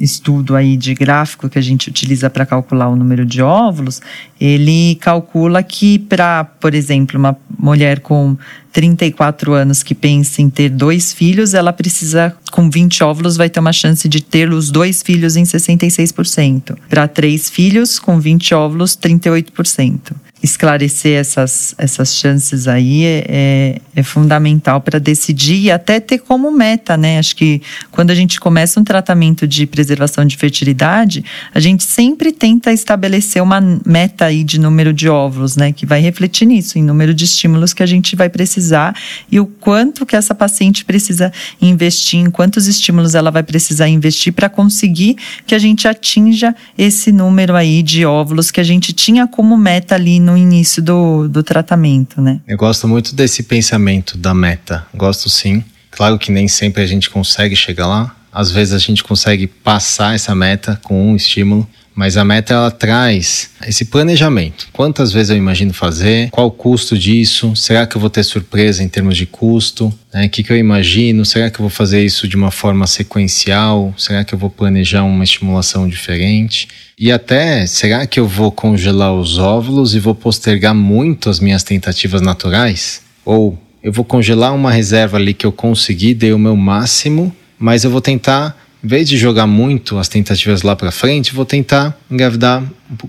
estudo 0.00 0.56
aí 0.56 0.76
de 0.76 0.94
gráfico 0.94 1.48
que 1.48 1.58
a 1.58 1.62
gente 1.62 1.88
utiliza 1.88 2.28
para 2.30 2.46
calcular 2.46 2.88
o 2.88 2.96
número 2.96 3.24
de 3.24 3.42
óvulos, 3.42 4.00
ele 4.40 4.96
calcula 4.96 5.62
que 5.62 5.98
para, 5.98 6.44
por 6.44 6.74
exemplo, 6.74 7.18
uma 7.18 7.36
mulher 7.58 8.00
com 8.00 8.36
34 8.72 9.52
anos 9.52 9.82
que 9.82 9.94
pensa 9.94 10.40
em 10.40 10.48
ter 10.48 10.70
dois 10.70 11.12
filhos, 11.12 11.54
ela 11.54 11.72
precisa, 11.72 12.34
com 12.50 12.70
20 12.70 13.04
óvulos, 13.04 13.36
vai 13.36 13.50
ter 13.50 13.60
uma 13.60 13.72
chance 13.72 14.08
de 14.08 14.22
ter 14.22 14.50
os 14.50 14.70
dois 14.70 15.02
filhos 15.02 15.36
em 15.36 15.44
66%. 15.44 16.76
Para 16.88 17.06
três 17.06 17.50
filhos, 17.50 17.98
com 17.98 18.18
20 18.18 18.54
óvulos, 18.54 18.96
38% 18.96 20.12
esclarecer 20.42 21.18
essas, 21.18 21.74
essas 21.78 22.16
chances 22.16 22.66
aí 22.66 23.04
é, 23.04 23.24
é, 23.28 23.80
é 23.94 24.02
fundamental 24.02 24.80
para 24.80 24.98
decidir 24.98 25.60
e 25.60 25.70
até 25.70 26.00
ter 26.00 26.18
como 26.18 26.50
meta, 26.50 26.96
né? 26.96 27.18
Acho 27.18 27.36
que 27.36 27.62
quando 27.92 28.10
a 28.10 28.14
gente 28.14 28.40
começa 28.40 28.80
um 28.80 28.84
tratamento 28.84 29.46
de 29.46 29.66
preservação 29.66 30.24
de 30.24 30.36
fertilidade, 30.36 31.24
a 31.54 31.60
gente 31.60 31.84
sempre 31.84 32.32
tenta 32.32 32.72
estabelecer 32.72 33.40
uma 33.40 33.60
meta 33.86 34.24
aí 34.24 34.42
de 34.42 34.58
número 34.58 34.92
de 34.92 35.08
óvulos, 35.08 35.56
né? 35.56 35.72
Que 35.72 35.86
vai 35.86 36.00
refletir 36.00 36.46
nisso, 36.46 36.76
em 36.76 36.82
número 36.82 37.14
de 37.14 37.24
estímulos 37.24 37.72
que 37.72 37.82
a 37.82 37.86
gente 37.86 38.16
vai 38.16 38.28
precisar 38.28 38.96
e 39.30 39.38
o 39.38 39.46
quanto 39.46 40.04
que 40.04 40.16
essa 40.16 40.34
paciente 40.34 40.84
precisa 40.84 41.32
investir, 41.60 42.18
em 42.18 42.30
quantos 42.30 42.66
estímulos 42.66 43.14
ela 43.14 43.30
vai 43.30 43.44
precisar 43.44 43.88
investir 43.88 44.32
para 44.32 44.48
conseguir 44.48 45.16
que 45.46 45.54
a 45.54 45.58
gente 45.58 45.86
atinja 45.86 46.54
esse 46.76 47.12
número 47.12 47.54
aí 47.54 47.82
de 47.82 48.04
óvulos 48.04 48.50
que 48.50 48.60
a 48.60 48.64
gente 48.64 48.92
tinha 48.92 49.26
como 49.26 49.56
meta 49.56 49.94
ali 49.94 50.18
no 50.18 50.31
no 50.32 50.38
início 50.38 50.82
do, 50.82 51.28
do 51.28 51.42
tratamento, 51.42 52.20
né? 52.20 52.40
Eu 52.48 52.56
gosto 52.56 52.88
muito 52.88 53.14
desse 53.14 53.42
pensamento 53.42 54.16
da 54.16 54.32
meta. 54.32 54.86
Gosto 54.94 55.28
sim. 55.28 55.62
Claro 55.90 56.18
que 56.18 56.32
nem 56.32 56.48
sempre 56.48 56.82
a 56.82 56.86
gente 56.86 57.10
consegue 57.10 57.54
chegar 57.54 57.86
lá. 57.86 58.16
Às 58.32 58.50
vezes 58.50 58.72
a 58.72 58.78
gente 58.78 59.04
consegue 59.04 59.46
passar 59.46 60.14
essa 60.14 60.34
meta 60.34 60.80
com 60.82 61.10
um 61.10 61.14
estímulo, 61.14 61.68
mas 61.94 62.16
a 62.16 62.24
meta 62.24 62.54
ela 62.54 62.70
traz 62.70 63.50
esse 63.66 63.84
planejamento. 63.84 64.68
Quantas 64.72 65.12
vezes 65.12 65.30
eu 65.30 65.36
imagino 65.36 65.72
fazer? 65.72 66.30
Qual 66.30 66.46
o 66.46 66.50
custo 66.50 66.96
disso? 66.96 67.54
Será 67.54 67.86
que 67.86 67.96
eu 67.96 68.00
vou 68.00 68.10
ter 68.10 68.22
surpresa 68.22 68.82
em 68.82 68.88
termos 68.88 69.16
de 69.16 69.26
custo? 69.26 69.92
Né? 70.12 70.26
O 70.26 70.30
que, 70.30 70.42
que 70.42 70.52
eu 70.52 70.56
imagino? 70.56 71.24
Será 71.24 71.50
que 71.50 71.56
eu 71.56 71.62
vou 71.62 71.70
fazer 71.70 72.04
isso 72.04 72.26
de 72.26 72.36
uma 72.36 72.50
forma 72.50 72.86
sequencial? 72.86 73.94
Será 73.96 74.24
que 74.24 74.34
eu 74.34 74.38
vou 74.38 74.50
planejar 74.50 75.04
uma 75.04 75.24
estimulação 75.24 75.88
diferente? 75.88 76.68
E 76.98 77.10
até, 77.10 77.66
será 77.66 78.06
que 78.06 78.20
eu 78.20 78.28
vou 78.28 78.52
congelar 78.52 79.12
os 79.14 79.38
óvulos 79.38 79.94
e 79.94 79.98
vou 79.98 80.14
postergar 80.14 80.74
muito 80.74 81.28
as 81.28 81.40
minhas 81.40 81.62
tentativas 81.62 82.20
naturais? 82.20 83.02
Ou 83.24 83.58
eu 83.82 83.92
vou 83.92 84.04
congelar 84.04 84.54
uma 84.54 84.70
reserva 84.70 85.16
ali 85.16 85.34
que 85.34 85.44
eu 85.44 85.50
consegui, 85.50 86.14
dei 86.14 86.32
o 86.32 86.38
meu 86.38 86.56
máximo, 86.56 87.34
mas 87.58 87.82
eu 87.82 87.90
vou 87.90 88.00
tentar, 88.00 88.56
em 88.82 88.88
vez 88.88 89.08
de 89.08 89.16
jogar 89.16 89.46
muito 89.46 89.98
as 89.98 90.08
tentativas 90.08 90.62
lá 90.62 90.74
para 90.74 90.90
frente, 90.90 91.32
vou 91.32 91.44
tentar 91.44 91.96
engravidar 92.10 92.62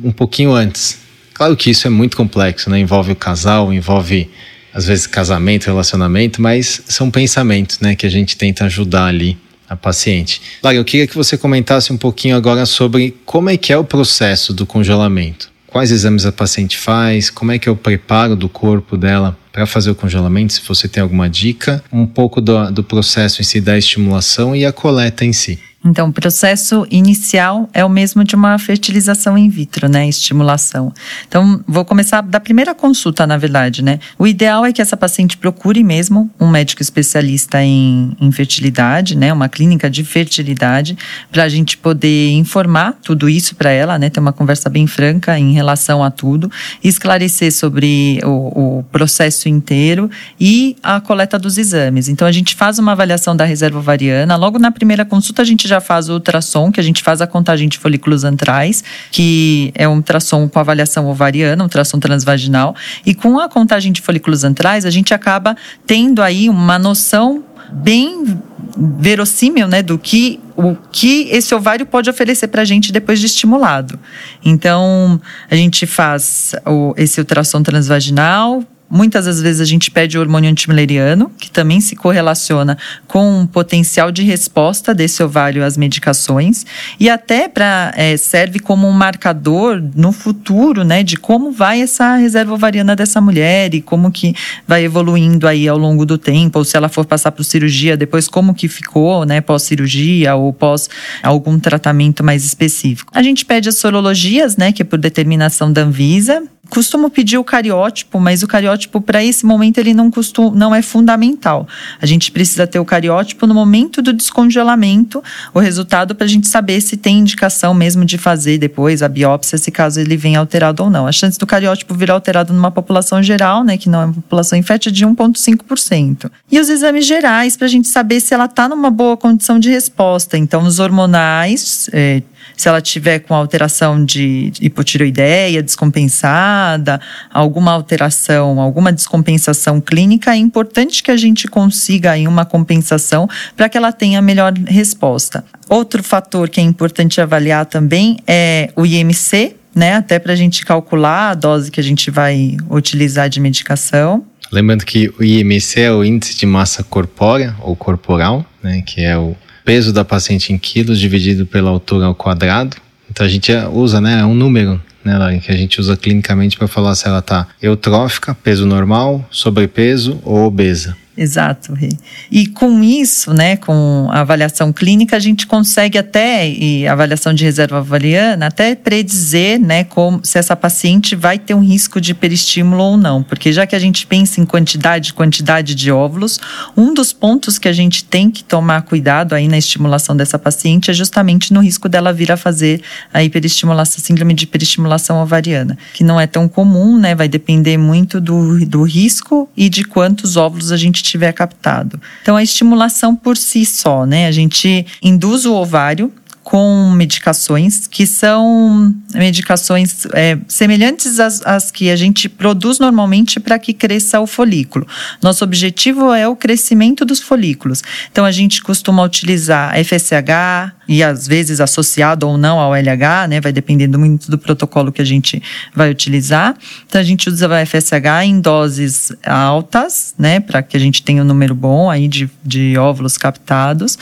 um 0.04 0.12
pouquinho 0.12 0.54
antes. 0.54 1.00
Claro 1.34 1.58
que 1.58 1.72
isso 1.72 1.88
é 1.88 1.90
muito 1.90 2.16
complexo, 2.16 2.70
né? 2.70 2.80
Envolve 2.80 3.12
o 3.12 3.16
casal, 3.16 3.74
envolve 3.74 4.30
às 4.74 4.88
vezes 4.88 5.08
casamento, 5.08 5.66
relacionamento, 5.66 6.42
mas 6.42 6.82
são 6.88 7.12
pensamentos, 7.12 7.80
né, 7.80 7.96
que 7.96 8.08
a 8.08 8.10
gente 8.10 8.36
tenta 8.36 8.66
ajudar 8.66 9.06
ali 9.06 9.38
a 9.70 9.76
paciente. 9.76 10.42
Lara, 10.64 10.76
eu 10.76 10.84
queria 10.84 11.06
que 11.06 11.16
você 11.16 11.38
comentasse 11.38 11.94
um 11.94 11.98
pouquinho 11.98 12.36
agora 12.36 12.66
sobre 12.66 13.16
como 13.24 13.50
é 13.50 13.58
que 13.58 13.72
é 13.72 13.78
o 13.78 13.84
processo 13.84 14.52
do 14.52 14.66
congelamento. 14.66 15.52
Quais 15.68 15.92
exames 15.92 16.26
a 16.26 16.32
paciente 16.32 16.78
faz, 16.78 17.30
como 17.30 17.52
é 17.52 17.60
que 17.60 17.70
é 17.70 17.72
o 17.72 17.76
preparo 17.76 18.36
do 18.36 18.50
corpo 18.50 18.98
dela 18.98 19.38
para 19.54 19.68
fazer 19.68 19.92
o 19.92 19.96
congelamento, 19.96 20.52
se 20.52 20.62
você 20.68 20.88
tem 20.88 21.02
alguma 21.04 21.30
dica, 21.30 21.82
um 21.92 22.08
pouco 22.08 22.42
do, 22.42 22.72
do 22.72 22.84
processo 22.84 23.40
em 23.40 23.46
si 23.46 23.62
da 23.62 23.78
estimulação 23.78 24.56
e 24.56 24.66
a 24.66 24.74
coleta 24.74 25.24
em 25.24 25.32
si. 25.32 25.60
Então, 25.86 26.08
o 26.08 26.14
processo 26.14 26.88
inicial 26.90 27.70
é 27.74 27.84
o 27.84 27.90
mesmo 27.90 28.24
de 28.24 28.36
uma 28.36 28.58
fertilização 28.58 29.38
in 29.38 29.50
vitro, 29.50 29.90
né? 29.90 30.08
Estimulação. 30.08 30.94
Então, 31.28 31.62
vou 31.68 31.84
começar 31.84 32.22
da 32.22 32.40
primeira 32.40 32.74
consulta, 32.74 33.28
na 33.28 33.38
verdade, 33.38 33.84
né? 33.84 34.00
O 34.18 34.26
ideal 34.26 34.66
é 34.66 34.72
que 34.72 34.82
essa 34.82 34.96
paciente 34.96 35.36
procure 35.36 35.84
mesmo 35.84 36.32
um 36.40 36.48
médico 36.48 36.82
especialista 36.82 37.62
em, 37.62 38.16
fertilidade, 38.32 39.18
né? 39.18 39.34
Uma 39.34 39.50
clínica 39.50 39.90
de 39.90 40.06
fertilidade, 40.06 40.98
para 41.30 41.44
a 41.44 41.50
gente 41.50 41.78
poder 41.78 42.32
informar 42.32 42.98
tudo 43.04 43.28
isso 43.28 43.54
para 43.56 43.70
ela, 43.70 44.00
né? 44.00 44.10
Ter 44.10 44.22
uma 44.22 44.34
conversa 44.34 44.70
bem 44.70 44.88
franca 44.88 45.38
em 45.38 45.52
relação 45.52 46.02
a 46.02 46.10
tudo, 46.10 46.50
esclarecer 46.82 47.52
sobre 47.52 48.22
o, 48.24 48.78
o 48.80 48.84
processo 48.84 49.50
inteiro 49.50 50.10
e 50.40 50.78
a 50.82 51.02
coleta 51.02 51.38
dos 51.38 51.58
exames. 51.58 52.08
Então, 52.08 52.26
a 52.26 52.32
gente 52.32 52.56
faz 52.56 52.80
uma 52.80 52.94
avaliação 52.94 53.36
da 53.36 53.44
reserva 53.44 53.80
ovariana. 53.80 54.38
Logo 54.38 54.58
na 54.58 54.72
primeira 54.72 55.04
consulta, 55.04 55.42
a 55.42 55.46
gente 55.46 55.68
já 55.68 55.73
já 55.74 55.82
faz 55.82 56.10
o 56.10 56.14
ultrassom, 56.14 56.72
que 56.72 56.80
a 56.80 56.84
gente 56.84 57.02
faz 57.02 57.22
a 57.22 57.28
contagem 57.28 57.68
de 57.68 57.78
folículos 57.78 58.24
antrais, 58.24 58.84
que 59.12 59.72
é 59.76 59.88
um 59.88 59.96
ultrassom 59.96 60.48
com 60.48 60.60
avaliação 60.60 61.08
ovariana, 61.08 61.64
um 61.64 61.66
ultrassom 61.66 62.00
transvaginal. 62.00 62.76
E 63.06 63.14
com 63.14 63.40
a 63.40 63.50
contagem 63.50 63.92
de 63.92 64.02
folículos 64.02 64.44
antrais, 64.44 64.86
a 64.86 64.90
gente 64.90 65.14
acaba 65.14 65.56
tendo 65.86 66.22
aí 66.22 66.50
uma 66.50 66.78
noção 66.78 67.44
bem 67.72 68.40
verossímil, 68.78 69.68
né, 69.68 69.82
do 69.82 69.98
que 69.98 70.40
o 70.56 70.76
que 70.92 71.28
esse 71.32 71.54
ovário 71.56 71.86
pode 71.86 72.10
oferecer 72.10 72.48
para 72.48 72.62
a 72.62 72.66
gente 72.66 72.92
depois 72.92 73.20
de 73.20 73.26
estimulado. 73.26 74.00
Então, 74.46 75.20
a 75.50 75.56
gente 75.56 75.88
faz 75.88 76.54
o, 76.66 76.94
esse 76.96 77.20
ultrassom 77.20 77.64
transvaginal, 77.64 78.64
Muitas 78.94 79.26
das 79.26 79.42
vezes 79.42 79.60
a 79.60 79.66
gente 79.66 79.90
pede 79.90 80.20
o 80.20 80.22
hormônio 80.22 80.52
antimileriano, 80.52 81.32
que 81.40 81.50
também 81.50 81.82
se 81.82 81.96
correlaciona 81.96 82.78
com 83.08 83.42
o 83.42 83.48
potencial 83.48 84.12
de 84.12 84.22
resposta 84.22 84.94
desse 84.94 85.24
ovário 85.24 85.66
às 85.66 85.76
medicações 85.76 86.64
e 87.00 87.10
até 87.10 87.48
para 87.48 87.92
é, 87.98 88.16
serve 88.18 88.60
como 88.60 88.88
um 88.88 88.92
marcador 88.92 89.82
no 89.96 90.12
futuro, 90.12 90.84
né, 90.84 91.02
de 91.02 91.18
como 91.18 91.52
vai 91.52 91.82
essa 91.82 92.18
reserva 92.18 92.54
ovariana 92.54 92.96
dessa 92.96 93.20
mulher 93.20 93.74
e 93.74 93.82
como 93.82 94.12
que 94.12 94.36
vai 94.68 94.84
evoluindo 94.84 95.48
aí 95.48 95.68
ao 95.68 95.78
longo 95.78 96.06
do 96.06 96.16
tempo, 96.16 96.60
ou 96.60 96.66
se 96.66 96.78
ela 96.78 96.88
for 96.88 97.04
passar 97.04 97.32
por 97.32 97.44
cirurgia 97.44 97.98
depois 97.98 98.28
como 98.28 98.54
que 98.54 98.68
ficou, 98.68 99.26
né, 99.26 99.42
pós 99.42 99.64
cirurgia 99.64 100.36
ou 100.36 100.54
pós 100.54 100.88
algum 101.24 101.58
tratamento 101.58 102.24
mais 102.24 102.46
específico. 102.46 103.12
A 103.16 103.24
gente 103.24 103.44
pede 103.44 103.70
as 103.70 103.78
sorologias, 103.78 104.56
né, 104.56 104.72
que 104.72 104.84
é 104.84 104.86
por 104.86 105.00
determinação 105.00 105.74
da 105.74 105.82
Anvisa, 105.82 106.44
costumo 106.70 107.10
pedir 107.10 107.38
o 107.38 107.44
cariótipo, 107.44 108.20
mas 108.20 108.42
o 108.42 108.48
cariótipo 108.48 109.02
para 109.02 109.24
esse 109.24 109.46
momento 109.46 109.78
ele 109.78 109.94
não 109.94 110.10
costuma, 110.10 110.56
não 110.56 110.74
é 110.74 110.82
fundamental. 110.82 111.68
A 112.02 112.06
gente 112.06 112.32
precisa 112.32 112.66
ter 112.66 112.80
o 112.80 112.86
cariótipo 112.86 113.46
no 113.46 113.54
momento 113.54 114.02
do 114.02 114.14
descongelamento, 114.14 115.22
o 115.54 115.60
resultado 115.60 116.16
para 116.16 116.26
a 116.26 116.28
gente 116.28 116.48
saber 116.48 116.80
se 116.82 116.96
tem 116.96 117.20
indicação 117.20 117.74
mesmo 117.74 118.06
de 118.06 118.18
fazer 118.18 118.58
depois 118.58 119.04
a 119.04 119.10
biópsia, 119.10 119.58
se 119.58 119.72
caso 119.72 120.00
ele 120.00 120.16
venha 120.16 120.40
alterado 120.40 120.84
ou 120.84 120.90
não. 120.90 121.06
A 121.06 121.12
chance 121.12 121.38
do 121.38 121.46
cariótipo 121.46 121.94
vir 121.94 122.10
alterado 122.10 122.54
numa 122.54 122.72
população 122.72 123.22
geral, 123.22 123.64
né, 123.64 123.78
que 123.78 123.90
não 123.90 124.02
é 124.02 124.06
uma 124.06 124.14
população 124.14 124.58
infértil, 124.58 124.90
é 124.90 124.94
de 124.94 125.06
1,5%. 125.06 126.32
E 126.52 126.60
os 126.60 126.70
exames 126.70 127.06
gerais 127.06 127.58
para 127.58 127.68
a 127.68 127.70
gente 127.70 127.88
saber 127.88 128.20
se 128.20 128.34
ela 128.34 128.46
está 128.46 128.70
numa 128.70 128.90
boa 128.90 129.18
condição 129.18 129.60
de 129.60 129.70
resposta. 129.70 130.38
Então, 130.38 130.64
os 130.64 130.80
hormonais, 130.80 131.90
é, 131.92 132.24
se 132.56 132.68
ela 132.68 132.82
tiver 132.82 133.20
com 133.20 133.34
alteração 133.34 134.04
de 134.04 134.52
hipotiroideia 134.62 135.62
descompensada, 135.62 137.00
alguma 137.32 137.72
alteração, 137.72 138.60
alguma 138.60 138.92
descompensação 138.92 139.82
clínica, 139.82 140.34
é 140.34 140.38
importante 140.38 141.04
que 141.04 141.12
a 141.12 141.18
gente 141.18 141.48
consiga 141.48 142.12
aí 142.12 142.28
uma 142.28 142.46
compensação 142.46 143.28
para 143.56 143.70
que 143.70 143.78
ela 143.78 143.92
tenha 143.92 144.22
melhor 144.22 144.54
resposta. 144.68 145.44
Outro 145.70 146.04
fator 146.04 146.50
que 146.50 146.60
é 146.60 146.64
importante 146.64 147.20
avaliar 147.20 147.66
também 147.66 148.18
é 148.28 148.72
o 148.76 148.86
IMC, 148.86 149.56
né? 149.76 149.96
Até 149.96 150.20
para 150.20 150.34
a 150.34 150.36
gente 150.36 150.66
calcular 150.66 151.32
a 151.32 151.34
dose 151.34 151.72
que 151.72 151.80
a 151.80 151.84
gente 151.84 152.12
vai 152.12 152.58
utilizar 152.70 153.30
de 153.30 153.40
medicação. 153.40 154.24
Lembrando 154.52 154.86
que 154.86 155.12
o 155.20 155.24
IMC 155.24 155.82
é 155.82 155.92
o 155.92 156.04
índice 156.04 156.36
de 156.36 156.46
massa 156.46 156.84
corpórea 156.84 157.56
ou 157.60 157.76
corporal, 157.76 158.46
né? 158.62 158.84
Que 158.86 159.04
é 159.04 159.18
o 159.18 159.36
peso 159.64 159.94
da 159.94 160.04
paciente 160.04 160.52
em 160.52 160.58
quilos 160.58 161.00
dividido 161.00 161.46
pela 161.46 161.70
altura 161.70 162.06
ao 162.06 162.16
quadrado. 162.16 162.78
Então 163.10 163.26
a 163.26 163.30
gente 163.30 163.52
usa, 163.72 164.02
né, 164.02 164.26
um 164.26 164.34
número 164.34 164.82
né, 165.04 165.40
que 165.44 165.52
a 165.52 165.56
gente 165.56 165.80
usa 165.80 165.98
clinicamente 165.98 166.58
para 166.58 166.68
falar 166.68 166.96
se 166.96 167.08
ela 167.08 167.20
está 167.20 167.48
eutrófica, 167.62 168.34
peso 168.34 168.66
normal, 168.66 169.26
sobrepeso 169.30 170.20
ou 170.24 170.46
obesa. 170.46 170.96
Exato, 171.16 171.74
Rê. 171.74 171.90
E 172.32 172.48
com 172.48 172.84
isso, 172.84 173.34
né, 173.34 173.56
com 173.56 174.08
a 174.10 174.22
avaliação 174.22 174.74
clínica, 174.74 175.16
a 175.16 175.20
gente 175.20 175.46
consegue 175.46 175.96
até, 175.96 176.50
e 176.50 176.88
avaliação 176.88 177.34
de 177.36 177.44
reserva 177.44 177.78
avaliana, 177.78 178.48
até 178.48 178.74
predizer, 178.74 179.60
né, 179.60 179.84
como, 179.84 180.22
se 180.24 180.40
essa 180.40 180.56
paciente 180.56 181.16
vai 181.16 181.38
ter 181.38 181.54
um 181.54 181.60
risco 181.60 182.02
de 182.02 182.16
peristímulo 182.16 182.82
ou 182.82 182.98
não. 182.98 183.22
Porque 183.22 183.54
já 183.54 183.68
que 183.68 183.76
a 183.76 183.80
gente 183.80 184.08
pensa 184.08 184.42
em 184.42 184.46
quantidade, 184.46 185.14
quantidade 185.14 185.76
de 185.76 185.92
óvulos, 185.92 186.40
um 186.76 186.96
dos 186.96 187.14
pontos 187.14 187.60
que 187.60 187.68
a 187.68 187.74
gente 187.74 188.04
tem 188.04 188.32
que 188.32 188.44
tomar 188.44 188.82
cuidado 188.82 189.34
aí 189.34 189.48
na 189.48 189.58
estimulação 189.58 190.18
dessa 190.18 190.40
paciente 190.40 190.90
é 190.90 190.94
justamente 190.94 191.54
no 191.54 191.60
risco 191.60 191.88
dela 191.88 192.12
vir 192.12 192.32
a 192.32 192.38
fazer 192.38 192.82
a 193.14 193.24
hiperestimulação, 193.24 194.04
síndrome 194.04 194.34
de 194.34 194.46
hiperestimulação 194.46 195.22
ovariana, 195.22 195.78
que 195.94 196.04
não 196.04 196.20
é 196.20 196.26
tão 196.26 196.48
comum, 196.48 196.98
né, 196.98 197.14
vai 197.14 197.28
depender 197.28 197.78
muito 197.78 198.20
do, 198.20 198.66
do 198.66 198.82
risco 198.82 199.48
e 199.56 199.70
de 199.70 199.84
quantos 199.84 200.36
óvulos 200.36 200.72
a 200.72 200.78
gente 200.78 201.03
tiver 201.04 201.32
captado. 201.34 202.00
Então, 202.22 202.36
a 202.36 202.44
estimulação 202.44 203.16
por 203.16 203.38
si 203.38 203.66
só, 203.66 204.06
né? 204.06 204.28
A 204.28 204.32
gente 204.32 204.86
induz 205.02 205.46
o 205.46 205.54
ovário 205.54 206.12
com 206.44 206.92
medicações 206.92 207.88
que 207.88 208.06
são 208.06 208.94
medicações 209.16 210.06
é, 210.14 210.38
semelhantes 210.48 211.20
às, 211.20 211.42
às, 211.46 211.72
que 211.72 211.90
a 211.90 211.96
gente 211.96 212.28
produz 212.28 212.80
normalmente 212.80 213.40
para 213.40 213.58
que 213.58 213.74
cresça 213.74 214.20
o 214.20 214.28
folículo. 214.28 214.86
Nosso 215.22 215.44
objetivo 215.44 216.14
é 216.14 216.28
o 216.28 216.36
crescimento 216.36 217.06
dos 217.06 217.22
folículos. 217.22 217.82
Então 218.12 218.26
a 218.26 218.32
gente 218.32 218.62
costuma 218.62 219.04
utilizar 219.04 219.74
FSH 219.84 220.74
e 220.88 221.02
às 221.02 221.26
vezes 221.26 221.62
associado 221.62 222.28
ou 222.28 222.38
não 222.38 222.60
ao 222.60 222.76
LH, 222.76 223.28
né? 223.30 223.40
Vai 223.40 223.54
dependendo 223.54 223.98
muito 223.98 224.30
do 224.30 224.38
protocolo 224.38 224.92
que 224.92 225.02
a 225.02 225.06
gente 225.06 225.42
vai 225.74 225.90
utilizar. 225.90 226.56
Então 226.86 227.00
a 227.00 227.04
gente 227.04 227.30
usa 227.30 227.48
a 227.48 227.66
FSH 227.66 228.26
em 228.26 228.42
doses 228.42 229.14
altas, 229.26 230.14
né? 230.18 230.42
Para 230.42 230.62
que 230.62 230.76
a 230.76 230.80
gente 230.80 231.02
tenha 231.04 231.22
um 231.22 231.26
número 231.26 231.56
bom 231.56 231.90
aí 231.90 232.10
de, 232.10 232.30
de 232.44 232.78
óvulos 232.78 233.18
captados 233.18 233.98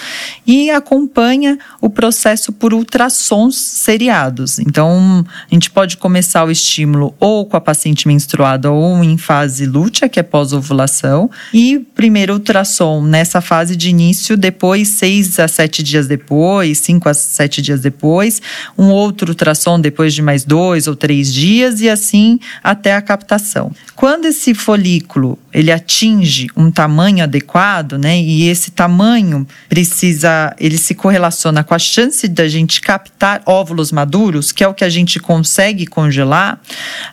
e 0.48 0.72
acompanha 0.72 1.60
o 1.80 1.90
processo 1.90 2.31
por 2.52 2.74
ultrassons 2.74 3.56
seriados. 3.56 4.60
Então, 4.60 5.26
a 5.50 5.54
gente 5.54 5.70
pode 5.70 5.98
começar 5.98 6.46
o 6.46 6.52
estímulo 6.52 7.14
ou 7.20 7.46
com 7.46 7.58
a 7.58 7.62
paciente 7.62 8.08
menstruada 8.08 8.72
ou 8.72 9.04
em 9.04 9.18
fase 9.18 9.66
lútea, 9.66 10.08
que 10.08 10.20
é 10.20 10.24
pós-ovulação, 10.24 11.30
e 11.54 11.80
primeiro 11.80 12.34
ultrassom 12.34 13.02
nessa 13.02 13.42
fase 13.42 13.76
de 13.76 13.90
início, 13.90 14.38
depois 14.38 14.88
seis 14.88 15.40
a 15.40 15.48
sete 15.48 15.84
dias 15.84 16.08
depois, 16.08 16.78
cinco 16.78 17.10
a 17.10 17.14
sete 17.14 17.62
dias 17.62 17.82
depois, 17.82 18.42
um 18.78 18.90
outro 18.90 19.32
ultrassom 19.32 19.80
depois 19.80 20.14
de 20.14 20.22
mais 20.22 20.44
dois 20.44 20.88
ou 20.88 20.96
três 20.96 21.34
dias 21.34 21.82
e 21.82 21.90
assim 21.90 22.40
até 22.64 22.96
a 22.96 23.02
captação. 23.02 23.72
Quando 23.96 24.26
esse 24.26 24.54
folículo 24.54 25.38
ele 25.54 25.72
atinge 25.72 26.48
um 26.56 26.72
tamanho 26.72 27.24
adequado, 27.24 27.98
né, 27.98 28.20
e 28.20 28.48
esse 28.48 28.72
tamanho 28.72 29.46
precisa, 29.68 30.56
ele 30.60 30.78
se 30.78 30.96
correlaciona 30.96 31.64
com 31.64 31.74
a 31.74 31.80
chance 31.80 32.21
chance 32.22 32.28
da 32.28 32.48
gente 32.48 32.82
captar 32.82 33.42
óvulos 33.46 33.92
maduros, 33.92 34.52
que 34.52 34.64
é 34.64 34.68
o 34.68 34.74
que 34.74 34.84
a 34.84 34.90
gente 34.90 35.20
consegue 35.20 35.86
congelar, 35.86 36.60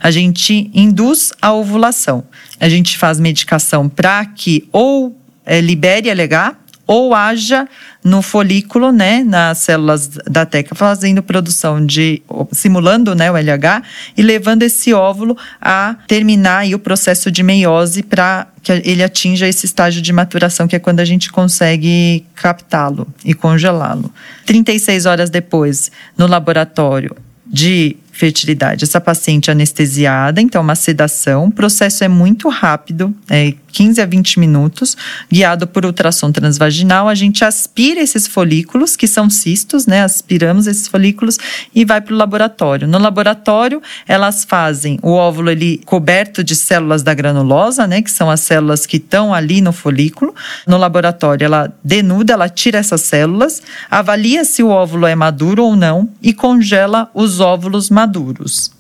a 0.00 0.10
gente 0.10 0.70
induz 0.74 1.32
a 1.40 1.52
ovulação. 1.52 2.24
A 2.60 2.68
gente 2.68 2.98
faz 2.98 3.18
medicação 3.18 3.88
para 3.88 4.24
que 4.26 4.68
ou 4.72 5.16
é, 5.44 5.60
libere 5.60 6.10
LH 6.10 6.56
ou 6.88 7.14
haja 7.14 7.68
no 8.02 8.22
folículo, 8.22 8.90
né, 8.90 9.22
nas 9.22 9.58
células 9.58 10.08
da 10.08 10.46
teca, 10.46 10.74
fazendo 10.74 11.22
produção 11.22 11.84
de, 11.84 12.22
simulando, 12.50 13.14
né, 13.14 13.30
o 13.30 13.36
LH 13.36 13.82
e 14.16 14.22
levando 14.22 14.62
esse 14.62 14.94
óvulo 14.94 15.36
a 15.60 15.96
terminar 16.06 16.60
aí 16.60 16.74
o 16.74 16.78
processo 16.78 17.30
de 17.30 17.42
meiose 17.42 18.02
para 18.02 18.46
que 18.62 18.72
ele 18.72 19.02
atinja 19.02 19.46
esse 19.46 19.66
estágio 19.66 20.00
de 20.00 20.12
maturação, 20.14 20.66
que 20.66 20.76
é 20.76 20.78
quando 20.78 21.00
a 21.00 21.04
gente 21.04 21.30
consegue 21.30 22.24
captá-lo 22.34 23.06
e 23.22 23.34
congelá-lo. 23.34 24.10
36 24.46 25.04
horas 25.04 25.28
depois, 25.28 25.92
no 26.16 26.26
laboratório 26.26 27.14
de 27.46 27.98
fertilidade. 28.18 28.84
Essa 28.84 29.00
paciente 29.00 29.50
anestesiada, 29.50 30.40
então 30.40 30.60
uma 30.60 30.74
sedação, 30.74 31.46
o 31.46 31.52
processo 31.52 32.02
é 32.02 32.08
muito 32.08 32.48
rápido, 32.48 33.14
é 33.30 33.54
15 33.72 34.00
a 34.00 34.06
20 34.06 34.40
minutos, 34.40 34.96
guiado 35.30 35.66
por 35.66 35.84
ultrassom 35.84 36.32
transvaginal, 36.32 37.08
a 37.08 37.14
gente 37.14 37.44
aspira 37.44 38.00
esses 38.00 38.26
folículos, 38.26 38.96
que 38.96 39.06
são 39.06 39.30
cistos, 39.30 39.86
né? 39.86 40.02
Aspiramos 40.02 40.66
esses 40.66 40.88
folículos 40.88 41.38
e 41.72 41.84
vai 41.84 42.00
para 42.00 42.12
o 42.12 42.16
laboratório. 42.16 42.88
No 42.88 42.98
laboratório, 42.98 43.80
elas 44.06 44.44
fazem 44.44 44.98
o 45.00 45.12
óvulo 45.12 45.50
ele 45.50 45.80
coberto 45.84 46.42
de 46.42 46.56
células 46.56 47.04
da 47.04 47.14
granulosa, 47.14 47.86
né? 47.86 48.02
Que 48.02 48.10
são 48.10 48.28
as 48.28 48.40
células 48.40 48.84
que 48.84 48.96
estão 48.96 49.32
ali 49.32 49.60
no 49.60 49.72
folículo. 49.72 50.34
No 50.66 50.76
laboratório, 50.76 51.44
ela 51.44 51.72
denuda, 51.84 52.32
ela 52.32 52.48
tira 52.48 52.78
essas 52.78 53.02
células, 53.02 53.62
avalia 53.88 54.44
se 54.44 54.60
o 54.62 54.70
óvulo 54.70 55.06
é 55.06 55.14
maduro 55.14 55.62
ou 55.62 55.76
não 55.76 56.08
e 56.20 56.32
congela 56.32 57.08
os 57.14 57.38
óvulos 57.38 57.90
maduros. 57.90 58.07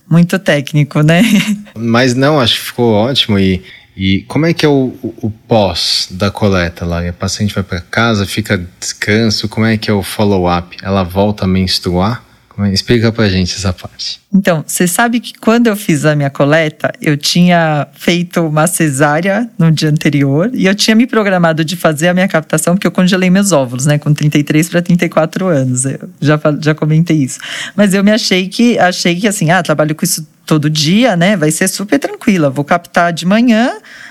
Muito 0.08 0.38
técnico, 0.38 1.02
né? 1.02 1.22
Mas 1.76 2.14
não, 2.14 2.40
acho 2.40 2.54
que 2.54 2.66
ficou 2.66 2.92
ótimo 2.92 3.38
e 3.38 3.62
e 4.00 4.22
como 4.28 4.46
é 4.46 4.54
que 4.54 4.64
é 4.64 4.68
o, 4.68 4.94
o, 5.02 5.14
o 5.22 5.30
pós 5.30 6.06
da 6.08 6.30
coleta 6.30 6.86
lá? 6.86 7.06
A 7.06 7.12
paciente 7.12 7.52
vai 7.52 7.64
para 7.64 7.80
casa, 7.80 8.24
fica 8.24 8.56
descanso, 8.78 9.48
como 9.48 9.66
é 9.66 9.76
que 9.76 9.90
é 9.90 9.92
o 9.92 10.04
follow-up? 10.04 10.76
Ela 10.80 11.02
volta 11.02 11.44
a 11.44 11.48
menstruar? 11.48 12.22
Explica 12.66 13.12
pra 13.12 13.28
gente 13.28 13.54
essa 13.54 13.72
parte. 13.72 14.20
Então, 14.32 14.64
você 14.66 14.86
sabe 14.86 15.20
que 15.20 15.32
quando 15.38 15.68
eu 15.68 15.76
fiz 15.76 16.04
a 16.04 16.14
minha 16.14 16.28
coleta, 16.28 16.92
eu 17.00 17.16
tinha 17.16 17.86
feito 17.92 18.46
uma 18.46 18.66
cesárea 18.66 19.48
no 19.58 19.70
dia 19.70 19.88
anterior 19.88 20.50
e 20.52 20.66
eu 20.66 20.74
tinha 20.74 20.94
me 20.94 21.06
programado 21.06 21.64
de 21.64 21.76
fazer 21.76 22.08
a 22.08 22.14
minha 22.14 22.28
captação, 22.28 22.74
porque 22.74 22.86
eu 22.86 22.90
congelei 22.90 23.30
meus 23.30 23.52
óvulos, 23.52 23.86
né, 23.86 23.98
com 23.98 24.12
33 24.12 24.68
para 24.68 24.82
34 24.82 25.46
anos. 25.46 25.84
Eu 25.84 26.08
já, 26.20 26.38
já 26.60 26.74
comentei 26.74 27.16
isso. 27.16 27.38
Mas 27.76 27.94
eu 27.94 28.02
me 28.02 28.10
achei 28.10 28.48
que, 28.48 28.78
achei 28.78 29.14
que 29.14 29.28
assim, 29.28 29.50
ah, 29.50 29.62
trabalho 29.62 29.94
com 29.94 30.04
isso 30.04 30.26
todo 30.48 30.70
dia, 30.70 31.14
né? 31.14 31.36
Vai 31.36 31.50
ser 31.50 31.68
super 31.68 31.98
tranquila. 31.98 32.48
Vou 32.48 32.64
captar 32.64 33.12
de 33.12 33.26
manhã, 33.26 33.70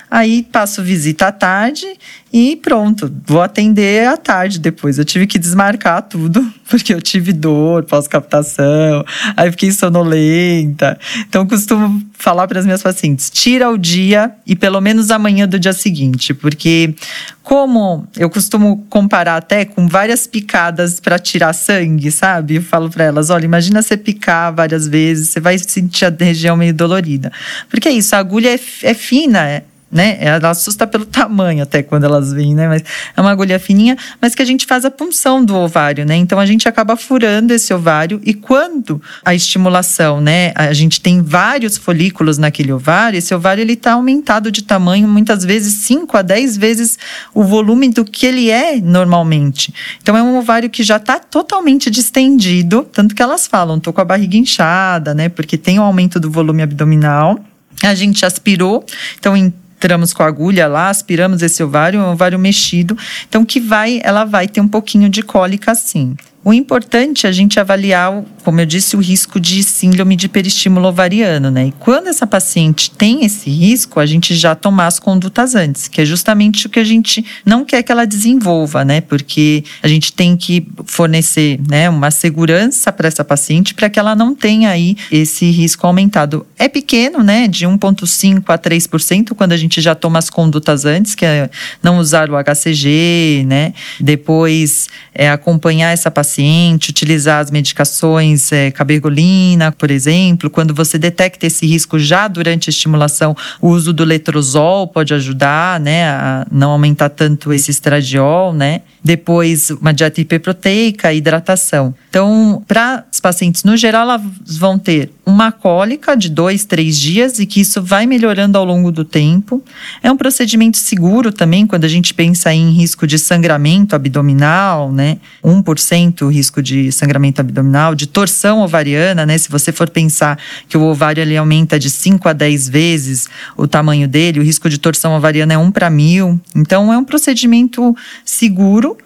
aí 0.09 0.43
passo 0.43 0.81
visita 0.81 1.27
à 1.27 1.31
tarde 1.31 1.85
e 2.31 2.57
pronto, 2.57 3.11
vou 3.25 3.41
atender 3.41 4.07
à 4.07 4.17
tarde 4.17 4.59
depois. 4.59 4.97
Eu 4.97 5.05
tive 5.05 5.25
que 5.25 5.39
desmarcar 5.39 6.01
tudo, 6.01 6.45
porque 6.69 6.93
eu 6.93 7.01
tive 7.01 7.31
dor 7.31 7.83
pós-captação, 7.83 9.05
aí 9.35 9.49
fiquei 9.51 9.71
sonolenta. 9.71 10.99
Então, 11.19 11.47
costumo 11.47 12.01
falar 12.13 12.47
para 12.47 12.59
as 12.59 12.65
minhas 12.65 12.83
pacientes: 12.83 13.29
tira 13.29 13.69
o 13.69 13.77
dia 13.77 14.31
e 14.45 14.55
pelo 14.55 14.81
menos 14.81 15.09
amanhã 15.09 15.47
do 15.47 15.57
dia 15.57 15.73
seguinte, 15.73 16.33
porque 16.33 16.93
como 17.41 18.05
eu 18.17 18.29
costumo 18.29 18.85
comparar 18.89 19.37
até 19.37 19.63
com 19.63 19.87
várias 19.87 20.27
picadas 20.27 20.99
para 20.99 21.17
tirar 21.17 21.53
sangue, 21.53 22.11
sabe? 22.11 22.55
Eu 22.55 22.61
falo 22.61 22.89
para 22.89 23.05
elas: 23.05 23.29
olha, 23.29 23.45
imagina 23.45 23.81
você 23.81 23.95
picar 23.95 24.53
várias 24.53 24.87
vezes, 24.87 25.29
você 25.29 25.39
vai 25.39 25.57
sentir 25.57 26.05
a 26.05 26.13
região 26.19 26.57
meio 26.57 26.73
dolorida. 26.73 27.31
Porque 27.69 27.87
é 27.87 27.91
isso, 27.91 28.15
a 28.15 28.19
agulha 28.19 28.53
é, 28.53 28.59
é 28.83 28.93
fina, 28.93 29.47
é, 29.47 29.63
né? 29.91 30.17
Ela 30.19 30.49
assusta 30.49 30.85
pelo 30.85 31.05
tamanho 31.05 31.63
até 31.63 31.81
quando 31.81 32.03
elas 32.03 32.33
vêm, 32.33 32.53
né? 32.53 32.67
Mas 32.67 32.83
é 33.15 33.21
uma 33.21 33.31
agulha 33.31 33.57
fininha, 33.57 33.97
mas 34.21 34.35
que 34.35 34.41
a 34.41 34.45
gente 34.45 34.65
faz 34.65 34.83
a 34.83 34.91
punção 34.91 35.43
do 35.43 35.55
ovário, 35.55 36.05
né? 36.05 36.15
Então 36.15 36.39
a 36.39 36.45
gente 36.45 36.67
acaba 36.67 36.97
furando 36.97 37.53
esse 37.53 37.73
ovário 37.73 38.19
e 38.23 38.33
quando 38.33 39.01
a 39.23 39.33
estimulação, 39.33 40.19
né? 40.19 40.51
A 40.55 40.73
gente 40.73 40.99
tem 40.99 41.21
vários 41.21 41.77
folículos 41.77 42.37
naquele 42.37 42.73
ovário, 42.73 43.17
esse 43.17 43.33
ovário 43.33 43.61
ele 43.61 43.73
está 43.73 43.93
aumentado 43.93 44.51
de 44.51 44.63
tamanho 44.63 45.07
muitas 45.07 45.45
vezes 45.45 45.73
5 45.85 46.17
a 46.17 46.21
10 46.21 46.57
vezes 46.57 46.99
o 47.33 47.43
volume 47.43 47.89
do 47.89 48.03
que 48.03 48.25
ele 48.25 48.49
é 48.49 48.81
normalmente. 48.81 49.73
Então 50.01 50.17
é 50.17 50.21
um 50.21 50.37
ovário 50.37 50.69
que 50.69 50.83
já 50.83 50.97
está 50.97 51.17
totalmente 51.17 51.89
distendido, 51.89 52.83
tanto 52.91 53.15
que 53.15 53.21
elas 53.21 53.47
falam, 53.47 53.79
tô 53.79 53.93
com 53.93 54.01
a 54.01 54.05
barriga 54.05 54.35
inchada, 54.35 55.13
né? 55.13 55.29
Porque 55.29 55.57
tem 55.57 55.79
o 55.79 55.81
um 55.81 55.85
aumento 55.85 56.19
do 56.19 56.29
volume 56.29 56.61
abdominal. 56.61 57.39
A 57.83 57.93
gente 57.93 58.25
aspirou, 58.25 58.83
então 59.19 59.37
em 59.37 59.53
entramos 59.77 60.11
com 60.11 60.23
a 60.23 60.27
agulha 60.27 60.67
lá, 60.67 60.89
aspiramos 60.89 61.41
esse 61.41 61.63
ovário, 61.63 61.99
é 61.99 62.03
um 62.03 62.11
ovário 62.11 62.37
mexido, 62.39 62.97
então 63.29 63.45
que 63.45 63.59
vai, 63.59 64.01
ela 64.03 64.25
vai 64.25 64.47
ter 64.47 64.59
um 64.59 64.67
pouquinho 64.67 65.07
de 65.07 65.21
cólica 65.21 65.73
sim. 65.75 66.15
O 66.47 66.53
importante 66.53 67.25
é 67.27 67.29
a 67.29 67.33
gente 67.33 67.59
avaliar, 67.59 68.23
como 68.41 68.61
eu 68.61 68.65
disse, 68.65 68.95
o 68.95 69.01
risco 69.01 69.37
de 69.37 69.61
síndrome 69.61 70.15
de 70.15 70.29
peristímulo 70.29 70.87
ovariano, 70.87 71.51
né? 71.51 71.67
E 71.67 71.71
quando 71.73 72.07
essa 72.07 72.25
paciente 72.25 72.89
tem 72.89 73.25
esse 73.25 73.49
risco, 73.49 73.99
a 73.99 74.05
gente 74.05 74.33
já 74.33 74.55
tomar 74.55 74.87
as 74.87 74.97
condutas 74.97 75.55
antes, 75.55 75.89
que 75.89 75.99
é 75.99 76.05
justamente 76.05 76.65
o 76.65 76.69
que 76.69 76.79
a 76.79 76.85
gente 76.85 77.25
não 77.45 77.65
quer 77.65 77.83
que 77.83 77.91
ela 77.91 78.07
desenvolva, 78.07 78.85
né? 78.85 79.01
Porque 79.01 79.61
a 79.83 79.89
gente 79.89 80.13
tem 80.13 80.37
que 80.37 80.65
fornecer, 80.85 81.59
né, 81.67 81.89
uma 81.89 82.11
segurança 82.11 82.93
para 82.93 83.09
essa 83.09 83.25
paciente 83.25 83.73
para 83.73 83.89
que 83.89 83.99
ela 83.99 84.15
não 84.15 84.33
tenha 84.33 84.69
aí 84.69 84.95
esse 85.11 85.51
risco 85.51 85.85
aumentado. 85.85 86.47
É 86.57 86.69
pequeno, 86.69 87.25
né? 87.25 87.49
De 87.49 87.67
1,5 87.67 88.43
a 88.47 88.57
3% 88.57 89.33
quando 89.35 89.51
a 89.51 89.57
gente 89.57 89.81
já 89.81 89.93
toma 89.93 90.17
as 90.17 90.29
condutas 90.29 90.85
antes, 90.85 91.13
que 91.13 91.25
é 91.25 91.49
não 91.83 91.97
usar 91.97 92.29
o 92.29 92.41
HCG, 92.41 93.43
né? 93.45 93.73
Depois 93.99 94.87
é 95.13 95.29
acompanhar 95.29 95.91
essa 95.91 96.09
paciente 96.09 96.36
paciente, 96.37 96.91
utilizar 96.91 97.39
as 97.39 97.49
medicações 97.49 98.51
é, 98.51 98.69
cabergolina, 98.69 99.71
por 99.71 99.89
exemplo. 99.89 100.49
Quando 100.49 100.73
você 100.73 100.97
detecta 100.97 101.47
esse 101.47 101.65
risco 101.65 101.97
já 101.97 102.27
durante 102.27 102.69
a 102.69 102.71
estimulação, 102.71 103.35
o 103.59 103.69
uso 103.69 103.91
do 103.91 104.03
letrozol 104.03 104.87
pode 104.87 105.13
ajudar, 105.13 105.79
né, 105.79 106.07
a 106.09 106.45
não 106.51 106.71
aumentar 106.71 107.09
tanto 107.09 107.51
esse 107.51 107.71
estradiol, 107.71 108.53
né. 108.53 108.81
Depois, 109.03 109.71
uma 109.71 109.93
dieta 109.93 110.21
hiperproteica, 110.21 111.13
hidratação. 111.13 111.95
Então, 112.09 112.63
para 112.67 113.05
os 113.11 113.19
pacientes, 113.19 113.63
no 113.63 113.75
geral, 113.75 114.03
elas 114.03 114.21
vão 114.57 114.77
ter 114.77 115.09
uma 115.27 115.51
cólica 115.51 116.15
de 116.15 116.29
dois, 116.29 116.63
três 116.63 116.97
dias 116.97 117.37
e 117.37 117.45
que 117.45 117.59
isso 117.59 117.81
vai 117.81 118.05
melhorando 118.05 118.57
ao 118.57 118.63
longo 118.63 118.93
do 118.93 119.03
tempo. 119.03 119.61
É 120.01 120.09
um 120.09 120.15
procedimento 120.15 120.77
seguro 120.77 121.33
também, 121.33 121.67
quando 121.67 121.83
a 121.83 121.87
gente 121.89 122.13
pensa 122.13 122.53
em 122.53 122.71
risco 122.71 123.05
de 123.05 123.19
sangramento 123.19 123.93
abdominal, 123.93 124.89
né? 124.89 125.17
1% 125.43 126.31
risco 126.31 126.63
de 126.63 126.93
sangramento 126.93 127.41
abdominal, 127.41 127.93
de 127.93 128.07
torção 128.07 128.61
ovariana, 128.61 129.25
né? 129.25 129.37
Se 129.37 129.49
você 129.49 129.73
for 129.73 129.89
pensar 129.89 130.39
que 130.69 130.77
o 130.77 130.83
ovário 130.83 131.19
ele 131.19 131.35
aumenta 131.35 131.77
de 131.77 131.89
5 131.89 132.29
a 132.29 132.31
10 132.31 132.69
vezes 132.69 133.27
o 133.57 133.67
tamanho 133.67 134.07
dele, 134.07 134.39
o 134.39 134.43
risco 134.43 134.69
de 134.69 134.77
torção 134.77 135.13
ovariana 135.13 135.55
é 135.55 135.57
1 135.57 135.71
para 135.71 135.89
mil. 135.89 136.39
Então, 136.55 136.93
é 136.93 136.97
um 136.97 137.03
procedimento 137.03 137.93
seguro 138.23 138.97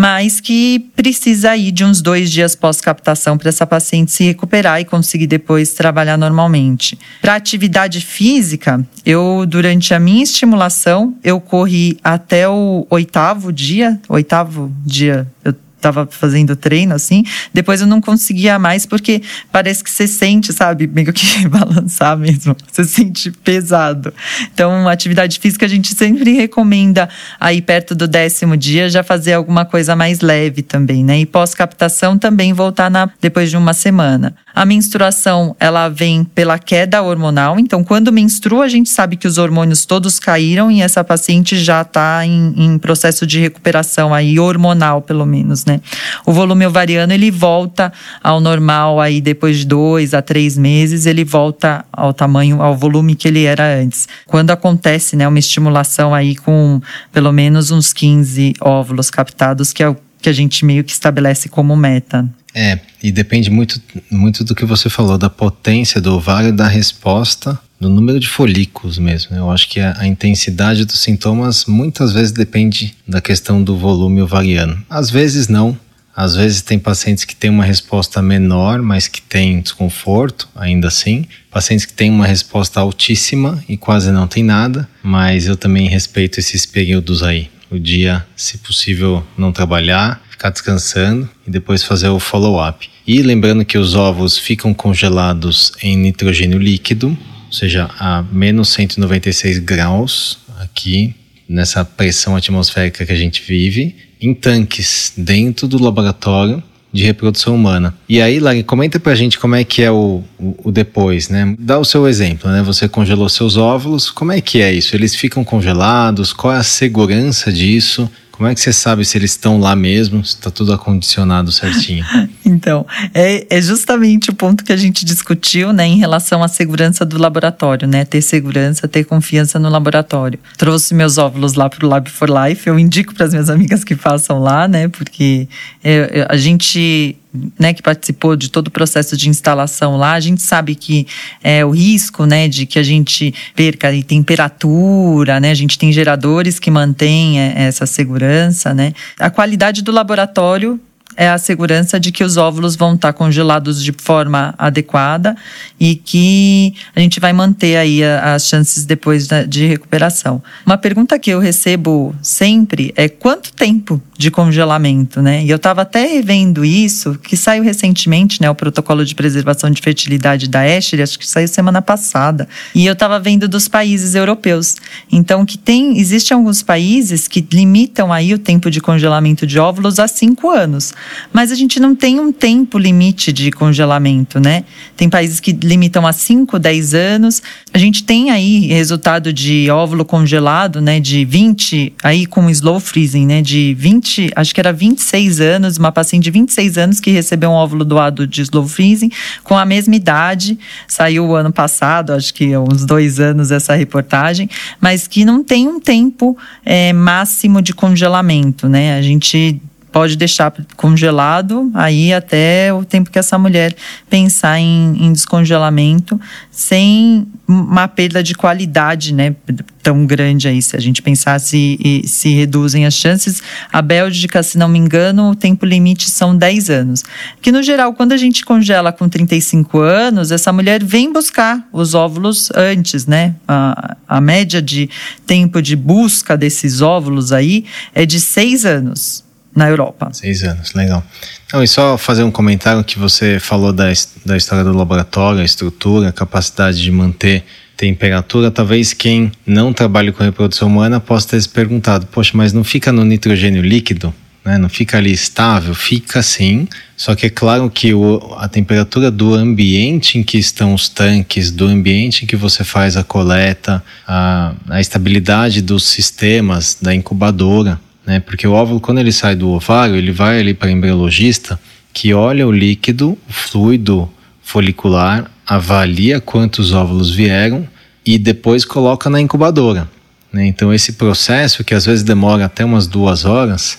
mas 0.00 0.40
que 0.40 0.90
precisa 0.96 1.54
ir 1.54 1.70
de 1.72 1.84
uns 1.84 2.00
dois 2.00 2.30
dias 2.30 2.54
pós-captação 2.54 3.36
para 3.36 3.50
essa 3.50 3.66
paciente 3.66 4.10
se 4.10 4.24
recuperar 4.24 4.80
e 4.80 4.84
conseguir 4.86 5.26
depois 5.26 5.74
trabalhar 5.74 6.16
normalmente. 6.16 6.98
Para 7.20 7.34
atividade 7.34 8.00
física, 8.00 8.82
eu, 9.04 9.44
durante 9.46 9.92
a 9.92 10.00
minha 10.00 10.22
estimulação, 10.22 11.14
eu 11.22 11.38
corri 11.38 11.98
até 12.02 12.48
o 12.48 12.86
oitavo 12.88 13.52
dia, 13.52 14.00
oitavo 14.08 14.72
dia, 14.86 15.30
eu 15.44 15.54
tava 15.80 16.06
fazendo 16.10 16.54
treino, 16.54 16.94
assim. 16.94 17.24
Depois 17.52 17.80
eu 17.80 17.86
não 17.86 18.00
conseguia 18.00 18.58
mais, 18.58 18.86
porque 18.86 19.22
parece 19.50 19.82
que 19.82 19.90
você 19.90 20.06
sente, 20.06 20.52
sabe, 20.52 20.86
meio 20.86 21.12
que 21.12 21.48
balançar 21.48 22.16
mesmo. 22.16 22.56
Você 22.70 22.84
sente 22.84 23.30
pesado. 23.30 24.12
Então, 24.52 24.88
atividade 24.88 25.38
física 25.38 25.66
a 25.66 25.68
gente 25.68 25.94
sempre 25.94 26.32
recomenda 26.32 27.08
aí 27.38 27.62
perto 27.62 27.94
do 27.94 28.06
décimo 28.06 28.56
dia 28.56 28.88
já 28.88 29.02
fazer 29.02 29.32
alguma 29.32 29.64
coisa 29.64 29.96
mais 29.96 30.20
leve 30.20 30.62
também, 30.62 31.04
né? 31.04 31.18
E 31.20 31.26
pós-captação 31.26 32.18
também 32.18 32.52
voltar 32.52 32.90
na, 32.90 33.10
depois 33.20 33.50
de 33.50 33.56
uma 33.56 33.72
semana. 33.72 34.34
A 34.54 34.64
menstruação, 34.64 35.54
ela 35.60 35.88
vem 35.88 36.24
pela 36.24 36.58
queda 36.58 37.02
hormonal. 37.02 37.58
Então, 37.58 37.84
quando 37.84 38.12
menstrua, 38.12 38.64
a 38.64 38.68
gente 38.68 38.88
sabe 38.88 39.16
que 39.16 39.26
os 39.26 39.38
hormônios 39.38 39.84
todos 39.84 40.18
caíram 40.18 40.70
e 40.70 40.82
essa 40.82 41.04
paciente 41.04 41.56
já 41.56 41.82
está 41.82 42.24
em, 42.26 42.52
em, 42.56 42.78
processo 42.78 43.26
de 43.26 43.40
recuperação 43.40 44.12
aí, 44.12 44.38
hormonal, 44.38 45.02
pelo 45.02 45.24
menos, 45.24 45.64
né? 45.64 45.80
O 46.26 46.32
volume 46.32 46.66
ovariano, 46.66 47.12
ele 47.12 47.30
volta 47.30 47.92
ao 48.22 48.40
normal 48.40 49.00
aí 49.00 49.20
depois 49.20 49.58
de 49.58 49.66
dois 49.66 50.14
a 50.14 50.22
três 50.22 50.58
meses, 50.58 51.06
ele 51.06 51.24
volta 51.24 51.84
ao 51.92 52.12
tamanho, 52.12 52.60
ao 52.62 52.76
volume 52.76 53.14
que 53.14 53.28
ele 53.28 53.44
era 53.44 53.80
antes. 53.80 54.08
Quando 54.26 54.50
acontece, 54.50 55.16
né, 55.16 55.26
uma 55.26 55.38
estimulação 55.38 56.14
aí 56.14 56.34
com 56.36 56.80
pelo 57.12 57.32
menos 57.32 57.70
uns 57.70 57.92
15 57.92 58.54
óvulos 58.60 59.10
captados, 59.10 59.72
que 59.72 59.82
é 59.82 59.88
o 59.88 59.96
que 60.20 60.28
a 60.28 60.32
gente 60.32 60.64
meio 60.64 60.84
que 60.84 60.92
estabelece 60.92 61.48
como 61.48 61.74
meta. 61.74 62.28
É, 62.54 62.78
e 63.02 63.12
depende 63.12 63.50
muito, 63.50 63.80
muito 64.10 64.44
do 64.44 64.54
que 64.54 64.64
você 64.64 64.90
falou, 64.90 65.16
da 65.16 65.30
potência 65.30 66.00
do 66.00 66.14
ovário, 66.14 66.52
da 66.52 66.66
resposta, 66.66 67.58
do 67.80 67.88
número 67.88 68.20
de 68.20 68.28
folículos 68.28 68.98
mesmo. 68.98 69.34
Eu 69.34 69.50
acho 69.50 69.68
que 69.68 69.80
a, 69.80 69.96
a, 69.98 70.06
intensidade 70.06 70.84
dos 70.84 71.00
sintomas 71.00 71.64
muitas 71.64 72.12
vezes 72.12 72.32
depende 72.32 72.94
da 73.08 73.20
questão 73.20 73.62
do 73.62 73.76
volume 73.76 74.20
ovariano. 74.20 74.82
Às 74.88 75.10
vezes 75.10 75.48
não. 75.48 75.78
Às 76.14 76.34
vezes 76.34 76.60
tem 76.60 76.78
pacientes 76.78 77.24
que 77.24 77.34
têm 77.34 77.48
uma 77.48 77.64
resposta 77.64 78.20
menor, 78.20 78.82
mas 78.82 79.08
que 79.08 79.22
têm 79.22 79.60
desconforto, 79.60 80.48
ainda 80.54 80.88
assim. 80.88 81.24
Pacientes 81.50 81.86
que 81.86 81.94
têm 81.94 82.10
uma 82.10 82.26
resposta 82.26 82.80
altíssima 82.80 83.62
e 83.66 83.76
quase 83.76 84.10
não 84.10 84.26
tem 84.26 84.42
nada, 84.42 84.86
mas 85.02 85.46
eu 85.46 85.56
também 85.56 85.88
respeito 85.88 86.38
esses 86.38 86.66
períodos 86.66 87.22
aí. 87.22 87.48
O 87.70 87.78
dia, 87.78 88.26
se 88.36 88.58
possível, 88.58 89.24
não 89.38 89.52
trabalhar, 89.52 90.20
ficar 90.40 90.50
descansando 90.50 91.28
e 91.46 91.50
depois 91.50 91.84
fazer 91.84 92.08
o 92.08 92.18
follow-up. 92.18 92.88
E 93.06 93.20
lembrando 93.20 93.62
que 93.62 93.76
os 93.76 93.94
ovos 93.94 94.38
ficam 94.38 94.72
congelados 94.72 95.72
em 95.82 95.94
nitrogênio 95.98 96.58
líquido, 96.58 97.08
ou 97.46 97.52
seja, 97.52 97.90
a 97.98 98.24
menos 98.32 98.70
196 98.70 99.58
graus 99.58 100.38
aqui 100.58 101.14
nessa 101.46 101.84
pressão 101.84 102.36
atmosférica 102.36 103.04
que 103.04 103.12
a 103.12 103.16
gente 103.16 103.42
vive, 103.42 103.94
em 104.18 104.32
tanques 104.32 105.12
dentro 105.14 105.68
do 105.68 105.82
laboratório 105.82 106.62
de 106.92 107.04
reprodução 107.04 107.54
humana. 107.54 107.94
E 108.08 108.22
aí, 108.22 108.40
Lari, 108.40 108.62
comenta 108.62 108.98
pra 108.98 109.14
gente 109.14 109.38
como 109.38 109.54
é 109.54 109.62
que 109.62 109.82
é 109.82 109.90
o, 109.90 110.22
o, 110.38 110.56
o, 110.64 110.72
depois, 110.72 111.28
né? 111.28 111.54
Dá 111.58 111.78
o 111.78 111.84
seu 111.84 112.08
exemplo, 112.08 112.50
né? 112.50 112.62
Você 112.62 112.88
congelou 112.88 113.28
seus 113.28 113.56
óvulos, 113.56 114.10
como 114.10 114.32
é 114.32 114.40
que 114.40 114.60
é 114.60 114.72
isso? 114.72 114.96
Eles 114.96 115.14
ficam 115.14 115.44
congelados? 115.44 116.32
Qual 116.32 116.52
é 116.52 116.56
a 116.56 116.62
segurança 116.62 117.52
disso? 117.52 118.10
Como 118.40 118.48
é 118.48 118.54
que 118.54 118.60
você 118.62 118.72
sabe 118.72 119.04
se 119.04 119.18
eles 119.18 119.32
estão 119.32 119.60
lá 119.60 119.76
mesmo, 119.76 120.24
se 120.24 120.36
está 120.36 120.50
tudo 120.50 120.72
acondicionado 120.72 121.52
certinho? 121.52 122.02
então, 122.42 122.86
é, 123.12 123.46
é, 123.50 123.60
justamente 123.60 124.30
o 124.30 124.34
ponto 124.34 124.64
que 124.64 124.72
a 124.72 124.78
gente 124.78 125.04
discutiu, 125.04 125.74
né, 125.74 125.86
em 125.86 125.98
relação 125.98 126.42
à 126.42 126.48
segurança 126.48 127.04
do 127.04 127.18
laboratório, 127.18 127.86
né? 127.86 128.02
Ter 128.02 128.22
segurança, 128.22 128.88
ter 128.88 129.04
confiança 129.04 129.58
no 129.58 129.68
laboratório. 129.68 130.38
Trouxe 130.56 130.94
meus 130.94 131.18
óvulos 131.18 131.52
lá 131.52 131.68
para 131.68 131.84
o 131.84 131.88
Lab 131.90 132.08
for 132.08 132.30
Life, 132.30 132.66
eu 132.66 132.78
indico 132.78 133.12
para 133.12 133.26
as 133.26 133.32
minhas 133.32 133.50
amigas 133.50 133.84
que 133.84 133.94
façam 133.94 134.38
lá, 134.38 134.66
né? 134.66 134.88
Porque 134.88 135.46
é, 135.84 136.20
é 136.20 136.26
a 136.26 136.38
gente 136.38 137.18
né, 137.58 137.72
que 137.72 137.82
participou 137.82 138.34
de 138.34 138.50
todo 138.50 138.68
o 138.68 138.70
processo 138.70 139.16
de 139.16 139.28
instalação 139.28 139.96
lá, 139.96 140.12
a 140.12 140.20
gente 140.20 140.42
sabe 140.42 140.74
que 140.74 141.06
é, 141.42 141.64
o 141.64 141.70
risco 141.70 142.26
né, 142.26 142.48
de 142.48 142.66
que 142.66 142.78
a 142.78 142.82
gente 142.82 143.32
perca 143.54 143.90
temperatura, 144.02 145.38
né, 145.38 145.50
a 145.50 145.54
gente 145.54 145.78
tem 145.78 145.92
geradores 145.92 146.58
que 146.58 146.70
mantêm 146.70 147.40
é, 147.40 147.64
essa 147.64 147.86
segurança. 147.86 148.74
Né. 148.74 148.92
A 149.18 149.30
qualidade 149.30 149.82
do 149.82 149.92
laboratório 149.92 150.80
é 151.16 151.28
a 151.28 151.38
segurança 151.38 151.98
de 151.98 152.12
que 152.12 152.24
os 152.24 152.36
óvulos 152.36 152.76
vão 152.76 152.94
estar 152.94 153.12
congelados 153.12 153.82
de 153.82 153.92
forma 153.92 154.54
adequada 154.56 155.36
e 155.78 155.96
que 155.96 156.74
a 156.94 157.00
gente 157.00 157.20
vai 157.20 157.32
manter 157.32 157.76
aí 157.76 158.02
as 158.04 158.46
chances 158.46 158.84
depois 158.84 159.28
de 159.48 159.66
recuperação. 159.66 160.42
Uma 160.64 160.78
pergunta 160.78 161.18
que 161.18 161.30
eu 161.30 161.38
recebo 161.38 162.14
sempre 162.22 162.92
é 162.96 163.08
quanto 163.08 163.52
tempo 163.52 164.00
de 164.16 164.30
congelamento, 164.30 165.22
né? 165.22 165.42
E 165.42 165.50
eu 165.50 165.56
estava 165.56 165.82
até 165.82 166.06
revendo 166.06 166.64
isso, 166.64 167.18
que 167.22 167.36
saiu 167.36 167.64
recentemente, 167.64 168.40
né? 168.40 168.50
O 168.50 168.54
protocolo 168.54 169.04
de 169.04 169.14
preservação 169.14 169.70
de 169.70 169.80
fertilidade 169.80 170.46
da 170.46 170.66
Escher, 170.66 171.00
acho 171.02 171.18
que 171.18 171.26
saiu 171.26 171.48
semana 171.48 171.80
passada. 171.80 172.46
E 172.74 172.86
eu 172.86 172.92
estava 172.92 173.18
vendo 173.18 173.48
dos 173.48 173.66
países 173.66 174.14
europeus. 174.14 174.76
Então, 175.10 175.46
que 175.46 175.56
tem, 175.56 175.98
existem 175.98 176.36
alguns 176.36 176.62
países 176.62 177.26
que 177.26 177.46
limitam 177.50 178.12
aí 178.12 178.34
o 178.34 178.38
tempo 178.38 178.70
de 178.70 178.80
congelamento 178.80 179.46
de 179.46 179.58
óvulos 179.58 179.98
a 179.98 180.06
cinco 180.06 180.50
anos. 180.50 180.92
Mas 181.32 181.52
a 181.52 181.54
gente 181.54 181.78
não 181.78 181.94
tem 181.94 182.18
um 182.18 182.32
tempo 182.32 182.78
limite 182.78 183.32
de 183.32 183.50
congelamento, 183.50 184.40
né? 184.40 184.64
Tem 184.96 185.08
países 185.08 185.40
que 185.40 185.52
limitam 185.52 186.06
a 186.06 186.12
5, 186.12 186.58
10 186.58 186.94
anos. 186.94 187.42
A 187.72 187.78
gente 187.78 188.04
tem 188.04 188.30
aí 188.30 188.66
resultado 188.66 189.32
de 189.32 189.70
óvulo 189.70 190.04
congelado, 190.04 190.80
né? 190.80 191.00
De 191.00 191.24
20, 191.24 191.94
aí 192.02 192.26
com 192.26 192.48
slow 192.50 192.80
freezing, 192.80 193.26
né? 193.26 193.42
De 193.42 193.74
20, 193.78 194.32
acho 194.34 194.54
que 194.54 194.60
era 194.60 194.72
26 194.72 195.40
anos, 195.40 195.76
uma 195.76 195.92
paciente 195.92 196.24
de 196.24 196.30
26 196.30 196.78
anos 196.78 197.00
que 197.00 197.10
recebeu 197.10 197.50
um 197.50 197.54
óvulo 197.54 197.84
doado 197.84 198.26
de 198.26 198.42
slow 198.42 198.66
freezing 198.66 199.10
com 199.44 199.56
a 199.56 199.64
mesma 199.64 199.94
idade. 199.94 200.58
Saiu 200.86 201.26
o 201.26 201.34
ano 201.34 201.52
passado, 201.52 202.12
acho 202.12 202.32
que 202.34 202.56
uns 202.56 202.84
dois 202.84 203.20
anos 203.20 203.50
essa 203.50 203.74
reportagem, 203.74 204.48
mas 204.80 205.06
que 205.06 205.24
não 205.24 205.42
tem 205.42 205.68
um 205.68 205.80
tempo 205.80 206.36
é, 206.64 206.92
máximo 206.92 207.62
de 207.62 207.72
congelamento, 207.72 208.68
né? 208.68 208.96
A 208.96 209.02
gente 209.02 209.60
pode 209.92 210.16
deixar 210.16 210.52
congelado 210.76 211.70
aí 211.74 212.12
até 212.12 212.72
o 212.72 212.84
tempo 212.84 213.10
que 213.10 213.18
essa 213.18 213.38
mulher 213.38 213.74
pensar 214.08 214.58
em, 214.58 214.96
em, 215.04 215.12
descongelamento, 215.12 216.20
sem 216.50 217.26
uma 217.46 217.88
perda 217.88 218.22
de 218.22 218.34
qualidade, 218.34 219.12
né, 219.12 219.34
tão 219.82 220.06
grande 220.06 220.46
aí. 220.46 220.62
Se 220.62 220.76
a 220.76 220.80
gente 220.80 221.02
pensar 221.02 221.38
se, 221.40 222.02
se 222.04 222.28
reduzem 222.30 222.86
as 222.86 222.94
chances, 222.94 223.42
a 223.72 223.82
Bélgica, 223.82 224.42
se 224.42 224.56
não 224.56 224.68
me 224.68 224.78
engano, 224.78 225.30
o 225.30 225.34
tempo 225.34 225.66
limite 225.66 226.08
são 226.08 226.36
10 226.36 226.70
anos. 226.70 227.02
Que 227.42 227.50
no 227.50 227.62
geral, 227.62 227.92
quando 227.94 228.12
a 228.12 228.16
gente 228.16 228.44
congela 228.44 228.92
com 228.92 229.08
35 229.08 229.78
anos, 229.78 230.30
essa 230.30 230.52
mulher 230.52 230.82
vem 230.84 231.12
buscar 231.12 231.66
os 231.72 231.94
óvulos 231.94 232.50
antes, 232.54 233.06
né? 233.06 233.34
A, 233.48 233.96
a 234.06 234.20
média 234.20 234.62
de 234.62 234.88
tempo 235.26 235.60
de 235.60 235.74
busca 235.74 236.36
desses 236.36 236.80
óvulos 236.80 237.32
aí 237.32 237.64
é 237.94 238.06
de 238.06 238.20
6 238.20 238.64
anos 238.64 239.29
na 239.54 239.68
Europa. 239.68 240.08
Seis 240.12 240.42
anos, 240.42 240.72
legal. 240.74 241.04
Não, 241.52 241.62
e 241.62 241.68
só 241.68 241.98
fazer 241.98 242.22
um 242.22 242.30
comentário 242.30 242.84
que 242.84 242.98
você 242.98 243.40
falou 243.40 243.72
da, 243.72 243.86
da 244.24 244.36
história 244.36 244.64
do 244.64 244.72
laboratório, 244.72 245.40
a 245.40 245.44
estrutura, 245.44 246.08
a 246.08 246.12
capacidade 246.12 246.80
de 246.80 246.90
manter 246.90 247.44
temperatura. 247.76 248.50
Talvez 248.50 248.92
quem 248.92 249.32
não 249.46 249.72
trabalha 249.72 250.12
com 250.12 250.22
reprodução 250.22 250.68
humana 250.68 251.00
possa 251.00 251.28
ter 251.30 251.40
se 251.40 251.48
perguntado: 251.48 252.06
poxa, 252.06 252.32
mas 252.34 252.52
não 252.52 252.62
fica 252.62 252.92
no 252.92 253.04
nitrogênio 253.04 253.62
líquido? 253.62 254.14
né? 254.44 254.58
não 254.58 254.68
fica 254.68 254.98
ali 254.98 255.12
estável, 255.12 255.74
fica 255.74 256.20
assim. 256.20 256.66
Só 256.96 257.14
que 257.14 257.26
é 257.26 257.30
claro 257.30 257.70
que 257.70 257.94
o, 257.94 258.34
a 258.38 258.48
temperatura 258.48 259.10
do 259.10 259.34
ambiente 259.34 260.18
em 260.18 260.22
que 260.22 260.38
estão 260.38 260.74
os 260.74 260.88
tanques, 260.88 261.50
do 261.50 261.66
ambiente 261.66 262.24
em 262.24 262.26
que 262.26 262.36
você 262.36 262.64
faz 262.64 262.96
a 262.96 263.04
coleta, 263.04 263.82
a, 264.06 264.54
a 264.68 264.80
estabilidade 264.80 265.62
dos 265.62 265.84
sistemas 265.84 266.76
da 266.80 266.94
incubadora, 266.94 267.80
né? 268.06 268.20
Porque 268.20 268.46
o 268.46 268.52
óvulo, 268.52 268.80
quando 268.80 268.98
ele 268.98 269.12
sai 269.12 269.34
do 269.34 269.48
ovário, 269.50 269.96
ele 269.96 270.12
vai 270.12 270.40
ali 270.40 270.54
para 270.54 270.68
o 270.68 270.70
embriologista 270.70 271.60
que 271.92 272.14
olha 272.14 272.46
o 272.46 272.52
líquido, 272.52 273.18
o 273.28 273.32
fluido 273.32 274.08
folicular, 274.42 275.30
avalia 275.46 276.20
quantos 276.20 276.72
óvulos 276.72 277.10
vieram 277.10 277.68
e 278.04 278.18
depois 278.18 278.64
coloca 278.64 279.10
na 279.10 279.20
incubadora. 279.20 279.88
Né? 280.32 280.46
Então, 280.46 280.72
esse 280.72 280.92
processo, 280.92 281.64
que 281.64 281.74
às 281.74 281.84
vezes 281.84 282.04
demora 282.04 282.44
até 282.44 282.64
umas 282.64 282.86
duas 282.86 283.24
horas, 283.24 283.78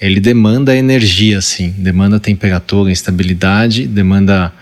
ele 0.00 0.18
demanda 0.18 0.74
energia, 0.74 1.38
assim, 1.38 1.70
demanda 1.76 2.18
temperatura, 2.18 2.90
estabilidade, 2.90 3.86
demanda 3.86 4.52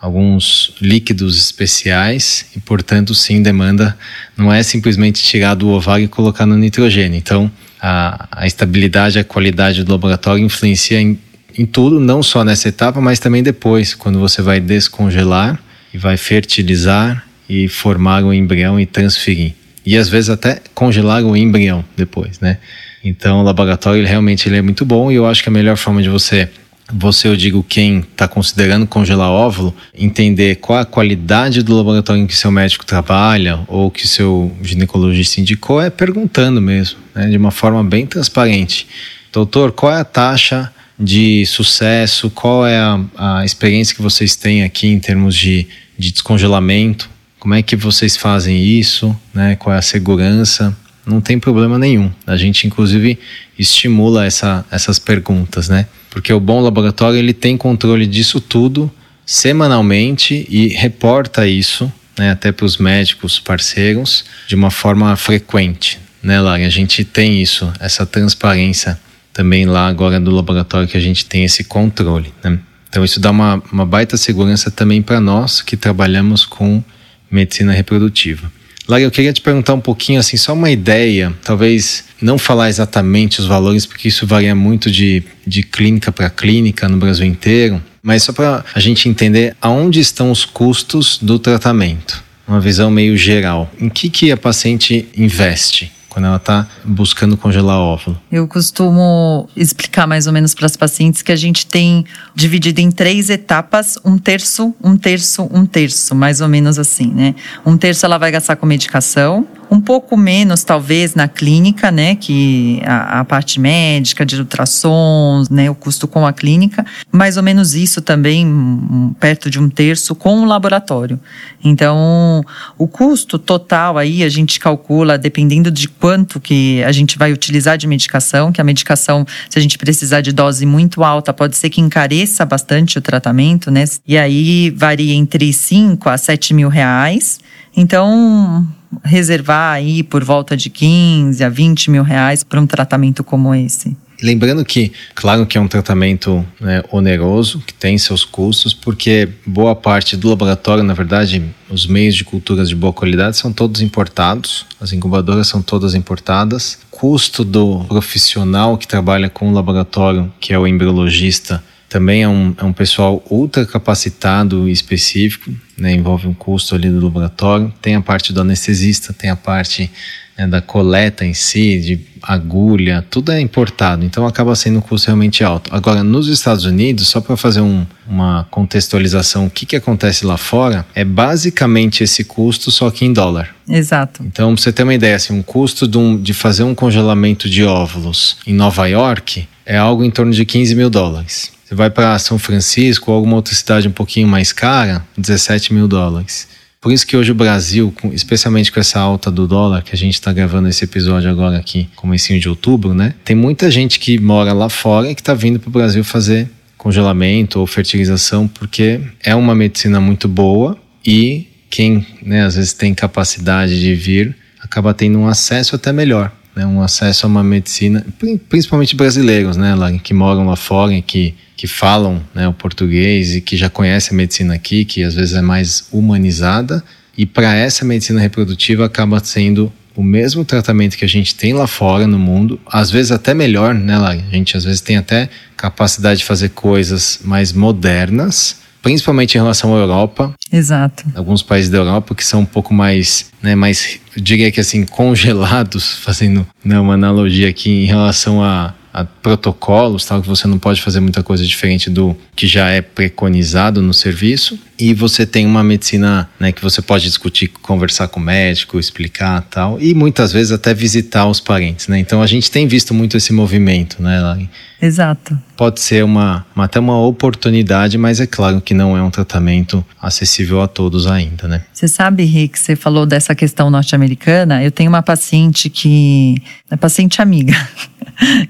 alguns 0.00 0.74
líquidos 0.80 1.36
especiais 1.38 2.46
e, 2.56 2.60
portanto, 2.60 3.14
sim, 3.14 3.42
demanda, 3.42 3.96
não 4.36 4.52
é 4.52 4.62
simplesmente 4.62 5.22
tirar 5.22 5.54
do 5.54 5.68
ovário 5.68 6.04
e 6.04 6.08
colocar 6.08 6.46
no 6.46 6.56
nitrogênio. 6.56 7.18
Então, 7.18 7.50
a, 7.80 8.28
a 8.30 8.46
estabilidade, 8.46 9.18
a 9.18 9.24
qualidade 9.24 9.84
do 9.84 9.92
laboratório 9.92 10.44
influencia 10.44 11.00
em, 11.00 11.18
em 11.58 11.66
tudo, 11.66 12.00
não 12.00 12.22
só 12.22 12.44
nessa 12.44 12.68
etapa, 12.68 13.00
mas 13.00 13.18
também 13.18 13.42
depois, 13.42 13.94
quando 13.94 14.18
você 14.18 14.42
vai 14.42 14.60
descongelar 14.60 15.58
e 15.92 15.98
vai 15.98 16.16
fertilizar 16.16 17.26
e 17.48 17.68
formar 17.68 18.24
o 18.24 18.32
embrião 18.32 18.78
e 18.78 18.86
transferir. 18.86 19.54
E 19.84 19.96
às 19.96 20.08
vezes 20.08 20.30
até 20.30 20.60
congelar 20.74 21.22
o 21.22 21.36
embrião 21.36 21.84
depois, 21.96 22.40
né? 22.40 22.58
Então, 23.04 23.40
o 23.40 23.42
laboratório 23.44 24.00
ele, 24.00 24.08
realmente 24.08 24.48
ele 24.48 24.56
é 24.56 24.62
muito 24.62 24.84
bom 24.84 25.12
e 25.12 25.14
eu 25.14 25.26
acho 25.26 25.42
que 25.42 25.48
a 25.48 25.52
melhor 25.52 25.76
forma 25.76 26.02
de 26.02 26.08
você, 26.08 26.48
você 26.92 27.26
eu 27.26 27.36
digo 27.36 27.64
quem 27.64 27.98
está 27.98 28.28
considerando 28.28 28.86
congelar 28.86 29.30
óvulo, 29.30 29.74
entender 29.94 30.56
qual 30.56 30.78
a 30.78 30.84
qualidade 30.84 31.62
do 31.62 31.76
laboratório 31.76 32.22
em 32.22 32.26
que 32.26 32.36
seu 32.36 32.50
médico 32.50 32.86
trabalha 32.86 33.60
ou 33.66 33.90
que 33.90 34.06
seu 34.06 34.54
ginecologista 34.62 35.40
indicou 35.40 35.80
é 35.80 35.90
perguntando 35.90 36.60
mesmo, 36.60 36.98
né, 37.14 37.28
de 37.28 37.36
uma 37.36 37.50
forma 37.50 37.82
bem 37.82 38.06
transparente. 38.06 38.86
Doutor, 39.32 39.72
qual 39.72 39.92
é 39.92 40.00
a 40.00 40.04
taxa 40.04 40.72
de 40.98 41.44
sucesso? 41.46 42.30
Qual 42.30 42.66
é 42.66 42.78
a, 42.78 43.00
a 43.16 43.44
experiência 43.44 43.94
que 43.94 44.02
vocês 44.02 44.36
têm 44.36 44.62
aqui 44.62 44.86
em 44.86 44.98
termos 44.98 45.34
de, 45.34 45.66
de 45.98 46.12
descongelamento? 46.12 47.10
Como 47.38 47.54
é 47.54 47.62
que 47.62 47.76
vocês 47.76 48.16
fazem 48.16 48.62
isso? 48.64 49.14
Né? 49.34 49.56
Qual 49.56 49.74
é 49.74 49.78
a 49.78 49.82
segurança? 49.82 50.76
Não 51.06 51.20
tem 51.20 51.38
problema 51.38 51.78
nenhum. 51.78 52.10
A 52.26 52.36
gente, 52.36 52.66
inclusive, 52.66 53.18
estimula 53.56 54.26
essa, 54.26 54.64
essas 54.70 54.98
perguntas, 54.98 55.68
né? 55.68 55.86
Porque 56.10 56.32
o 56.32 56.40
bom 56.40 56.60
laboratório 56.60 57.18
ele 57.18 57.32
tem 57.32 57.56
controle 57.56 58.06
disso 58.06 58.40
tudo 58.40 58.90
semanalmente 59.24 60.46
e 60.48 60.68
reporta 60.68 61.46
isso, 61.46 61.92
né, 62.16 62.30
até 62.30 62.52
para 62.52 62.64
os 62.64 62.78
médicos 62.78 63.40
parceiros, 63.40 64.24
de 64.46 64.54
uma 64.54 64.70
forma 64.70 65.14
frequente, 65.16 65.98
né, 66.22 66.40
Lari? 66.40 66.64
A 66.64 66.70
gente 66.70 67.04
tem 67.04 67.42
isso, 67.42 67.70
essa 67.80 68.06
transparência 68.06 68.98
também 69.32 69.66
lá 69.66 69.88
agora 69.88 70.18
do 70.20 70.30
laboratório 70.30 70.88
que 70.88 70.96
a 70.96 71.00
gente 71.00 71.26
tem 71.26 71.44
esse 71.44 71.64
controle, 71.64 72.32
né? 72.42 72.58
Então 72.88 73.04
isso 73.04 73.20
dá 73.20 73.30
uma, 73.30 73.62
uma 73.70 73.84
baita 73.84 74.16
segurança 74.16 74.70
também 74.70 75.02
para 75.02 75.20
nós 75.20 75.60
que 75.60 75.76
trabalhamos 75.76 76.46
com 76.46 76.82
medicina 77.30 77.72
reprodutiva. 77.72 78.50
Lara, 78.88 79.02
eu 79.02 79.10
queria 79.10 79.32
te 79.32 79.40
perguntar 79.40 79.74
um 79.74 79.80
pouquinho, 79.80 80.20
assim, 80.20 80.36
só 80.36 80.52
uma 80.52 80.70
ideia, 80.70 81.34
talvez 81.44 82.04
não 82.22 82.38
falar 82.38 82.68
exatamente 82.68 83.40
os 83.40 83.46
valores, 83.46 83.84
porque 83.84 84.08
isso 84.08 84.26
varia 84.26 84.54
muito 84.54 84.90
de, 84.90 85.24
de 85.44 85.62
clínica 85.64 86.12
para 86.12 86.30
clínica 86.30 86.88
no 86.88 86.96
Brasil 86.96 87.26
inteiro, 87.26 87.82
mas 88.00 88.22
só 88.22 88.32
para 88.32 88.64
a 88.72 88.78
gente 88.78 89.08
entender 89.08 89.56
aonde 89.60 89.98
estão 89.98 90.30
os 90.30 90.44
custos 90.44 91.18
do 91.20 91.36
tratamento, 91.38 92.22
uma 92.46 92.60
visão 92.60 92.88
meio 92.88 93.16
geral. 93.16 93.68
Em 93.80 93.88
que, 93.88 94.08
que 94.08 94.30
a 94.30 94.36
paciente 94.36 95.08
investe? 95.16 95.90
Quando 96.16 96.24
ela 96.24 96.36
está 96.36 96.66
buscando 96.82 97.36
congelar 97.36 97.76
óvulo? 97.76 98.18
Eu 98.32 98.48
costumo 98.48 99.50
explicar 99.54 100.06
mais 100.06 100.26
ou 100.26 100.32
menos 100.32 100.54
para 100.54 100.64
as 100.64 100.74
pacientes 100.74 101.20
que 101.20 101.30
a 101.30 101.36
gente 101.36 101.66
tem 101.66 102.06
dividido 102.34 102.80
em 102.80 102.90
três 102.90 103.28
etapas, 103.28 103.98
um 104.02 104.16
terço, 104.16 104.74
um 104.82 104.96
terço, 104.96 105.46
um 105.52 105.66
terço, 105.66 106.14
mais 106.14 106.40
ou 106.40 106.48
menos 106.48 106.78
assim, 106.78 107.12
né? 107.12 107.34
Um 107.66 107.76
terço 107.76 108.06
ela 108.06 108.16
vai 108.16 108.30
gastar 108.30 108.56
com 108.56 108.64
medicação, 108.64 109.46
um 109.70 109.80
pouco 109.80 110.16
menos 110.16 110.64
talvez 110.64 111.14
na 111.14 111.28
clínica, 111.28 111.90
né, 111.90 112.14
que 112.14 112.80
a, 112.84 113.20
a, 113.20 113.24
parte 113.24 113.58
médica 113.58 114.24
de 114.24 114.38
ultrassons, 114.38 115.48
né, 115.48 115.70
o 115.70 115.74
custo 115.74 116.06
com 116.06 116.26
a 116.26 116.32
clínica, 116.32 116.84
mais 117.10 117.36
ou 117.36 117.42
menos 117.42 117.74
isso 117.74 118.00
também, 118.00 119.14
perto 119.18 119.50
de 119.50 119.58
um 119.58 119.68
terço 119.68 120.14
com 120.14 120.40
o 120.40 120.44
laboratório. 120.44 121.18
Então, 121.62 122.44
o 122.78 122.86
custo 122.86 123.38
total 123.38 123.98
aí 123.98 124.22
a 124.22 124.28
gente 124.28 124.60
calcula 124.60 125.18
dependendo 125.18 125.70
de 125.70 125.88
quanto 125.88 126.38
que 126.38 126.82
a 126.84 126.92
gente 126.92 127.18
vai 127.18 127.32
utilizar 127.32 127.76
de 127.76 127.86
medicação, 127.86 128.52
que 128.52 128.60
a 128.60 128.64
medicação, 128.64 129.26
se 129.50 129.58
a 129.58 129.62
gente 129.62 129.78
precisar 129.78 130.20
de 130.20 130.32
dose 130.32 130.64
muito 130.64 131.02
alta, 131.02 131.32
pode 131.32 131.56
ser 131.56 131.70
que 131.70 131.80
encareça 131.80 132.44
bastante 132.44 132.98
o 132.98 133.00
tratamento, 133.00 133.70
né, 133.70 133.84
e 134.06 134.16
aí 134.16 134.70
varia 134.70 135.14
entre 135.14 135.52
5 135.52 136.08
a 136.08 136.16
7 136.16 136.54
mil 136.54 136.68
reais. 136.68 137.40
Então, 137.76 138.66
reservar 139.04 139.74
aí 139.74 140.02
por 140.02 140.24
volta 140.24 140.56
de 140.56 140.70
15 140.70 141.42
a 141.42 141.48
20 141.48 141.90
mil 141.90 142.02
reais 142.02 142.42
para 142.42 142.60
um 142.60 142.66
tratamento 142.66 143.22
como 143.24 143.54
esse. 143.54 143.96
Lembrando 144.22 144.64
que, 144.64 144.92
claro 145.14 145.44
que 145.44 145.58
é 145.58 145.60
um 145.60 145.68
tratamento 145.68 146.44
né, 146.58 146.82
oneroso, 146.90 147.60
que 147.66 147.74
tem 147.74 147.98
seus 147.98 148.24
custos, 148.24 148.72
porque 148.72 149.28
boa 149.46 149.76
parte 149.76 150.16
do 150.16 150.30
laboratório, 150.30 150.82
na 150.82 150.94
verdade, 150.94 151.42
os 151.68 151.86
meios 151.86 152.14
de 152.14 152.24
culturas 152.24 152.68
de 152.68 152.74
boa 152.74 152.92
qualidade 152.92 153.36
são 153.36 153.52
todos 153.52 153.82
importados, 153.82 154.64
as 154.80 154.92
incubadoras 154.92 155.48
são 155.48 155.60
todas 155.60 155.94
importadas. 155.94 156.78
Custo 156.90 157.44
do 157.44 157.84
profissional 157.84 158.78
que 158.78 158.88
trabalha 158.88 159.28
com 159.28 159.50
o 159.50 159.52
laboratório, 159.52 160.32
que 160.40 160.52
é 160.52 160.58
o 160.58 160.66
embriologista, 160.66 161.62
também 161.88 162.22
é 162.22 162.28
um, 162.28 162.54
é 162.56 162.64
um 162.64 162.72
pessoal 162.72 163.22
ultra 163.30 163.66
capacitado 163.66 164.66
e 164.66 164.72
específico, 164.72 165.52
né, 165.76 165.92
envolve 165.92 166.26
um 166.26 166.34
custo 166.34 166.74
ali 166.74 166.88
do 166.88 167.00
laboratório. 167.00 167.72
Tem 167.80 167.94
a 167.94 168.00
parte 168.00 168.32
do 168.32 168.40
anestesista, 168.40 169.12
tem 169.12 169.30
a 169.30 169.36
parte 169.36 169.90
né, 170.36 170.46
da 170.46 170.60
coleta 170.60 171.24
em 171.24 171.34
si, 171.34 171.78
de 171.78 172.00
agulha, 172.22 173.04
tudo 173.08 173.32
é 173.32 173.40
importado, 173.40 174.04
então 174.04 174.26
acaba 174.26 174.54
sendo 174.54 174.78
um 174.78 174.82
custo 174.82 175.06
realmente 175.06 175.42
alto. 175.44 175.70
Agora, 175.72 176.02
nos 176.02 176.28
Estados 176.28 176.64
Unidos, 176.64 177.08
só 177.08 177.20
para 177.20 177.36
fazer 177.36 177.60
um, 177.60 177.86
uma 178.06 178.46
contextualização, 178.50 179.46
o 179.46 179.50
que, 179.50 179.64
que 179.64 179.76
acontece 179.76 180.26
lá 180.26 180.36
fora 180.36 180.84
é 180.94 181.04
basicamente 181.04 182.02
esse 182.02 182.24
custo, 182.24 182.70
só 182.70 182.90
que 182.90 183.04
em 183.04 183.12
dólar. 183.12 183.54
Exato. 183.68 184.22
Então, 184.24 184.54
para 184.54 184.62
você 184.62 184.72
ter 184.72 184.82
uma 184.82 184.94
ideia, 184.94 185.16
assim, 185.16 185.32
um 185.32 185.42
custo 185.42 185.86
de, 185.86 185.96
um, 185.96 186.20
de 186.20 186.34
fazer 186.34 186.64
um 186.64 186.74
congelamento 186.74 187.48
de 187.48 187.64
óvulos 187.64 188.36
em 188.46 188.52
Nova 188.52 188.86
York 188.86 189.48
é 189.64 189.76
algo 189.76 190.04
em 190.04 190.10
torno 190.10 190.32
de 190.32 190.44
15 190.44 190.74
mil 190.74 190.90
dólares. 190.90 191.55
Você 191.66 191.74
vai 191.74 191.90
para 191.90 192.16
São 192.20 192.38
Francisco 192.38 193.10
ou 193.10 193.16
alguma 193.16 193.34
outra 193.34 193.52
cidade 193.52 193.88
um 193.88 193.92
pouquinho 193.92 194.28
mais 194.28 194.52
cara, 194.52 195.04
17 195.18 195.74
mil 195.74 195.88
dólares. 195.88 196.46
Por 196.80 196.92
isso 196.92 197.04
que 197.04 197.16
hoje 197.16 197.32
o 197.32 197.34
Brasil, 197.34 197.92
especialmente 198.12 198.70
com 198.70 198.78
essa 198.78 199.00
alta 199.00 199.32
do 199.32 199.48
dólar, 199.48 199.82
que 199.82 199.92
a 199.92 199.98
gente 199.98 200.14
está 200.14 200.32
gravando 200.32 200.68
esse 200.68 200.84
episódio 200.84 201.28
agora 201.28 201.58
aqui, 201.58 201.88
comecinho 201.96 202.38
de 202.38 202.48
outubro, 202.48 202.94
né? 202.94 203.14
Tem 203.24 203.34
muita 203.34 203.68
gente 203.68 203.98
que 203.98 204.16
mora 204.16 204.52
lá 204.52 204.68
fora 204.68 205.10
e 205.10 205.14
que 205.16 205.20
está 205.20 205.34
vindo 205.34 205.58
para 205.58 205.68
o 205.68 205.72
Brasil 205.72 206.04
fazer 206.04 206.48
congelamento 206.78 207.58
ou 207.58 207.66
fertilização, 207.66 208.46
porque 208.46 209.00
é 209.24 209.34
uma 209.34 209.52
medicina 209.52 210.00
muito 210.00 210.28
boa 210.28 210.78
e 211.04 211.48
quem, 211.68 212.06
né, 212.22 212.44
às 212.44 212.54
vezes 212.54 212.74
tem 212.74 212.94
capacidade 212.94 213.80
de 213.80 213.92
vir, 213.92 214.36
acaba 214.62 214.94
tendo 214.94 215.18
um 215.18 215.26
acesso 215.26 215.74
até 215.74 215.92
melhor 215.92 216.30
né, 216.56 216.66
um 216.66 216.80
acesso 216.80 217.26
a 217.26 217.28
uma 217.28 217.44
medicina, 217.44 218.04
principalmente 218.48 218.96
brasileiros, 218.96 219.58
né, 219.58 219.74
que 220.02 220.14
moram 220.14 220.46
lá 220.46 220.56
fora 220.56 220.94
e 220.94 221.02
que, 221.02 221.34
que 221.56 221.66
falam 221.66 222.22
né, 222.34 222.46
o 222.46 222.52
português 222.52 223.34
e 223.34 223.40
que 223.40 223.56
já 223.56 223.70
conhecem 223.70 224.14
a 224.14 224.16
medicina 224.16 224.54
aqui, 224.54 224.84
que 224.84 225.02
às 225.02 225.14
vezes 225.14 225.34
é 225.34 225.40
mais 225.40 225.88
humanizada. 225.90 226.84
E 227.16 227.24
para 227.24 227.54
essa 227.54 227.84
medicina 227.84 228.20
reprodutiva 228.20 228.84
acaba 228.84 229.18
sendo 229.24 229.72
o 229.96 230.02
mesmo 230.02 230.44
tratamento 230.44 230.96
que 230.96 231.04
a 231.04 231.08
gente 231.08 231.34
tem 231.34 231.54
lá 231.54 231.66
fora 231.66 232.06
no 232.06 232.18
mundo, 232.18 232.60
às 232.66 232.90
vezes 232.90 233.10
até 233.10 233.32
melhor, 233.32 233.74
né, 233.74 233.96
lá. 233.96 234.10
A 234.10 234.34
gente 234.34 234.54
às 234.56 234.64
vezes 234.64 234.82
tem 234.82 234.98
até 234.98 235.30
capacidade 235.56 236.18
de 236.18 236.24
fazer 236.26 236.50
coisas 236.50 237.20
mais 237.24 237.52
modernas 237.52 238.66
principalmente 238.86 239.34
em 239.34 239.38
relação 239.38 239.74
à 239.74 239.80
Europa. 239.80 240.32
Exato. 240.52 241.04
Alguns 241.12 241.42
países 241.42 241.68
da 241.68 241.78
Europa 241.78 242.14
que 242.14 242.24
são 242.24 242.42
um 242.42 242.44
pouco 242.44 242.72
mais, 242.72 243.32
né, 243.42 243.56
mais, 243.56 243.98
diria 244.16 244.52
que 244.52 244.60
assim, 244.60 244.86
congelados, 244.86 245.96
fazendo 245.98 246.46
né, 246.64 246.78
uma 246.78 246.94
analogia 246.94 247.48
aqui 247.48 247.82
em 247.82 247.86
relação 247.86 248.40
a, 248.40 248.72
a 248.96 249.04
protocolos, 249.04 250.06
tal, 250.06 250.22
que 250.22 250.28
você 250.28 250.48
não 250.48 250.58
pode 250.58 250.80
fazer 250.80 251.00
muita 251.00 251.22
coisa 251.22 251.44
diferente 251.44 251.90
do 251.90 252.16
que 252.34 252.46
já 252.46 252.70
é 252.70 252.80
preconizado 252.80 253.82
no 253.82 253.92
serviço. 253.92 254.58
E 254.78 254.94
você 254.94 255.26
tem 255.26 255.44
uma 255.44 255.62
medicina 255.62 256.30
né, 256.40 256.50
que 256.50 256.62
você 256.62 256.80
pode 256.80 257.04
discutir, 257.04 257.48
conversar 257.48 258.08
com 258.08 258.18
o 258.18 258.22
médico, 258.22 258.78
explicar 258.78 259.42
tal, 259.50 259.78
e 259.78 259.92
muitas 259.92 260.32
vezes 260.32 260.50
até 260.50 260.72
visitar 260.72 261.26
os 261.26 261.40
parentes. 261.40 261.88
Né? 261.88 261.98
Então 261.98 262.22
a 262.22 262.26
gente 262.26 262.50
tem 262.50 262.66
visto 262.66 262.94
muito 262.94 263.18
esse 263.18 263.34
movimento, 263.34 264.02
né, 264.02 264.18
Lari? 264.18 264.48
Exato. 264.80 265.38
Pode 265.56 265.80
ser 265.80 266.04
uma, 266.04 266.44
até 266.54 266.78
uma 266.78 267.00
oportunidade, 267.00 267.96
mas 267.96 268.20
é 268.20 268.26
claro 268.26 268.60
que 268.60 268.74
não 268.74 268.96
é 268.96 269.02
um 269.02 269.10
tratamento 269.10 269.84
acessível 270.00 270.60
a 270.60 270.68
todos 270.68 271.06
ainda, 271.06 271.48
né? 271.48 271.62
Você 271.72 271.88
sabe, 271.88 272.24
Rick, 272.24 272.58
você 272.58 272.76
falou 272.76 273.06
dessa 273.06 273.34
questão 273.34 273.70
norte-americana. 273.70 274.62
Eu 274.62 274.70
tenho 274.70 274.90
uma 274.90 275.02
paciente 275.02 275.70
que 275.70 276.36
é 276.70 276.76
paciente 276.76 277.22
amiga. 277.22 277.54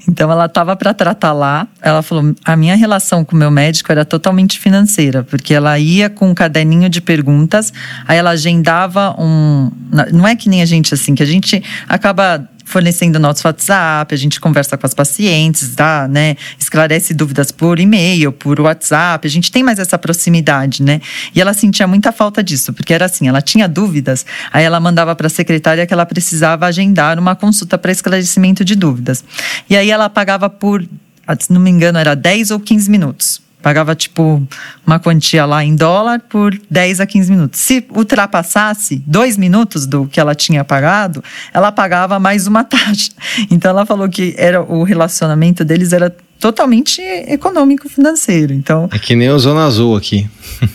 Então 0.09 0.31
ela 0.31 0.47
estava 0.47 0.77
para 0.77 0.95
tratar 0.95 1.33
lá. 1.33 1.67
Ela 1.83 2.01
falou: 2.01 2.33
a 2.45 2.57
minha 2.57 2.77
relação 2.77 3.25
com 3.25 3.35
o 3.35 3.39
meu 3.39 3.51
médico 3.51 3.91
era 3.91 4.05
totalmente 4.05 4.61
financeira, 4.61 5.25
porque 5.25 5.53
ela 5.53 5.77
ia 5.79 6.09
com 6.09 6.31
um 6.31 6.35
caderninho 6.35 6.89
de 6.89 7.01
perguntas, 7.01 7.73
aí 8.07 8.17
ela 8.17 8.31
agendava 8.31 9.15
um. 9.19 9.71
Não 10.13 10.27
é 10.27 10.37
que 10.37 10.49
nem 10.49 10.63
a 10.63 10.67
gente 10.67 10.95
assim, 10.95 11.15
que 11.15 11.23
a 11.23 11.27
gente 11.27 11.63
acaba 11.89 12.49
fornecendo 12.67 13.19
nosso 13.21 13.47
WhatsApp, 13.47 14.13
a 14.13 14.19
gente 14.19 14.41
conversa 14.41 14.77
com 14.77 14.85
as 14.85 14.93
pacientes, 14.93 15.75
dá, 15.75 16.09
né, 16.09 16.37
esclarece 16.59 17.15
dúvidas 17.15 17.53
por 17.53 17.79
e-mail, 17.79 18.33
por 18.33 18.61
WhatsApp, 18.61 19.27
a 19.27 19.31
gente 19.31 19.53
tem 19.53 19.63
mais 19.63 19.79
essa 19.79 19.97
proximidade, 19.97 20.83
né? 20.83 21.01
E 21.33 21.41
ela 21.41 21.55
sentia 21.55 21.87
muita 21.87 22.11
falta 22.11 22.43
disso, 22.43 22.73
porque 22.73 22.93
era 22.93 23.07
assim, 23.07 23.29
ela 23.29 23.41
tinha 23.41 23.69
dúvidas, 23.69 24.27
aí 24.53 24.65
ela 24.65 24.81
mandava 24.81 25.15
para 25.15 25.29
a 25.29 25.31
secretária 25.31 25.87
que 25.87 25.95
ela 25.95 26.05
precisava 26.05 26.67
agendar 26.67 27.19
uma 27.21 27.37
consulta 27.37 27.79
para 27.79 27.93
esclarecimento 27.93 28.65
de 28.65 28.75
dúvidas. 28.75 29.25
E 29.71 29.77
aí 29.77 29.89
ela 29.89 30.11
pagava 30.11 30.51
por, 30.51 30.83
se 31.39 31.53
não 31.53 31.61
me 31.61 31.71
engano, 31.71 31.99
era 31.99 32.17
10 32.17 32.51
ou 32.51 32.59
15 32.59 32.91
minutos. 32.91 33.46
Pagava, 33.67 33.97
tipo, 33.97 34.41
uma 34.87 35.01
quantia 35.01 35.45
lá 35.45 35.65
em 35.65 35.75
dólar 35.75 36.21
por 36.21 36.57
10 36.71 37.01
a 37.01 37.07
15 37.07 37.33
minutos. 37.33 37.59
Se 37.59 37.85
ultrapassasse 37.91 39.03
dois 39.05 39.37
minutos 39.37 39.87
do 39.87 40.07
que 40.07 40.21
ela 40.21 40.37
tinha 40.37 40.63
pagado, 40.63 41.21
ela 41.53 41.73
pagava 41.73 42.21
mais 42.21 42.47
uma 42.47 42.63
taxa. 42.65 43.11
Então, 43.51 43.73
ela 43.73 43.85
falou 43.85 44.09
que 44.09 44.37
era 44.39 44.63
o 44.63 44.85
relacionamento 44.85 45.65
deles 45.65 45.93
era 45.93 46.15
totalmente 46.39 47.01
econômico 47.01 47.89
financeiro. 47.89 48.53
Então 48.53 48.89
é 48.93 49.01
que 49.01 49.17
nem 49.17 49.31
o 49.31 49.39
Zona 49.39 49.65
Azul 49.65 49.97
aqui. 49.97 50.29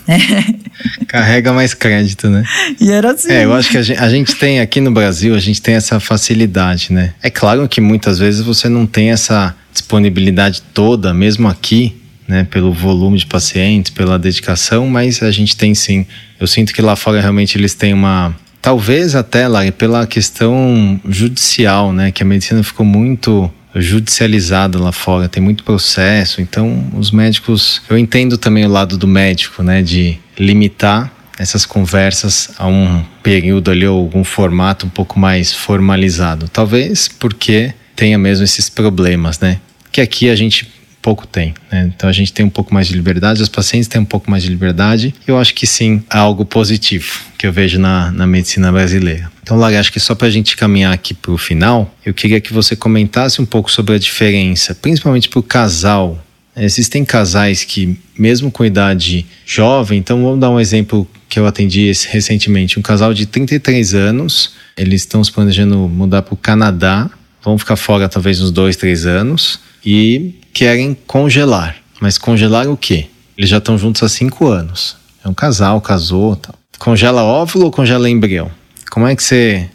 É. 0.05 1.05
Carrega 1.07 1.53
mais 1.53 1.73
crédito, 1.73 2.27
né? 2.29 2.43
E 2.77 2.91
era 2.91 3.11
assim. 3.11 3.31
É, 3.31 3.45
eu 3.45 3.53
acho 3.53 3.69
que 3.69 3.77
a 3.77 3.83
gente, 3.83 3.99
a 3.99 4.09
gente, 4.09 4.35
tem 4.35 4.59
aqui 4.59 4.81
no 4.81 4.91
Brasil, 4.91 5.33
a 5.33 5.39
gente 5.39 5.61
tem 5.61 5.75
essa 5.75 5.97
facilidade, 5.99 6.91
né? 6.91 7.13
É 7.23 7.29
claro 7.29 7.69
que 7.69 7.79
muitas 7.79 8.19
vezes 8.19 8.41
você 8.41 8.67
não 8.67 8.85
tem 8.85 9.11
essa 9.11 9.55
disponibilidade 9.71 10.61
toda, 10.73 11.13
mesmo 11.13 11.47
aqui, 11.47 12.00
né, 12.31 12.47
pelo 12.49 12.71
volume 12.71 13.17
de 13.17 13.25
pacientes, 13.25 13.91
pela 13.91 14.17
dedicação, 14.17 14.87
mas 14.87 15.21
a 15.21 15.29
gente 15.29 15.57
tem 15.57 15.75
sim. 15.75 16.05
Eu 16.39 16.47
sinto 16.47 16.73
que 16.73 16.81
lá 16.81 16.95
fora 16.95 17.19
realmente 17.19 17.57
eles 17.57 17.73
têm 17.73 17.93
uma. 17.93 18.33
Talvez 18.61 19.15
até 19.15 19.47
lá, 19.49 19.69
pela 19.71 20.07
questão 20.07 20.99
judicial, 21.07 21.91
né, 21.91 22.09
que 22.09 22.23
a 22.23 22.25
medicina 22.25 22.63
ficou 22.63 22.85
muito 22.85 23.51
judicializada 23.75 24.79
lá 24.79 24.91
fora, 24.93 25.27
tem 25.27 25.43
muito 25.43 25.63
processo, 25.65 26.41
então 26.41 26.89
os 26.93 27.11
médicos. 27.11 27.81
Eu 27.89 27.97
entendo 27.97 28.37
também 28.37 28.65
o 28.65 28.69
lado 28.69 28.97
do 28.97 29.07
médico, 29.07 29.61
né, 29.61 29.81
de 29.81 30.17
limitar 30.39 31.11
essas 31.37 31.65
conversas 31.65 32.51
a 32.57 32.65
um 32.65 33.03
período 33.21 33.71
ali 33.71 33.85
ou 33.85 33.99
algum 33.99 34.23
formato 34.23 34.85
um 34.85 34.89
pouco 34.89 35.19
mais 35.19 35.51
formalizado. 35.53 36.47
Talvez 36.47 37.09
porque 37.09 37.73
tenha 37.93 38.17
mesmo 38.17 38.45
esses 38.45 38.69
problemas, 38.69 39.39
né? 39.39 39.59
Que 39.91 39.99
aqui 39.99 40.29
a 40.29 40.35
gente 40.35 40.80
pouco 41.01 41.25
tem. 41.25 41.53
Né? 41.71 41.91
Então 41.95 42.09
a 42.09 42.13
gente 42.13 42.31
tem 42.31 42.45
um 42.45 42.49
pouco 42.49 42.73
mais 42.73 42.87
de 42.87 42.93
liberdade, 42.93 43.41
os 43.41 43.49
pacientes 43.49 43.87
têm 43.87 44.01
um 44.01 44.05
pouco 44.05 44.29
mais 44.29 44.43
de 44.43 44.49
liberdade. 44.49 45.13
Eu 45.27 45.37
acho 45.37 45.53
que 45.53 45.65
sim, 45.65 46.03
é 46.09 46.17
algo 46.17 46.45
positivo 46.45 47.21
que 47.37 47.47
eu 47.47 47.51
vejo 47.51 47.79
na, 47.79 48.11
na 48.11 48.27
medicina 48.27 48.71
brasileira. 48.71 49.31
Então, 49.41 49.57
Lara, 49.57 49.79
acho 49.79 49.91
que 49.91 49.99
só 49.99 50.13
para 50.13 50.27
a 50.27 50.31
gente 50.31 50.55
caminhar 50.55 50.93
aqui 50.93 51.13
para 51.13 51.31
o 51.31 51.37
final, 51.37 51.93
eu 52.05 52.13
queria 52.13 52.39
que 52.39 52.53
você 52.53 52.75
comentasse 52.75 53.41
um 53.41 53.45
pouco 53.45 53.71
sobre 53.71 53.95
a 53.95 53.99
diferença, 53.99 54.75
principalmente 54.75 55.27
para 55.27 55.39
o 55.39 55.43
casal. 55.43 56.23
Existem 56.55 57.03
casais 57.03 57.63
que, 57.63 57.97
mesmo 58.17 58.51
com 58.51 58.63
idade 58.63 59.25
jovem, 59.45 59.99
então 59.99 60.21
vamos 60.21 60.39
dar 60.39 60.49
um 60.49 60.59
exemplo 60.59 61.07
que 61.27 61.39
eu 61.39 61.47
atendi 61.47 61.91
recentemente, 62.09 62.77
um 62.77 62.81
casal 62.81 63.13
de 63.13 63.25
33 63.25 63.95
anos, 63.95 64.53
eles 64.77 65.01
estão 65.01 65.23
se 65.23 65.31
planejando 65.31 65.77
mudar 65.87 66.21
para 66.21 66.33
o 66.33 66.37
Canadá, 66.37 67.09
vão 67.43 67.57
ficar 67.57 67.75
fora 67.75 68.07
talvez 68.07 68.41
uns 68.41 68.51
dois, 68.51 68.75
três 68.75 69.05
anos, 69.05 69.59
e 69.85 70.35
querem 70.53 70.95
congelar. 71.07 71.75
Mas 71.99 72.17
congelar 72.17 72.67
o 72.67 72.77
quê? 72.77 73.07
Eles 73.37 73.49
já 73.49 73.57
estão 73.57 73.77
juntos 73.77 74.03
há 74.03 74.09
cinco 74.09 74.47
anos. 74.47 74.97
É 75.23 75.29
um 75.29 75.33
casal, 75.33 75.79
casou 75.81 76.35
tal. 76.35 76.55
Congela 76.77 77.23
óvulo 77.23 77.65
ou 77.65 77.71
congela 77.71 78.09
embrião? 78.09 78.49
Como 78.89 79.07
é 79.07 79.15
que 79.15 79.23
você 79.23 79.69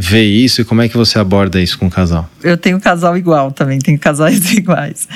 vê 0.00 0.22
isso 0.24 0.62
e 0.62 0.64
como 0.64 0.80
é 0.80 0.88
que 0.88 0.96
você 0.96 1.18
aborda 1.18 1.60
isso 1.60 1.78
com 1.78 1.86
o 1.86 1.90
casal? 1.90 2.28
Eu 2.42 2.56
tenho 2.56 2.80
casal 2.80 3.18
igual 3.18 3.52
também, 3.52 3.78
tenho 3.78 3.98
casais 3.98 4.50
iguais 4.56 5.06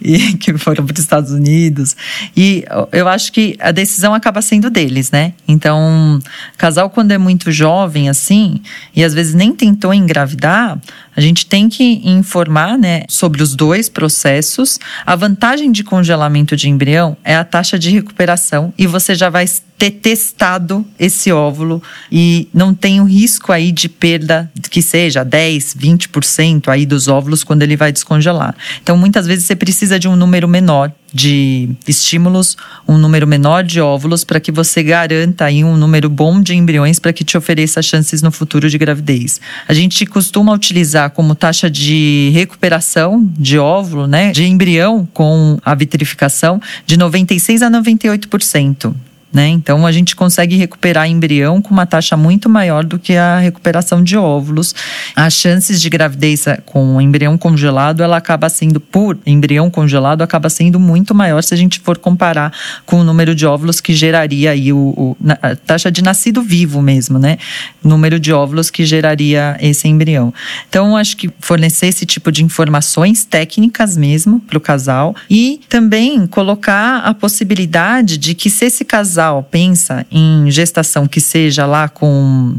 e 0.00 0.32
que 0.34 0.58
foram 0.58 0.84
para 0.84 0.94
os 0.94 0.98
Estados 0.98 1.30
Unidos 1.30 1.94
e 2.36 2.64
eu 2.90 3.06
acho 3.06 3.32
que 3.32 3.56
a 3.60 3.70
decisão 3.70 4.12
acaba 4.12 4.42
sendo 4.42 4.68
deles, 4.68 5.12
né? 5.12 5.32
Então, 5.46 6.18
casal 6.58 6.90
quando 6.90 7.12
é 7.12 7.18
muito 7.18 7.52
jovem 7.52 8.08
assim 8.08 8.60
e 8.94 9.04
às 9.04 9.14
vezes 9.14 9.32
nem 9.32 9.54
tentou 9.54 9.94
engravidar, 9.94 10.76
a 11.14 11.20
gente 11.20 11.46
tem 11.46 11.68
que 11.68 12.00
informar, 12.04 12.78
né, 12.78 13.04
sobre 13.08 13.42
os 13.42 13.54
dois 13.54 13.88
processos. 13.88 14.78
A 15.04 15.14
vantagem 15.14 15.70
de 15.70 15.84
congelamento 15.84 16.56
de 16.56 16.68
embrião 16.68 17.16
é 17.22 17.36
a 17.36 17.44
taxa 17.44 17.78
de 17.78 17.90
recuperação 17.90 18.72
e 18.78 18.86
você 18.86 19.14
já 19.14 19.28
vai 19.28 19.46
ter 19.76 19.90
testado 19.90 20.86
esse 20.98 21.32
óvulo 21.32 21.82
e 22.10 22.48
não 22.54 22.72
tem 22.72 23.00
o 23.00 23.04
risco 23.04 23.52
aí 23.52 23.72
de 23.72 23.88
perda 23.88 24.50
que 24.70 24.80
seja 24.80 25.24
10, 25.24 25.74
20% 25.74 26.68
aí 26.68 26.86
dos 26.86 27.08
óvulos 27.08 27.42
quando 27.42 27.62
ele 27.62 27.76
vai 27.76 27.90
descongelar. 27.90 28.54
Então, 28.82 28.96
muitas 28.96 29.26
vezes 29.26 29.44
você 29.44 29.56
precisa 29.56 29.98
de 29.98 30.08
um 30.08 30.14
número 30.14 30.46
menor 30.46 30.92
de 31.12 31.70
estímulos, 31.86 32.56
um 32.88 32.96
número 32.96 33.26
menor 33.26 33.62
de 33.62 33.80
óvulos 33.80 34.24
para 34.24 34.40
que 34.40 34.50
você 34.50 34.82
garanta 34.82 35.44
aí 35.44 35.62
um 35.62 35.76
número 35.76 36.08
bom 36.08 36.40
de 36.40 36.54
embriões 36.54 36.98
para 36.98 37.12
que 37.12 37.24
te 37.24 37.36
ofereça 37.36 37.82
chances 37.82 38.22
no 38.22 38.30
futuro 38.30 38.68
de 38.70 38.78
gravidez. 38.78 39.40
A 39.68 39.74
gente 39.74 40.06
costuma 40.06 40.52
utilizar 40.52 41.10
como 41.10 41.34
taxa 41.34 41.70
de 41.70 42.30
recuperação 42.32 43.28
de 43.38 43.58
óvulo, 43.58 44.06
né, 44.06 44.32
de 44.32 44.44
embrião 44.44 45.06
com 45.12 45.58
a 45.64 45.74
vitrificação 45.74 46.60
de 46.86 46.96
96 46.96 47.62
a 47.62 47.70
98%. 47.70 48.94
Né? 49.32 49.48
Então 49.48 49.86
a 49.86 49.92
gente 49.92 50.14
consegue 50.14 50.56
recuperar 50.56 51.08
embrião 51.08 51.62
com 51.62 51.70
uma 51.70 51.86
taxa 51.86 52.18
muito 52.18 52.50
maior 52.50 52.84
do 52.84 52.98
que 52.98 53.16
a 53.16 53.38
recuperação 53.38 54.04
de 54.04 54.14
óvulos. 54.14 54.74
As 55.16 55.32
chances 55.32 55.80
de 55.80 55.88
gravidez 55.88 56.44
com 56.66 57.00
embrião 57.00 57.38
congelado, 57.38 58.02
ela 58.02 58.18
acaba 58.18 58.50
sendo 58.50 58.78
por 58.78 59.18
embrião 59.24 59.70
congelado 59.70 60.20
acaba 60.20 60.50
sendo 60.50 60.78
muito 60.78 61.14
maior 61.14 61.42
se 61.42 61.54
a 61.54 61.56
gente 61.56 61.80
for 61.80 61.96
comparar 61.96 62.52
com 62.84 63.00
o 63.00 63.04
número 63.04 63.34
de 63.34 63.46
óvulos 63.46 63.80
que 63.80 63.94
geraria 63.94 64.50
aí 64.50 64.70
o, 64.70 64.92
o 64.96 65.16
a 65.40 65.56
taxa 65.56 65.90
de 65.90 66.02
nascido 66.02 66.42
vivo 66.42 66.82
mesmo, 66.82 67.18
né? 67.18 67.38
Número 67.82 68.20
de 68.20 68.32
óvulos 68.32 68.68
que 68.68 68.84
geraria 68.84 69.56
esse 69.60 69.88
embrião. 69.88 70.32
Então 70.68 70.94
acho 70.94 71.16
que 71.16 71.30
fornecer 71.40 71.86
esse 71.86 72.04
tipo 72.04 72.30
de 72.30 72.44
informações 72.44 73.24
técnicas 73.24 73.96
mesmo 73.96 74.40
para 74.40 74.58
o 74.58 74.60
casal 74.60 75.16
e 75.30 75.60
também 75.68 76.26
colocar 76.26 76.98
a 76.98 77.14
possibilidade 77.14 78.18
de 78.18 78.34
que 78.34 78.50
se 78.50 78.66
esse 78.66 78.84
casal 78.84 79.21
casal 79.22 79.42
pensa 79.42 80.04
em 80.10 80.50
gestação 80.50 81.06
que 81.06 81.20
seja 81.20 81.64
lá 81.64 81.88
com. 81.88 82.56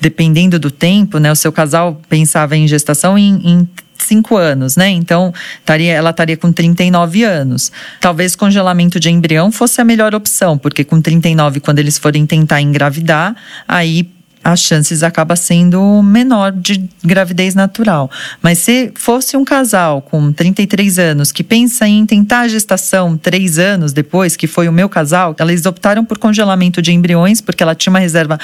Dependendo 0.00 0.58
do 0.58 0.70
tempo, 0.70 1.18
né? 1.18 1.32
O 1.32 1.36
seu 1.36 1.50
casal 1.50 2.00
pensava 2.06 2.54
em 2.54 2.68
gestação 2.68 3.16
em, 3.16 3.40
em 3.42 3.68
cinco 3.96 4.36
anos, 4.36 4.76
né? 4.76 4.90
Então, 4.90 5.32
taria, 5.64 5.92
ela 5.92 6.10
estaria 6.10 6.36
com 6.36 6.52
39 6.52 7.24
anos. 7.24 7.72
Talvez 7.98 8.36
congelamento 8.36 9.00
de 9.00 9.10
embrião 9.10 9.50
fosse 9.50 9.80
a 9.80 9.84
melhor 9.84 10.14
opção, 10.14 10.58
porque 10.58 10.84
com 10.84 11.00
39, 11.00 11.60
quando 11.60 11.78
eles 11.78 11.96
forem 11.96 12.26
tentar 12.26 12.60
engravidar, 12.60 13.34
aí 13.66 14.06
as 14.46 14.60
chances 14.60 15.02
acaba 15.02 15.34
sendo 15.34 16.00
menor 16.04 16.52
de 16.52 16.88
gravidez 17.02 17.56
natural. 17.56 18.08
Mas 18.40 18.58
se 18.58 18.92
fosse 18.94 19.36
um 19.36 19.44
casal 19.44 20.00
com 20.00 20.32
33 20.32 21.00
anos 21.00 21.32
que 21.32 21.42
pensa 21.42 21.88
em 21.88 22.06
tentar 22.06 22.42
a 22.42 22.48
gestação 22.48 23.16
três 23.16 23.58
anos 23.58 23.92
depois, 23.92 24.36
que 24.36 24.46
foi 24.46 24.68
o 24.68 24.72
meu 24.72 24.88
casal, 24.88 25.34
eles 25.40 25.66
optaram 25.66 26.04
por 26.04 26.16
congelamento 26.16 26.80
de 26.80 26.92
embriões 26.92 27.40
porque 27.40 27.60
ela 27.60 27.74
tinha 27.74 27.90
uma 27.90 27.98
reserva 27.98 28.38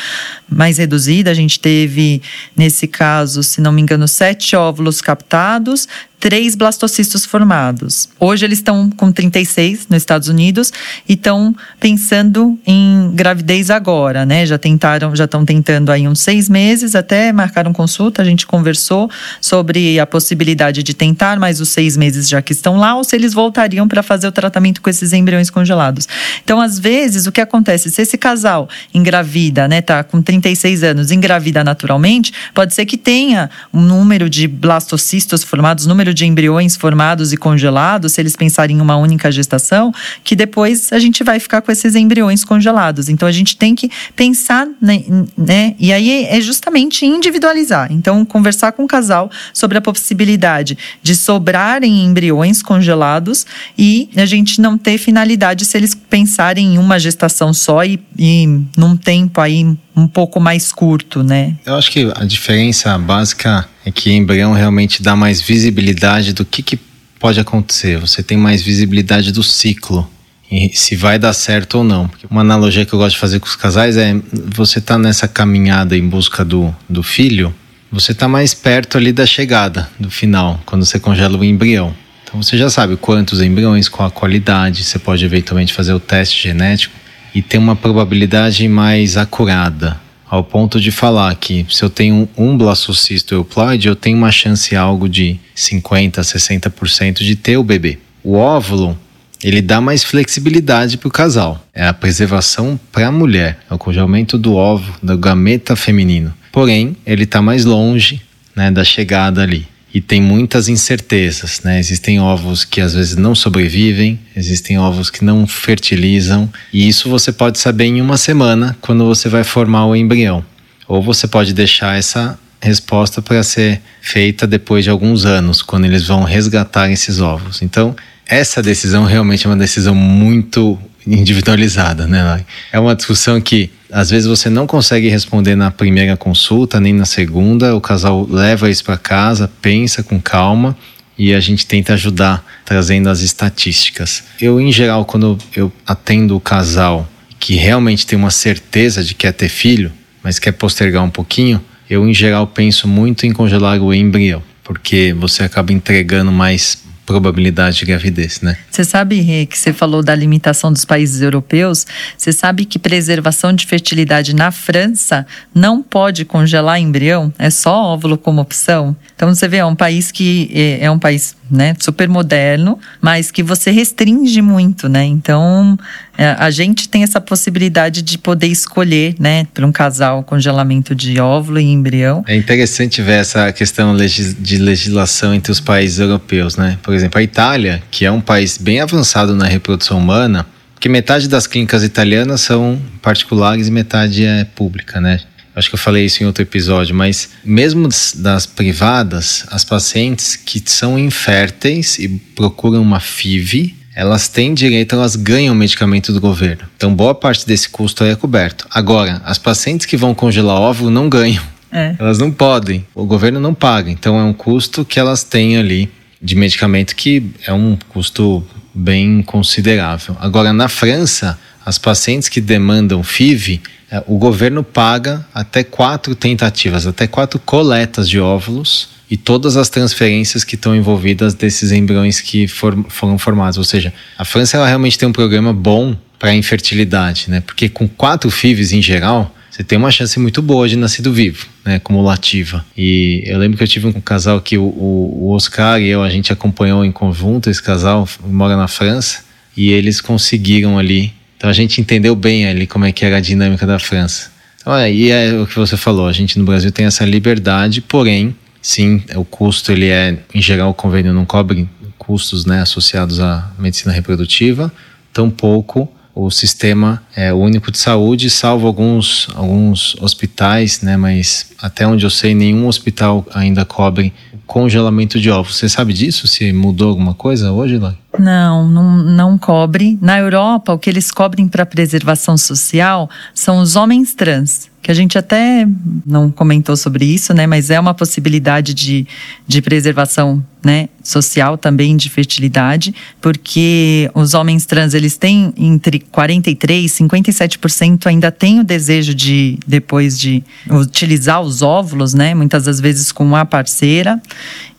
mais 0.51 0.79
reduzida. 0.79 1.31
A 1.31 1.35
gente 1.35 1.61
teve, 1.61 2.21
nesse 2.57 2.89
caso, 2.89 3.41
se 3.45 3.61
não 3.61 3.71
me 3.71 3.81
engano, 3.81 4.09
sete 4.09 4.57
óvulos 4.57 5.01
captados, 5.01 5.87
três 6.23 6.55
blastocistos 6.55 7.27
formados. 7.27 8.09
Hoje 8.21 8.45
eles 8.45 8.59
estão 8.59 8.89
com 8.89 9.11
36 9.11 9.89
nos 9.89 9.97
Estados 9.97 10.29
Unidos 10.29 10.73
e 11.09 11.15
estão 11.15 11.53
pensando 11.81 12.57
em 12.65 13.11
gravidez 13.13 13.71
agora, 13.71 14.25
né? 14.25 14.47
Já 14.47 14.57
tentaram, 14.57 15.17
já 15.17 15.25
estão 15.25 15.45
tentando 15.45 15.91
aí 15.91 16.07
uns 16.07 16.21
seis 16.21 16.49
meses, 16.49 16.95
até 16.95 17.33
marcaram 17.33 17.73
consulta, 17.73 18.23
a 18.23 18.25
gente 18.25 18.47
conversou 18.47 19.11
sobre 19.41 19.99
a 19.99 20.07
possibilidade 20.07 20.85
de 20.85 20.95
tentar 20.95 21.41
mais 21.41 21.61
os 21.61 21.71
seis 21.71 21.97
meses 21.97 22.29
já 22.29 22.41
que 22.41 22.53
estão 22.53 22.77
lá, 22.77 22.95
ou 22.95 23.03
se 23.03 23.17
eles 23.17 23.35
voltariam 23.35 23.89
para 23.89 24.01
fazer 24.01 24.29
o 24.29 24.33
tratamento 24.33 24.81
com 24.81 24.89
esses 24.89 25.13
embriões 25.13 25.51
congelados. 25.51 26.07
Então, 26.45 26.61
às 26.61 26.79
vezes, 26.79 27.27
o 27.27 27.33
que 27.33 27.41
acontece? 27.41 27.91
Se 27.91 28.01
esse 28.01 28.17
casal 28.17 28.69
engravida, 28.95 29.67
né, 29.67 29.83
tá 29.83 30.05
com 30.05 30.23
36 30.23 30.85
anos, 30.85 31.11
engravida 31.11 31.65
naturalmente, 31.65 32.33
pode 32.55 32.75
ser 32.75 32.87
que 32.87 32.97
tenha 32.97 33.51
um 33.75 33.81
número 33.81 34.31
de 34.31 34.47
blastocistos 34.47 35.43
formados, 35.43 35.85
número 35.85 36.12
de 36.13 36.27
embriões 36.27 36.77
formados 36.77 37.33
e 37.33 37.37
congelados, 37.37 38.13
se 38.13 38.21
eles 38.21 38.37
pensarem 38.37 38.77
em 38.77 38.81
uma 38.81 38.97
única 38.97 39.31
gestação, 39.31 39.93
que 40.25 40.37
depois 40.37 40.93
a 40.93 40.99
gente 40.99 41.23
vai 41.25 41.39
ficar 41.39 41.63
com 41.63 41.71
esses 41.71 41.95
embriões 41.95 42.45
congelados. 42.45 43.09
Então, 43.09 43.29
a 43.29 43.33
gente 43.33 43.57
tem 43.57 43.75
que 43.75 43.91
pensar, 44.15 44.67
né, 44.81 45.03
né 45.37 45.75
e 45.79 45.93
aí 45.93 46.25
é 46.27 46.41
justamente 46.41 47.07
individualizar. 47.07 47.93
Então, 47.93 48.25
conversar 48.25 48.73
com 48.73 48.85
o 48.85 48.89
casal 48.89 49.31
sobre 49.53 49.79
a 49.79 49.81
possibilidade 49.81 50.77
de 51.03 51.15
sobrarem 51.15 52.05
embriões 52.05 52.63
congelados 52.63 53.47
e 53.77 54.09
a 54.17 54.27
gente 54.27 54.61
não 54.61 54.79
ter 54.79 54.99
finalidade 54.99 55.65
se 55.65 55.77
eles 55.77 55.95
pensarem 55.95 56.75
em 56.75 56.79
uma 56.79 56.99
gestação 56.99 57.53
só 57.53 57.85
e, 57.85 58.01
e 58.19 58.47
num 58.77 58.97
tempo 58.97 59.41
aí 59.41 59.67
um 59.95 60.07
pouco 60.07 60.41
mais 60.41 60.73
curto, 60.73 61.23
né? 61.23 61.55
Eu 61.65 61.75
acho 61.75 61.91
que 61.91 62.11
a 62.15 62.25
diferença 62.25 62.97
básica 62.99 63.69
é 63.85 63.91
que 63.91 64.13
embrião 64.13 64.53
realmente 64.53 65.03
dá 65.03 65.17
mais 65.17 65.41
visibilidade 65.41 66.33
do 66.33 66.45
que, 66.45 66.63
que 66.63 66.79
pode 67.19 67.41
acontecer. 67.41 67.99
Você 67.99 68.23
tem 68.23 68.37
mais 68.37 68.63
visibilidade 68.63 69.33
do 69.33 69.43
ciclo 69.43 70.09
e 70.51 70.71
se 70.75 70.95
vai 70.97 71.19
dar 71.19 71.33
certo 71.33 71.79
ou 71.79 71.85
não. 71.85 72.11
Uma 72.31 72.43
analogia 72.43 72.85
que 72.85 72.93
eu 72.93 72.99
gosto 72.99 73.15
de 73.15 73.21
fazer 73.21 73.41
com 73.41 73.47
os 73.47 73.57
casais 73.57 73.97
é 73.97 74.15
você 74.55 74.81
tá 74.81 74.99
nessa 74.99 75.27
caminhada 75.27 75.97
em 75.97 76.07
busca 76.07 76.45
do, 76.45 76.75
do 76.89 77.03
filho, 77.03 77.55
você 77.91 78.15
tá 78.15 78.29
mais 78.29 78.55
perto 78.55 78.99
ali 78.99 79.13
da 79.13 79.27
chegada, 79.27 79.89
do 79.99 80.11
final, 80.11 80.61
quando 80.65 80.85
você 80.85 80.99
congela 80.99 81.37
o 81.37 81.45
embrião. 81.45 81.95
Então 82.23 82.43
você 82.43 82.57
já 82.57 82.71
sabe 82.71 82.97
quantos 82.97 83.43
embriões, 83.43 83.89
qual 83.89 84.09
a 84.09 84.11
qualidade, 84.11 84.85
você 84.85 84.99
pode 84.99 85.25
eventualmente 85.25 85.73
fazer 85.73 85.93
o 85.93 86.01
teste 86.01 86.43
genético 86.43 86.95
e 87.35 87.41
ter 87.41 87.59
uma 87.59 87.77
probabilidade 87.77 88.67
mais 88.69 89.17
acurada, 89.17 90.01
ao 90.33 90.43
ponto 90.43 90.81
de 90.81 90.91
falar 90.91 91.35
que 91.35 91.67
se 91.69 91.85
eu 91.85 91.91
tenho 91.91 92.27
um 92.39 92.57
blastocisto 92.57 93.35
euploide, 93.35 93.87
eu 93.87 93.95
tenho 93.95 94.17
uma 94.17 94.33
chance 94.33 94.75
algo 94.75 95.07
de 95.07 95.39
50, 95.55 96.23
60% 96.23 97.19
de 97.19 97.37
ter 97.37 97.59
o 97.59 97.63
bebê. 97.63 97.99
O 98.25 98.37
óvulo, 98.37 98.99
ele 99.45 99.61
dá 99.61 99.79
mais 99.79 100.03
flexibilidade 100.03 100.97
para 100.97 101.09
o 101.09 101.11
casal. 101.11 101.63
É 101.75 101.87
a 101.87 101.93
preservação 101.93 102.81
para 102.91 103.09
a 103.09 103.13
mulher, 103.13 103.59
é 103.71 103.75
o 103.75 103.79
congelamento 103.79 104.39
do 104.39 104.55
óvulo, 104.55 104.97
do 105.03 105.19
gameta 105.19 105.77
feminino. 105.77 106.33
Porém, 106.51 106.97
ele 107.05 107.25
está 107.25 107.43
mais 107.43 107.67
longe 107.67 108.23
né, 108.57 108.71
da 108.71 108.85
chegada 108.85 109.43
ali 109.43 109.69
e 109.95 110.01
tem 110.01 110.23
muitas 110.23 110.69
incertezas, 110.69 111.61
né? 111.63 111.79
Existem 111.79 112.19
ovos 112.19 112.65
que 112.65 112.81
às 112.81 112.95
vezes 112.95 113.17
não 113.17 113.35
sobrevivem, 113.35 114.19
existem 114.35 114.79
ovos 114.79 115.11
que 115.11 115.25
não 115.25 115.47
fertilizam, 115.47 116.51
e 116.73 116.89
isso 116.89 117.11
você 117.11 117.31
pode 117.31 117.59
saber 117.59 117.85
em 117.85 118.01
uma 118.01 118.17
semana 118.17 118.77
quando 118.81 119.05
você 119.05 119.29
vai 119.29 119.45
formar 119.45 119.87
o 119.87 119.95
embrião. 119.95 120.45
Ou 120.89 121.03
você 121.03 121.27
pode 121.27 121.53
deixar 121.53 121.97
essa 121.97 122.39
resposta 122.61 123.21
para 123.21 123.43
ser 123.43 123.81
feita 124.01 124.47
depois 124.47 124.85
de 124.85 124.91
alguns 124.91 125.25
anos, 125.25 125.61
quando 125.63 125.85
eles 125.85 126.07
vão 126.07 126.23
resgatar 126.23 126.91
esses 126.91 127.21
ovos. 127.21 127.61
Então, 127.61 127.95
essa 128.27 128.63
decisão 128.63 129.05
realmente 129.05 129.47
é 129.47 129.51
uma 129.51 129.57
decisão 129.57 129.95
muito 129.95 130.79
individualizada, 131.07 132.07
né? 132.07 132.45
É 132.73 132.79
uma 132.79 132.95
discussão 132.95 133.41
que 133.41 133.71
às 133.91 134.11
vezes 134.11 134.27
você 134.27 134.49
não 134.49 134.67
consegue 134.67 135.09
responder 135.09 135.55
na 135.55 135.71
primeira 135.71 136.17
consulta, 136.17 136.81
nem 136.81 136.93
na 136.93 137.05
segunda. 137.05 137.77
O 137.77 137.81
casal 137.81 138.27
leva 138.29 138.71
isso 138.71 138.85
para 138.85 138.97
casa, 138.97 139.51
pensa 139.61 140.03
com 140.03 140.21
calma 140.21 140.77
e 141.19 141.35
a 141.35 141.41
gente 141.41 141.67
tenta 141.67 141.93
ajudar 141.93 142.45
trazendo 142.65 143.09
as 143.11 143.21
estatísticas. 143.21 144.25
Eu, 144.41 144.61
em 144.61 144.73
geral, 144.73 145.05
quando 145.05 145.39
eu 145.55 145.71
atendo 145.87 146.37
o 146.37 146.41
casal 146.41 147.09
que 147.39 147.55
realmente 147.55 148.07
tem 148.07 148.19
uma 148.19 148.31
certeza 148.31 149.03
de 149.03 149.15
que 149.15 149.27
quer 149.27 149.33
ter 149.33 149.49
filho, 149.49 149.93
mas 150.23 150.39
quer 150.39 150.53
postergar 150.53 151.03
um 151.03 151.11
pouquinho, 151.11 151.61
eu, 151.91 152.09
em 152.09 152.15
geral, 152.15 152.47
penso 152.47 152.89
muito 152.89 153.27
em 153.27 153.33
congelar 153.33 153.81
o 153.81 153.93
embrião, 153.93 154.43
porque 154.65 155.13
você 155.13 155.43
acaba 155.43 155.73
entregando 155.73 156.33
mais 156.33 156.83
probabilidade 157.05 157.79
de 157.79 157.85
gravidez, 157.85 158.41
né? 158.41 158.57
Você 158.71 158.85
sabe, 158.85 159.21
Rê, 159.21 159.47
que 159.47 159.59
você 159.59 159.73
falou 159.73 160.03
da 160.03 160.15
limitação 160.15 160.73
dos 160.73 160.85
países 160.85 161.21
europeus. 161.21 161.87
Você 162.17 162.33
sabe 162.33 162.65
que 162.65 162.79
preservação 162.79 163.53
de 163.53 163.67
fertilidade 163.67 164.35
na 164.35 164.51
França 164.51 165.27
não 165.55 165.83
pode 165.83 166.25
congelar 166.25 166.81
embrião, 166.81 167.33
é 167.39 167.51
só 167.51 167.93
óvulo 167.93 168.17
como 168.17 168.41
opção. 168.41 168.97
Então 169.15 169.35
você 169.35 169.49
vê, 169.49 169.59
é 169.59 169.65
um 169.65 169.77
país 169.77 170.11
que 170.11 170.51
é, 170.53 170.85
é 170.85 170.91
um 170.91 170.99
país 170.99 171.37
né, 171.53 171.75
super 171.79 172.09
moderno, 172.09 172.79
mas 173.01 173.31
que 173.31 173.43
você 173.43 173.71
restringe 173.71 174.41
muito, 174.41 174.89
né? 174.89 175.05
Então 175.05 175.79
é, 176.17 176.35
a 176.39 176.51
gente 176.51 176.89
tem 176.89 177.03
essa 177.03 177.21
possibilidade 177.21 178.03
de 178.03 178.19
poder 178.19 178.47
escolher, 178.47 179.15
né, 179.19 179.47
para 179.53 179.67
um 179.67 179.73
casal 179.73 180.23
congelamento 180.23 180.95
de 180.95 181.21
óvulo 181.21 181.61
e 181.61 181.65
embrião. 181.65 182.25
É 182.27 182.35
interessante 182.35 183.03
ver 183.03 183.21
essa 183.21 183.53
questão 183.53 183.95
de 183.97 184.57
legislação 184.57 185.35
entre 185.35 185.53
os 185.53 185.61
países 185.61 185.99
europeus, 185.99 186.57
né? 186.57 186.79
Por 186.83 186.95
exemplo, 186.95 187.19
a 187.19 187.23
Itália, 187.23 187.83
que 187.91 188.05
é 188.05 188.11
um 188.11 188.21
país 188.21 188.57
bem 188.57 188.81
avançado 188.81 189.35
na 189.35 189.47
reprodução 189.47 189.99
humana, 189.99 190.47
que 190.81 190.89
metade 190.89 191.29
das 191.29 191.47
clínicas 191.47 191.85
italianas 191.85 192.41
são 192.41 192.81
particulares 193.01 193.69
e 193.69 193.71
metade 193.71 194.25
é 194.25 194.45
pública, 194.45 195.01
né? 195.01 195.21
Acho 195.55 195.69
que 195.69 195.75
eu 195.75 195.79
falei 195.79 196.05
isso 196.07 196.23
em 196.23 196.27
outro 196.27 196.43
episódio, 196.43 196.95
mas 196.95 197.31
mesmo 197.45 197.89
das 198.17 198.47
privadas, 198.47 199.45
as 199.51 199.65
pacientes 199.65 200.35
que 200.35 200.63
são 200.65 200.99
inférteis 200.99 201.99
e 201.99 202.09
procuram 202.09 202.81
uma 202.81 203.01
FIV, 203.01 203.75
elas 203.95 204.29
têm 204.29 204.55
direito, 204.55 204.95
elas 204.95 205.17
ganham 205.17 205.55
medicamento 205.55 206.13
do 206.13 206.21
governo. 206.21 206.63
Então, 206.77 206.95
boa 206.95 207.15
parte 207.15 207.47
desse 207.47 207.69
custo 207.69 208.03
aí 208.03 208.11
é 208.11 208.17
coberto. 208.17 208.67
Agora, 208.71 209.21
as 209.25 209.39
pacientes 209.39 209.85
que 209.85 209.97
vão 209.97 210.15
congelar 210.15 210.59
óvulo 210.59 210.91
não 210.91 211.09
ganham. 211.09 211.43
É. 211.71 211.95
Elas 211.99 212.19
não 212.19 212.31
podem. 212.31 212.87
O 212.95 213.05
governo 213.05 213.39
não 213.39 213.53
paga. 213.53 213.91
Então, 213.91 214.19
é 214.19 214.23
um 214.23 214.33
custo 214.33 214.85
que 214.85 214.99
elas 214.99 215.23
têm 215.23 215.59
ali 215.59 215.91
de 216.21 216.35
medicamento 216.35 216.95
que 216.95 217.31
é 217.47 217.53
um 217.53 217.77
custo 217.89 218.47
bem 218.75 219.23
considerável. 219.23 220.17
Agora, 220.21 220.53
na 220.53 220.69
França, 220.69 221.39
as 221.65 221.77
pacientes 221.77 222.29
que 222.29 222.41
demandam 222.41 223.03
FIV, 223.03 223.61
o 224.07 224.17
governo 224.17 224.63
paga 224.63 225.25
até 225.35 225.63
quatro 225.63 226.15
tentativas, 226.15 226.87
até 226.87 227.07
quatro 227.07 227.39
coletas 227.39 228.09
de 228.09 228.19
óvulos 228.19 228.89
e 229.11 229.17
todas 229.17 229.57
as 229.57 229.69
transferências 229.69 230.45
que 230.45 230.55
estão 230.55 230.75
envolvidas 230.75 231.35
desses 231.35 231.71
embriões 231.71 232.21
que 232.21 232.49
for, 232.49 232.75
foram 232.89 233.19
formados. 233.19 233.59
Ou 233.59 233.65
seja, 233.65 233.93
a 234.17 234.25
França 234.25 234.57
ela 234.57 234.67
realmente 234.67 234.99
tem 234.99 235.07
um 235.07 235.13
programa 235.13 235.53
bom 235.53 235.95
para 236.19 236.35
infertilidade, 236.35 237.27
né? 237.29 237.41
Porque 237.41 237.69
com 237.69 237.87
quatro 237.87 238.31
FIVs 238.31 238.73
em 238.73 238.81
geral, 238.81 239.35
você 239.51 239.63
tem 239.63 239.77
uma 239.77 239.91
chance 239.91 240.19
muito 240.19 240.41
boa 240.41 240.67
de 240.67 240.77
nascido 240.77 241.13
vivo, 241.13 241.47
né, 241.63 241.79
cumulativa. 241.79 242.65
E 242.75 243.23
eu 243.27 243.39
lembro 243.39 243.59
que 243.59 243.63
eu 243.63 243.69
tive 243.69 243.87
um 243.87 243.93
casal 244.01 244.41
que 244.41 244.57
o, 244.57 244.63
o, 244.65 245.31
Oscar 245.35 245.79
e 245.79 245.89
eu, 245.89 246.03
a 246.03 246.09
gente 246.09 246.33
acompanhou 246.33 246.83
em 246.83 246.91
conjunto, 246.91 247.51
esse 247.51 247.63
casal 247.63 248.09
mora 248.25 248.57
na 248.57 248.67
França, 248.67 249.25
e 249.55 249.71
eles 249.71 250.01
conseguiram 250.01 250.79
ali 250.79 251.13
então 251.43 251.51
a 251.51 251.53
gente 251.53 251.81
entendeu 251.81 252.15
bem 252.15 252.47
ali 252.47 252.69
como 252.69 252.85
é 252.85 252.93
que 252.93 253.05
era 253.05 253.17
a 253.17 253.21
dinâmica 253.21 253.67
da 253.67 253.77
França. 253.77 254.31
Então, 254.61 254.77
é, 254.77 254.93
e 254.93 255.11
é 255.11 255.35
o 255.35 255.45
que 255.45 255.57
você 255.57 255.77
falou, 255.77 256.07
a 256.07 256.13
gente 256.13 256.39
no 256.39 256.45
Brasil 256.45 256.71
tem 256.71 256.87
essa 256.87 257.05
liberdade, 257.05 257.81
porém, 257.81 258.33
sim, 258.63 259.03
o 259.17 259.25
custo 259.25 259.73
ele 259.73 259.89
é, 259.89 260.17
em 260.33 260.41
geral, 260.41 260.71
o 260.71 260.75
convênio 260.75 261.13
não 261.13 261.25
cobre 261.25 261.69
custos 261.99 262.47
né, 262.47 262.63
associados 262.63 263.19
à 263.19 263.51
medicina 263.59 263.93
reprodutiva, 263.93 264.73
tampouco 265.13 265.93
o 266.15 266.31
sistema 266.31 267.03
é 267.17 267.35
único 267.35 267.73
de 267.73 267.79
saúde, 267.79 268.31
salvo 268.31 268.69
alguns, 268.69 269.27
alguns 269.35 269.97
hospitais, 270.01 270.81
né, 270.81 270.97
mas 270.97 271.51
até 271.61 271.85
onde 271.85 272.07
eu 272.07 272.11
sei, 272.11 272.37
nenhum 272.37 272.69
hospital 272.69 273.27
ainda 273.35 273.65
cobre 273.65 274.13
congelamento 274.47 275.19
de 275.19 275.29
ovos. 275.29 275.57
Você 275.57 275.69
sabe 275.69 275.93
disso? 275.93 276.29
Se 276.29 276.53
mudou 276.53 276.91
alguma 276.91 277.15
coisa 277.15 277.51
hoje, 277.51 277.79
Lai? 277.79 277.97
Não, 278.19 278.69
não, 278.69 278.97
não 278.97 279.39
cobre. 279.39 279.99
Na 280.01 280.19
Europa, 280.19 280.73
o 280.73 280.79
que 280.79 280.91
eles 280.91 281.11
cobrem 281.11 281.49
para 281.49 281.65
preservação 281.65 282.37
social 282.37 283.09
são 283.35 283.59
os 283.59 283.75
homens 283.75 284.15
trans 284.15 284.71
que 284.83 284.91
a 284.91 284.95
gente 284.95 285.17
até 285.17 285.67
não 286.05 286.29
comentou 286.29 286.77
sobre 286.77 287.05
isso, 287.05 287.33
né? 287.33 287.47
Mas 287.47 287.71
é 287.71 287.79
uma 287.79 287.95
possibilidade 287.95 288.75
de, 288.75 289.07
de 289.47 289.63
preservação 289.63 290.45
né, 290.63 290.89
social 291.03 291.57
também 291.57 291.97
de 291.97 292.11
fertilidade, 292.11 292.93
porque 293.21 294.11
os 294.13 294.35
homens 294.35 294.67
trans 294.67 294.93
eles 294.93 295.17
têm 295.17 295.53
entre 295.57 296.01
43 296.01 297.01
e 297.01 297.05
57% 297.05 298.07
ainda 298.07 298.33
têm 298.33 298.59
o 298.61 298.65
desejo 298.65 299.15
de 299.15 299.59
depois 299.67 300.19
de 300.19 300.43
utilizar 300.69 301.41
os 301.41 301.63
óvulos, 301.63 302.13
né, 302.13 302.35
muitas 302.35 302.65
das 302.65 302.81
vezes 302.81 303.13
com 303.13 303.25
uma 303.25 303.45
parceira, 303.45 304.21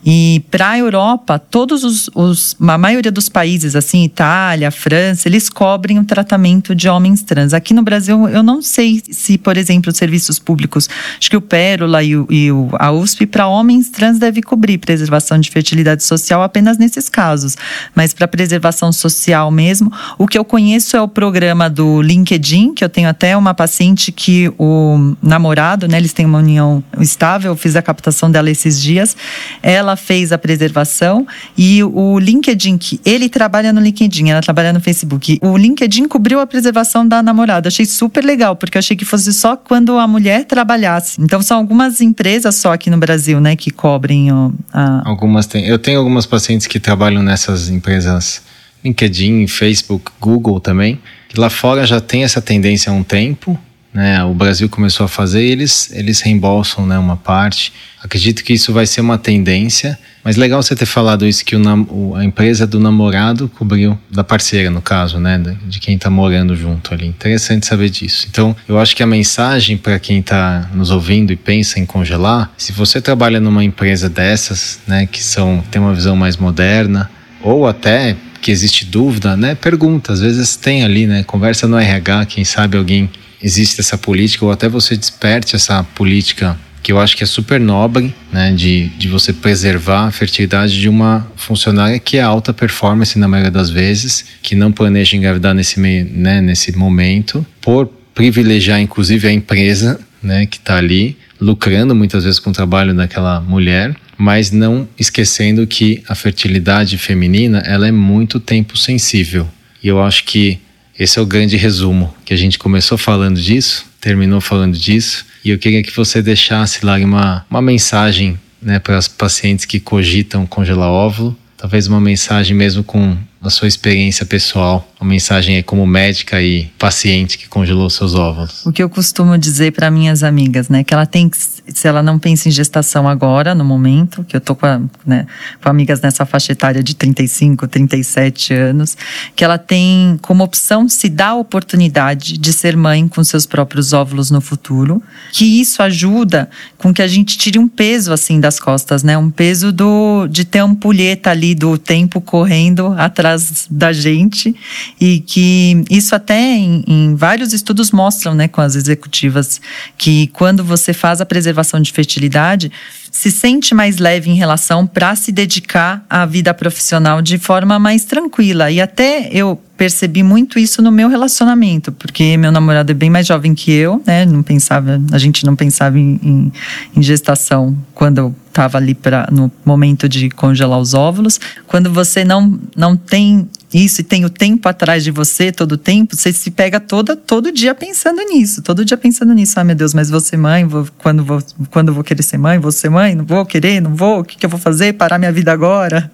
E 0.04 0.44
para 0.50 0.70
a 0.70 0.78
Europa, 0.78 1.38
todos 1.38 1.82
os, 1.82 2.10
os, 2.14 2.54
a 2.60 2.76
maioria 2.76 3.10
dos 3.10 3.28
países, 3.28 3.74
assim, 3.74 4.04
Itália, 4.04 4.70
França, 4.70 5.28
eles 5.28 5.48
cobrem 5.48 5.98
o 5.98 6.04
tratamento 6.04 6.74
de 6.74 6.88
homens 6.88 7.22
trans. 7.22 7.54
Aqui 7.54 7.72
no 7.72 7.82
Brasil, 7.82 8.28
eu 8.28 8.42
não 8.42 8.60
sei 8.60 9.02
se, 9.10 9.38
por 9.38 9.56
exemplo, 9.56 9.90
os 9.90 9.96
serviços 9.96 10.38
públicos, 10.38 10.90
acho 11.18 11.30
que 11.30 11.36
o 11.36 11.40
Pérola 11.40 12.02
e, 12.02 12.16
o, 12.16 12.26
e 12.28 12.52
o, 12.52 12.68
a 12.78 12.92
USP, 12.92 13.26
para 13.26 13.48
homens 13.48 13.88
trans, 13.88 14.18
deve 14.18 14.42
cobrir 14.42 14.76
preservação 14.76 15.38
de 15.38 15.50
fertilidade 15.50 16.04
social 16.04 16.42
apenas 16.42 16.76
nesses 16.76 17.08
casos. 17.08 17.56
Mas 17.94 18.12
para 18.12 18.28
preservação 18.28 18.92
social 18.92 19.50
mesmo, 19.50 19.90
o 20.18 20.26
que 20.26 20.36
eu 20.36 20.44
conheço 20.44 20.96
é 20.96 21.00
o 21.00 21.08
programa 21.08 21.70
do 21.70 22.02
LinkedIn, 22.02 22.74
que 22.74 22.84
eu 22.84 22.90
tenho 22.90 23.08
até 23.08 23.34
uma 23.36 23.54
paciente 23.54 24.12
que 24.12 24.52
o 24.58 25.16
namorado, 25.22 25.88
né, 25.88 25.96
eles 25.96 26.12
têm 26.12 26.26
uma 26.26 26.38
união 26.38 26.84
estável, 27.00 27.52
eu 27.52 27.56
fiz 27.56 27.74
a 27.74 27.80
captação 27.80 28.30
dela 28.30 28.50
esses 28.50 28.80
dias. 28.80 29.16
Ela 29.62 29.93
fez 29.96 30.32
a 30.32 30.38
preservação 30.38 31.26
e 31.56 31.82
o 31.82 32.18
LinkedIn, 32.18 32.78
que 32.78 33.00
ele 33.04 33.28
trabalha 33.28 33.72
no 33.72 33.80
LinkedIn, 33.80 34.30
ela 34.30 34.40
trabalha 34.40 34.72
no 34.72 34.80
Facebook. 34.80 35.38
O 35.42 35.56
LinkedIn 35.56 36.08
cobriu 36.08 36.40
a 36.40 36.46
preservação 36.46 37.06
da 37.06 37.22
namorada. 37.22 37.68
Achei 37.68 37.86
super 37.86 38.24
legal, 38.24 38.56
porque 38.56 38.78
achei 38.78 38.96
que 38.96 39.04
fosse 39.04 39.32
só 39.32 39.56
quando 39.56 39.98
a 39.98 40.06
mulher 40.06 40.44
trabalhasse. 40.44 41.20
Então 41.20 41.42
são 41.42 41.58
algumas 41.58 42.00
empresas 42.00 42.54
só 42.56 42.72
aqui 42.72 42.90
no 42.90 42.98
Brasil, 42.98 43.40
né, 43.40 43.56
que 43.56 43.70
cobrem 43.70 44.28
a... 44.72 45.02
Algumas 45.08 45.46
tem. 45.46 45.66
Eu 45.66 45.78
tenho 45.78 45.98
algumas 45.98 46.26
pacientes 46.26 46.66
que 46.66 46.80
trabalham 46.80 47.22
nessas 47.22 47.68
empresas 47.68 48.42
LinkedIn, 48.84 49.46
Facebook, 49.46 50.10
Google 50.20 50.60
também. 50.60 51.00
Lá 51.36 51.48
fora 51.50 51.86
já 51.86 52.00
tem 52.00 52.22
essa 52.22 52.40
tendência 52.40 52.92
há 52.92 52.94
um 52.94 53.02
tempo 53.02 53.58
né, 53.94 54.24
o 54.24 54.34
Brasil 54.34 54.68
começou 54.68 55.06
a 55.06 55.08
fazer, 55.08 55.44
eles, 55.44 55.88
eles 55.92 56.20
reembolsam 56.20 56.84
né, 56.84 56.98
uma 56.98 57.16
parte. 57.16 57.72
Acredito 58.02 58.42
que 58.42 58.52
isso 58.52 58.72
vai 58.72 58.86
ser 58.86 59.00
uma 59.00 59.16
tendência, 59.16 59.96
mas 60.24 60.36
legal 60.36 60.60
você 60.60 60.74
ter 60.74 60.84
falado 60.84 61.24
isso, 61.24 61.44
que 61.44 61.54
o, 61.54 62.14
a 62.16 62.24
empresa 62.24 62.66
do 62.66 62.80
namorado 62.80 63.48
cobriu, 63.48 63.96
da 64.10 64.24
parceira 64.24 64.68
no 64.68 64.82
caso, 64.82 65.20
né, 65.20 65.40
de 65.68 65.78
quem 65.78 65.94
está 65.94 66.10
morando 66.10 66.56
junto 66.56 66.92
ali. 66.92 67.06
Interessante 67.06 67.66
saber 67.66 67.88
disso. 67.88 68.26
Então, 68.28 68.56
eu 68.68 68.80
acho 68.80 68.96
que 68.96 69.02
a 69.02 69.06
mensagem 69.06 69.76
para 69.76 69.96
quem 70.00 70.18
está 70.18 70.68
nos 70.74 70.90
ouvindo 70.90 71.32
e 71.32 71.36
pensa 71.36 71.78
em 71.78 71.86
congelar, 71.86 72.52
se 72.58 72.72
você 72.72 73.00
trabalha 73.00 73.38
numa 73.38 73.62
empresa 73.62 74.08
dessas, 74.08 74.80
né, 74.88 75.06
que 75.06 75.22
são, 75.22 75.62
tem 75.70 75.80
uma 75.80 75.94
visão 75.94 76.16
mais 76.16 76.36
moderna, 76.36 77.08
ou 77.40 77.64
até 77.64 78.16
que 78.42 78.50
existe 78.50 78.84
dúvida, 78.84 79.36
né, 79.36 79.54
pergunta, 79.54 80.12
às 80.12 80.20
vezes 80.20 80.56
tem 80.56 80.82
ali, 80.82 81.06
né, 81.06 81.22
conversa 81.22 81.68
no 81.68 81.78
RH, 81.78 82.26
quem 82.26 82.44
sabe 82.44 82.76
alguém 82.76 83.08
existe 83.44 83.78
essa 83.80 83.98
política, 83.98 84.44
ou 84.46 84.50
até 84.50 84.68
você 84.68 84.96
desperte 84.96 85.54
essa 85.54 85.84
política 85.94 86.58
que 86.82 86.92
eu 86.92 87.00
acho 87.00 87.16
que 87.16 87.22
é 87.22 87.26
super 87.26 87.58
nobre, 87.58 88.14
né, 88.30 88.52
de, 88.52 88.88
de 88.98 89.08
você 89.08 89.32
preservar 89.32 90.06
a 90.06 90.10
fertilidade 90.10 90.78
de 90.78 90.88
uma 90.88 91.26
funcionária 91.34 91.98
que 91.98 92.18
é 92.18 92.20
alta 92.20 92.52
performance 92.52 93.18
na 93.18 93.26
maioria 93.26 93.50
das 93.50 93.70
vezes, 93.70 94.26
que 94.42 94.54
não 94.54 94.70
planeja 94.70 95.16
engravidar 95.16 95.54
nesse, 95.54 95.80
meio, 95.80 96.06
né, 96.10 96.42
nesse 96.42 96.76
momento, 96.76 97.44
por 97.60 97.86
privilegiar 98.14 98.80
inclusive 98.80 99.26
a 99.26 99.32
empresa 99.32 99.98
né, 100.22 100.44
que 100.44 100.58
está 100.58 100.76
ali, 100.76 101.16
lucrando 101.40 101.94
muitas 101.94 102.24
vezes 102.24 102.38
com 102.38 102.50
o 102.50 102.52
trabalho 102.52 102.94
daquela 102.94 103.40
mulher, 103.40 103.94
mas 104.16 104.50
não 104.50 104.88
esquecendo 104.98 105.66
que 105.66 106.02
a 106.08 106.14
fertilidade 106.14 106.96
feminina 106.98 107.62
ela 107.66 107.88
é 107.88 107.92
muito 107.92 108.38
tempo 108.38 108.76
sensível. 108.76 109.48
E 109.82 109.88
eu 109.88 110.02
acho 110.02 110.24
que 110.24 110.58
esse 110.98 111.18
é 111.18 111.22
o 111.22 111.26
grande 111.26 111.56
resumo, 111.56 112.14
que 112.24 112.32
a 112.32 112.36
gente 112.36 112.58
começou 112.58 112.96
falando 112.96 113.40
disso, 113.40 113.86
terminou 114.00 114.40
falando 114.40 114.76
disso, 114.76 115.26
e 115.44 115.50
eu 115.50 115.58
queria 115.58 115.82
que 115.82 115.94
você 115.94 116.22
deixasse 116.22 116.84
lá 116.84 116.96
uma, 116.98 117.44
uma 117.50 117.62
mensagem 117.62 118.38
né, 118.62 118.78
para 118.78 118.96
as 118.96 119.08
pacientes 119.08 119.64
que 119.64 119.80
cogitam 119.80 120.46
congelar 120.46 120.88
óvulo, 120.88 121.36
talvez 121.56 121.86
uma 121.86 122.00
mensagem 122.00 122.56
mesmo 122.56 122.84
com 122.84 123.16
a 123.46 123.50
sua 123.50 123.68
experiência 123.68 124.24
pessoal, 124.24 124.88
uma 125.00 125.10
mensagem 125.10 125.56
aí 125.56 125.62
como 125.62 125.86
médica 125.86 126.40
e 126.40 126.64
paciente 126.78 127.36
que 127.36 127.46
congelou 127.46 127.90
seus 127.90 128.14
óvulos. 128.14 128.64
O 128.64 128.72
que 128.72 128.82
eu 128.82 128.88
costumo 128.88 129.36
dizer 129.36 129.72
para 129.72 129.90
minhas 129.90 130.22
amigas, 130.22 130.68
né, 130.68 130.82
que 130.82 130.94
ela 130.94 131.04
tem 131.04 131.28
que, 131.28 131.36
se 131.36 131.86
ela 131.86 132.02
não 132.02 132.18
pensa 132.18 132.48
em 132.48 132.52
gestação 132.52 133.06
agora, 133.06 133.54
no 133.54 133.64
momento, 133.64 134.24
que 134.24 134.34
eu 134.34 134.40
tô 134.40 134.54
com, 134.54 134.66
a, 134.66 134.80
né, 135.04 135.26
com 135.62 135.68
amigas 135.68 136.00
nessa 136.00 136.24
faixa 136.24 136.52
etária 136.52 136.82
de 136.82 136.94
35, 136.94 137.68
37 137.68 138.54
anos, 138.54 138.96
que 139.36 139.44
ela 139.44 139.58
tem 139.58 140.18
como 140.22 140.42
opção 140.42 140.88
se 140.88 141.08
dar 141.08 141.28
a 141.28 141.34
oportunidade 141.34 142.38
de 142.38 142.52
ser 142.52 142.76
mãe 142.76 143.06
com 143.06 143.22
seus 143.22 143.44
próprios 143.44 143.92
óvulos 143.92 144.30
no 144.30 144.40
futuro, 144.40 145.02
que 145.32 145.60
isso 145.60 145.82
ajuda 145.82 146.48
com 146.78 146.94
que 146.94 147.02
a 147.02 147.06
gente 147.06 147.36
tire 147.36 147.58
um 147.58 147.68
peso 147.68 148.12
assim 148.12 148.40
das 148.40 148.58
costas, 148.58 149.02
né, 149.02 149.18
um 149.18 149.30
peso 149.30 149.70
do 149.70 150.26
de 150.28 150.44
ter 150.44 150.60
ampulheta 150.60 151.30
ali 151.30 151.54
do 151.54 151.76
tempo 151.76 152.20
correndo 152.20 152.94
atrás 152.96 153.33
da 153.70 153.92
gente 153.92 154.54
e 155.00 155.20
que 155.20 155.84
isso 155.90 156.14
até 156.14 156.56
em, 156.56 156.84
em, 156.86 157.14
vários 157.14 157.52
estudos 157.52 157.90
mostram, 157.90 158.34
né, 158.34 158.48
com 158.48 158.60
as 158.60 158.74
executivas, 158.74 159.60
que 159.96 160.28
quando 160.28 160.64
você 160.64 160.92
faz 160.92 161.20
a 161.20 161.26
preservação 161.26 161.80
de 161.80 161.92
fertilidade, 161.92 162.70
se 163.10 163.30
sente 163.30 163.74
mais 163.74 163.98
leve 163.98 164.30
em 164.30 164.34
relação 164.34 164.86
para 164.86 165.14
se 165.14 165.30
dedicar 165.30 166.04
à 166.10 166.26
vida 166.26 166.52
profissional 166.52 167.22
de 167.22 167.38
forma 167.38 167.78
mais 167.78 168.04
tranquila. 168.04 168.70
E 168.70 168.80
até 168.80 169.28
eu 169.32 169.60
percebi 169.76 170.22
muito 170.22 170.58
isso 170.58 170.80
no 170.80 170.90
meu 170.90 171.08
relacionamento, 171.08 171.90
porque 171.92 172.36
meu 172.36 172.52
namorado 172.52 172.90
é 172.92 172.94
bem 172.94 173.10
mais 173.10 173.26
jovem 173.26 173.54
que 173.54 173.72
eu, 173.72 174.02
né? 174.06 174.24
Não 174.24 174.42
pensava, 174.42 175.00
a 175.12 175.18
gente 175.18 175.44
não 175.44 175.56
pensava 175.56 175.98
em, 175.98 176.20
em, 176.22 176.52
em 176.96 177.02
gestação 177.02 177.76
quando 177.94 178.18
eu 178.18 178.34
estava 178.48 178.78
ali 178.78 178.94
pra, 178.94 179.28
no 179.32 179.50
momento 179.64 180.08
de 180.08 180.30
congelar 180.30 180.78
os 180.78 180.94
óvulos. 180.94 181.40
Quando 181.66 181.92
você 181.92 182.24
não, 182.24 182.58
não 182.76 182.96
tem 182.96 183.48
isso 183.72 184.00
e 184.00 184.04
tem 184.04 184.24
o 184.24 184.30
tempo 184.30 184.68
atrás 184.68 185.02
de 185.02 185.10
você 185.10 185.50
todo 185.50 185.72
o 185.72 185.76
tempo, 185.76 186.14
você 186.14 186.32
se 186.32 186.52
pega 186.52 186.78
toda, 186.78 187.16
todo 187.16 187.50
dia 187.50 187.74
pensando 187.74 188.22
nisso, 188.22 188.62
todo 188.62 188.84
dia 188.84 188.96
pensando 188.96 189.34
nisso. 189.34 189.58
Ah, 189.58 189.64
meu 189.64 189.74
Deus, 189.74 189.92
mas 189.92 190.08
vou 190.08 190.20
ser 190.20 190.36
mãe, 190.36 190.64
vou, 190.64 190.86
quando, 190.98 191.24
vou, 191.24 191.42
quando 191.70 191.92
vou 191.92 192.04
querer 192.04 192.22
ser 192.22 192.38
mãe, 192.38 192.60
vou 192.60 192.70
ser 192.70 192.90
mãe, 192.90 193.16
não 193.16 193.24
vou 193.24 193.44
querer, 193.44 193.80
não 193.80 193.94
vou, 193.94 194.20
o 194.20 194.24
que, 194.24 194.38
que 194.38 194.46
eu 194.46 194.50
vou 194.50 194.60
fazer? 194.60 194.92
Parar 194.92 195.18
minha 195.18 195.32
vida 195.32 195.52
agora? 195.52 196.08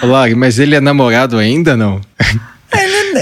Olá, 0.00 0.26
mas 0.36 0.60
ele 0.60 0.76
é 0.76 0.80
namorado 0.80 1.36
ainda, 1.36 1.76
não? 1.76 2.00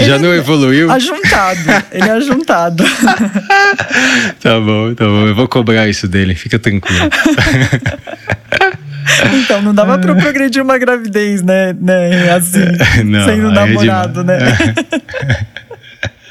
Já 0.00 0.18
não 0.18 0.34
evoluiu? 0.34 0.90
Ajuntado. 0.90 1.60
Ele 1.92 2.08
é 2.08 2.12
ajuntado. 2.12 2.84
tá 4.40 4.60
bom, 4.60 4.94
tá 4.94 5.04
bom. 5.04 5.26
Eu 5.26 5.34
vou 5.34 5.48
cobrar 5.48 5.88
isso 5.88 6.06
dele. 6.08 6.34
Fica 6.34 6.58
tranquilo. 6.58 7.10
Então, 9.34 9.62
não 9.62 9.74
dava 9.74 9.98
pra 9.98 10.14
progredir 10.14 10.62
uma 10.62 10.78
gravidez, 10.78 11.42
né? 11.42 11.74
né 11.80 12.30
assim, 12.30 12.64
não, 13.04 13.24
sendo 13.24 13.50
é 13.50 13.52
namorado, 13.52 14.20
é 14.20 14.24
né? 14.24 14.38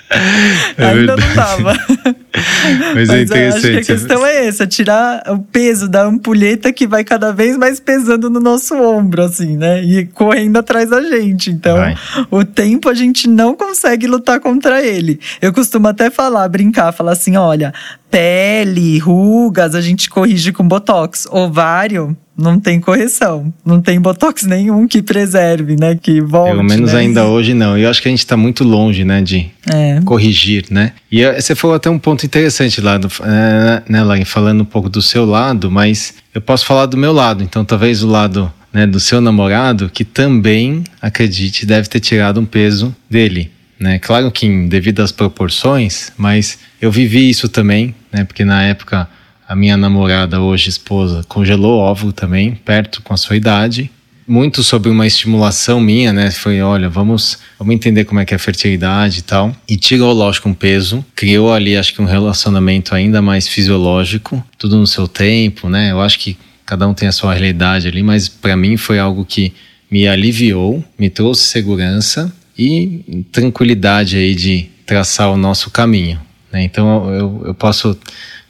É 0.09 0.85
Ainda 0.85 1.15
não 1.17 1.35
dava. 1.35 1.73
Mas, 2.93 3.09
é 3.09 3.21
interessante. 3.23 3.55
acho 3.55 3.71
que 3.71 3.77
a 3.77 3.95
questão 3.95 4.25
é 4.25 4.45
essa: 4.47 4.65
tirar 4.65 5.23
o 5.27 5.39
peso 5.39 5.87
da 5.87 6.03
ampulheta 6.03 6.71
que 6.71 6.87
vai 6.87 7.03
cada 7.03 7.33
vez 7.33 7.57
mais 7.57 7.79
pesando 7.79 8.29
no 8.29 8.39
nosso 8.39 8.75
ombro, 8.75 9.23
assim, 9.23 9.57
né? 9.57 9.83
E 9.83 10.05
correndo 10.05 10.57
atrás 10.57 10.89
da 10.89 11.01
gente. 11.01 11.49
Então, 11.49 11.77
vai. 11.77 11.95
o 12.31 12.45
tempo 12.45 12.89
a 12.89 12.93
gente 12.93 13.27
não 13.27 13.55
consegue 13.55 14.07
lutar 14.07 14.39
contra 14.39 14.83
ele. 14.83 15.19
Eu 15.41 15.51
costumo 15.51 15.87
até 15.87 16.09
falar, 16.09 16.47
brincar, 16.47 16.91
falar 16.93 17.13
assim: 17.13 17.35
olha, 17.35 17.73
pele, 18.09 18.97
rugas, 18.99 19.75
a 19.75 19.81
gente 19.81 20.09
corrige 20.09 20.51
com 20.51 20.67
botox. 20.67 21.27
Ovário, 21.31 22.15
não 22.37 22.59
tem 22.59 22.79
correção. 22.79 23.53
Não 23.65 23.81
tem 23.81 23.99
botox 23.99 24.43
nenhum 24.43 24.87
que 24.87 25.01
preserve, 25.01 25.75
né? 25.75 25.97
Que 25.99 26.21
volte. 26.21 26.51
Pelo 26.51 26.63
menos 26.63 26.93
né? 26.93 26.99
ainda 26.99 27.25
hoje 27.25 27.53
não. 27.53 27.77
Eu 27.77 27.89
acho 27.89 28.01
que 28.01 28.07
a 28.07 28.11
gente 28.11 28.19
está 28.19 28.37
muito 28.37 28.63
longe, 28.63 29.03
né? 29.03 29.21
De 29.21 29.49
é. 29.67 29.99
corrigir, 30.05 30.65
né? 30.69 30.93
E 31.11 31.23
eh, 31.23 31.41
você 31.41 31.55
falou 31.55 31.75
até 31.75 31.89
um 31.89 31.99
ponto 31.99 32.25
interessante 32.25 32.79
lá, 32.79 32.97
do, 32.97 33.07
é, 33.23 33.83
né, 33.89 34.03
Lauren, 34.03 34.25
falando 34.25 34.61
um 34.61 34.65
pouco 34.65 34.87
do 34.87 35.01
seu 35.01 35.25
lado, 35.25 35.71
mas 35.71 36.13
eu 36.33 36.41
posso 36.41 36.65
falar 36.65 36.85
do 36.85 36.95
meu 36.95 37.11
lado. 37.11 37.43
Então, 37.43 37.65
talvez 37.65 38.03
o 38.03 38.07
lado 38.07 38.51
né, 38.71 38.85
do 38.85 38.99
seu 38.99 39.19
namorado, 39.19 39.89
que 39.89 40.05
também, 40.05 40.83
acredite, 41.01 41.65
deve 41.65 41.87
ter 41.87 41.99
tirado 41.99 42.39
um 42.39 42.45
peso 42.45 42.95
dele. 43.09 43.51
Né? 43.79 43.99
Claro 43.99 44.31
que 44.31 44.45
em 44.45 44.67
devido 44.67 45.01
às 45.01 45.11
proporções, 45.11 46.11
mas 46.17 46.59
eu 46.81 46.91
vivi 46.91 47.29
isso 47.29 47.47
também, 47.47 47.93
né? 48.11 48.23
Porque 48.23 48.43
na 48.43 48.63
época 48.63 49.07
a 49.47 49.55
minha 49.55 49.77
namorada, 49.77 50.41
hoje 50.41 50.69
esposa, 50.69 51.23
congelou 51.27 51.79
óvulo 51.79 52.11
também, 52.11 52.53
perto 52.53 53.01
com 53.01 53.13
a 53.13 53.17
sua 53.17 53.37
idade. 53.37 53.89
Muito 54.27 54.61
sobre 54.61 54.89
uma 54.89 55.07
estimulação 55.07 55.79
minha, 55.79 56.11
né? 56.11 56.29
Foi, 56.31 56.59
olha, 56.59 56.89
vamos, 56.89 57.39
vamos 57.57 57.73
entender 57.73 58.03
como 58.03 58.19
é 58.19 58.25
que 58.25 58.33
é 58.33 58.35
a 58.35 58.39
fertilidade 58.39 59.19
e 59.19 59.21
tal. 59.21 59.55
E 59.69 59.77
tirou, 59.77 60.11
lógico, 60.11 60.49
um 60.49 60.53
peso. 60.53 61.05
Criou 61.15 61.53
ali, 61.53 61.77
acho 61.77 61.93
que 61.93 62.01
um 62.01 62.05
relacionamento 62.05 62.93
ainda 62.93 63.21
mais 63.21 63.47
fisiológico. 63.47 64.43
Tudo 64.57 64.75
no 64.75 64.85
seu 64.85 65.07
tempo, 65.07 65.69
né? 65.69 65.91
Eu 65.91 66.01
acho 66.01 66.19
que 66.19 66.37
cada 66.65 66.85
um 66.85 66.93
tem 66.93 67.07
a 67.07 67.13
sua 67.13 67.33
realidade 67.33 67.87
ali, 67.87 68.03
mas 68.03 68.27
para 68.27 68.57
mim 68.57 68.75
foi 68.75 68.99
algo 68.99 69.23
que 69.23 69.53
me 69.89 70.05
aliviou, 70.05 70.83
me 70.99 71.09
trouxe 71.09 71.43
segurança 71.43 72.29
e 72.57 73.25
tranquilidade 73.31 74.17
aí 74.17 74.33
de 74.33 74.69
traçar 74.85 75.31
o 75.31 75.37
nosso 75.37 75.69
caminho. 75.69 76.19
Né? 76.51 76.63
Então 76.63 77.13
eu, 77.13 77.43
eu 77.47 77.53
posso 77.53 77.97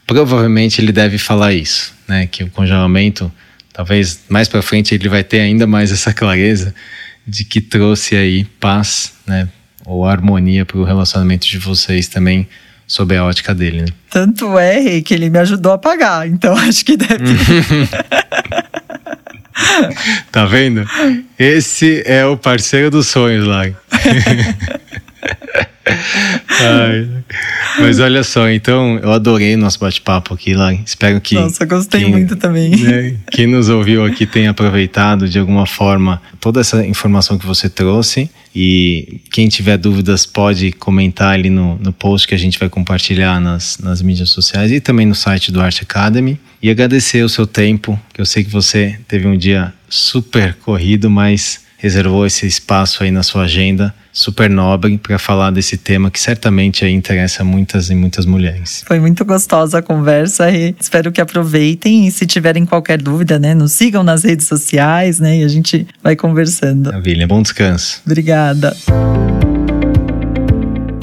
provavelmente 0.05 0.80
ele 0.80 0.91
deve 0.91 1.18
falar 1.18 1.53
isso, 1.53 1.93
né? 2.08 2.28
Que 2.28 2.43
o 2.43 2.49
congelamento 2.49 3.32
talvez 3.74 4.22
mais 4.30 4.47
para 4.47 4.62
frente 4.62 4.95
ele 4.95 5.10
vai 5.10 5.24
ter 5.24 5.41
ainda 5.41 5.68
mais 5.68 5.91
essa 5.91 6.14
clareza 6.14 6.74
de 7.28 7.43
que 7.43 7.60
trouxe 7.60 8.16
aí 8.16 8.45
paz, 8.60 9.14
né, 9.28 9.49
ou 9.86 10.05
harmonia 10.05 10.66
para 10.66 10.78
o 10.78 10.84
relacionamento 10.86 11.45
de 11.45 11.58
vocês 11.58 12.08
também 12.08 12.47
sob 12.88 13.15
a 13.15 13.26
ótica 13.26 13.53
dele, 13.53 13.82
né? 13.82 13.88
Tanto 14.10 14.57
é 14.57 15.02
que 15.02 15.14
ele 15.14 15.30
me 15.30 15.38
ajudou 15.40 15.73
a 15.73 15.77
pagar, 15.77 16.26
então 16.26 16.56
acho 16.57 16.86
que 16.86 16.95
deve. 16.95 17.18
tá 20.31 20.45
vendo? 20.45 20.88
Esse 21.38 22.03
é 22.06 22.26
o 22.26 22.38
parceiro 22.38 22.89
dos 22.89 23.07
sonhos 23.07 23.45
lá. 23.45 23.65
Ai, 26.60 27.07
mas 27.80 27.99
olha 27.99 28.23
só, 28.23 28.49
então 28.49 28.98
eu 28.99 29.11
adorei 29.11 29.56
o 29.56 29.57
nosso 29.57 29.80
bate-papo 29.80 30.34
aqui 30.34 30.53
lá. 30.53 30.73
Espero 30.73 31.19
que. 31.22 31.35
Nossa, 31.35 31.65
gostei 31.65 32.02
quem, 32.02 32.11
muito 32.11 32.35
também. 32.35 32.72
Né, 32.77 33.15
quem 33.31 33.48
nos 33.48 33.69
ouviu 33.69 34.06
aqui 34.06 34.26
tenha 34.26 34.52
aproveitado 34.52 35.27
de 35.27 35.39
alguma 35.39 35.65
forma 35.65 36.22
toda 36.39 36.60
essa 36.61 36.85
informação 36.85 37.38
que 37.38 37.45
você 37.45 37.69
trouxe. 37.69 38.30
E 38.56 39.22
quem 39.31 39.48
tiver 39.48 39.77
dúvidas 39.77 40.26
pode 40.26 40.72
comentar 40.72 41.34
ali 41.34 41.49
no, 41.49 41.77
no 41.77 41.94
post 41.94 42.27
que 42.27 42.34
a 42.34 42.38
gente 42.38 42.57
vai 42.57 42.69
compartilhar 42.69 43.39
nas, 43.39 43.77
nas 43.77 44.02
mídias 44.02 44.30
sociais 44.31 44.72
e 44.72 44.80
também 44.80 45.06
no 45.06 45.14
site 45.14 45.52
do 45.52 45.61
Art 45.61 45.81
Academy. 45.81 46.39
E 46.62 46.70
agradecer 46.70 47.24
o 47.24 47.30
seu 47.30 47.46
tempo, 47.46 48.00
que 48.14 48.20
eu 48.20 48.26
sei 48.26 48.44
que 48.44 48.50
você 48.50 49.00
teve 49.08 49.28
um 49.28 49.38
dia 49.38 49.74
super 49.88 50.56
corrido, 50.56 51.10
mas 51.10 51.62
reservou 51.78 52.26
esse 52.26 52.48
espaço 52.48 53.04
aí 53.04 53.12
na 53.12 53.22
sua 53.22 53.44
agenda 53.44 53.94
super 54.12 54.50
nobre 54.50 54.98
para 54.98 55.20
falar 55.20 55.52
desse 55.52 55.78
tema 55.78 56.10
que 56.10 56.20
certamente 56.20 56.84
aí 56.84 56.92
interessa 56.92 57.44
muitas 57.44 57.92
e 57.92 57.96
muitas 57.96 58.26
mulheres. 58.26 58.84
Foi 58.88 59.00
muito 59.00 59.24
gostosa 59.24 59.78
a 59.78 59.82
conversa 59.84 60.50
e 60.50 60.76
espero 60.80 61.12
que 61.12 61.22
aproveitem 61.22 62.08
e 62.08 62.12
se 62.12 62.26
tiverem 62.26 62.66
qualquer 62.66 63.00
dúvida, 63.00 63.38
né, 63.38 63.54
nos 63.54 63.74
sigam 63.74 64.02
nas 64.02 64.24
redes 64.24 64.48
sociais, 64.48 65.20
né, 65.20 65.38
e 65.38 65.44
a 65.44 65.48
gente 65.48 65.86
vai 66.02 66.16
conversando. 66.16 66.88
Maravilha, 66.88 67.28
bom 67.28 67.44
descanso. 67.44 68.02
Obrigada. 68.04 68.76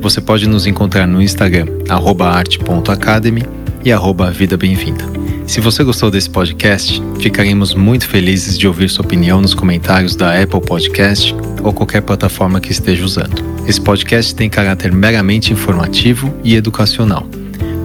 Você 0.00 0.20
pode 0.22 0.48
nos 0.48 0.66
encontrar 0.66 1.06
no 1.06 1.20
Instagram, 1.20 1.66
arte.academy 1.88 3.42
e 3.84 3.92
arroba 3.92 4.30
Vida 4.30 4.56
Bem-vinda. 4.56 5.04
Se 5.46 5.60
você 5.60 5.84
gostou 5.84 6.10
desse 6.10 6.30
podcast, 6.30 7.02
ficaremos 7.20 7.74
muito 7.74 8.08
felizes 8.08 8.58
de 8.58 8.66
ouvir 8.66 8.88
sua 8.88 9.04
opinião 9.04 9.38
nos 9.40 9.52
comentários 9.52 10.16
da 10.16 10.42
Apple 10.42 10.60
Podcast 10.60 11.34
ou 11.62 11.74
qualquer 11.74 12.00
plataforma 12.00 12.60
que 12.60 12.72
esteja 12.72 13.04
usando. 13.04 13.44
Esse 13.66 13.80
podcast 13.80 14.34
tem 14.34 14.48
caráter 14.48 14.92
meramente 14.92 15.52
informativo 15.52 16.34
e 16.42 16.56
educacional. 16.56 17.28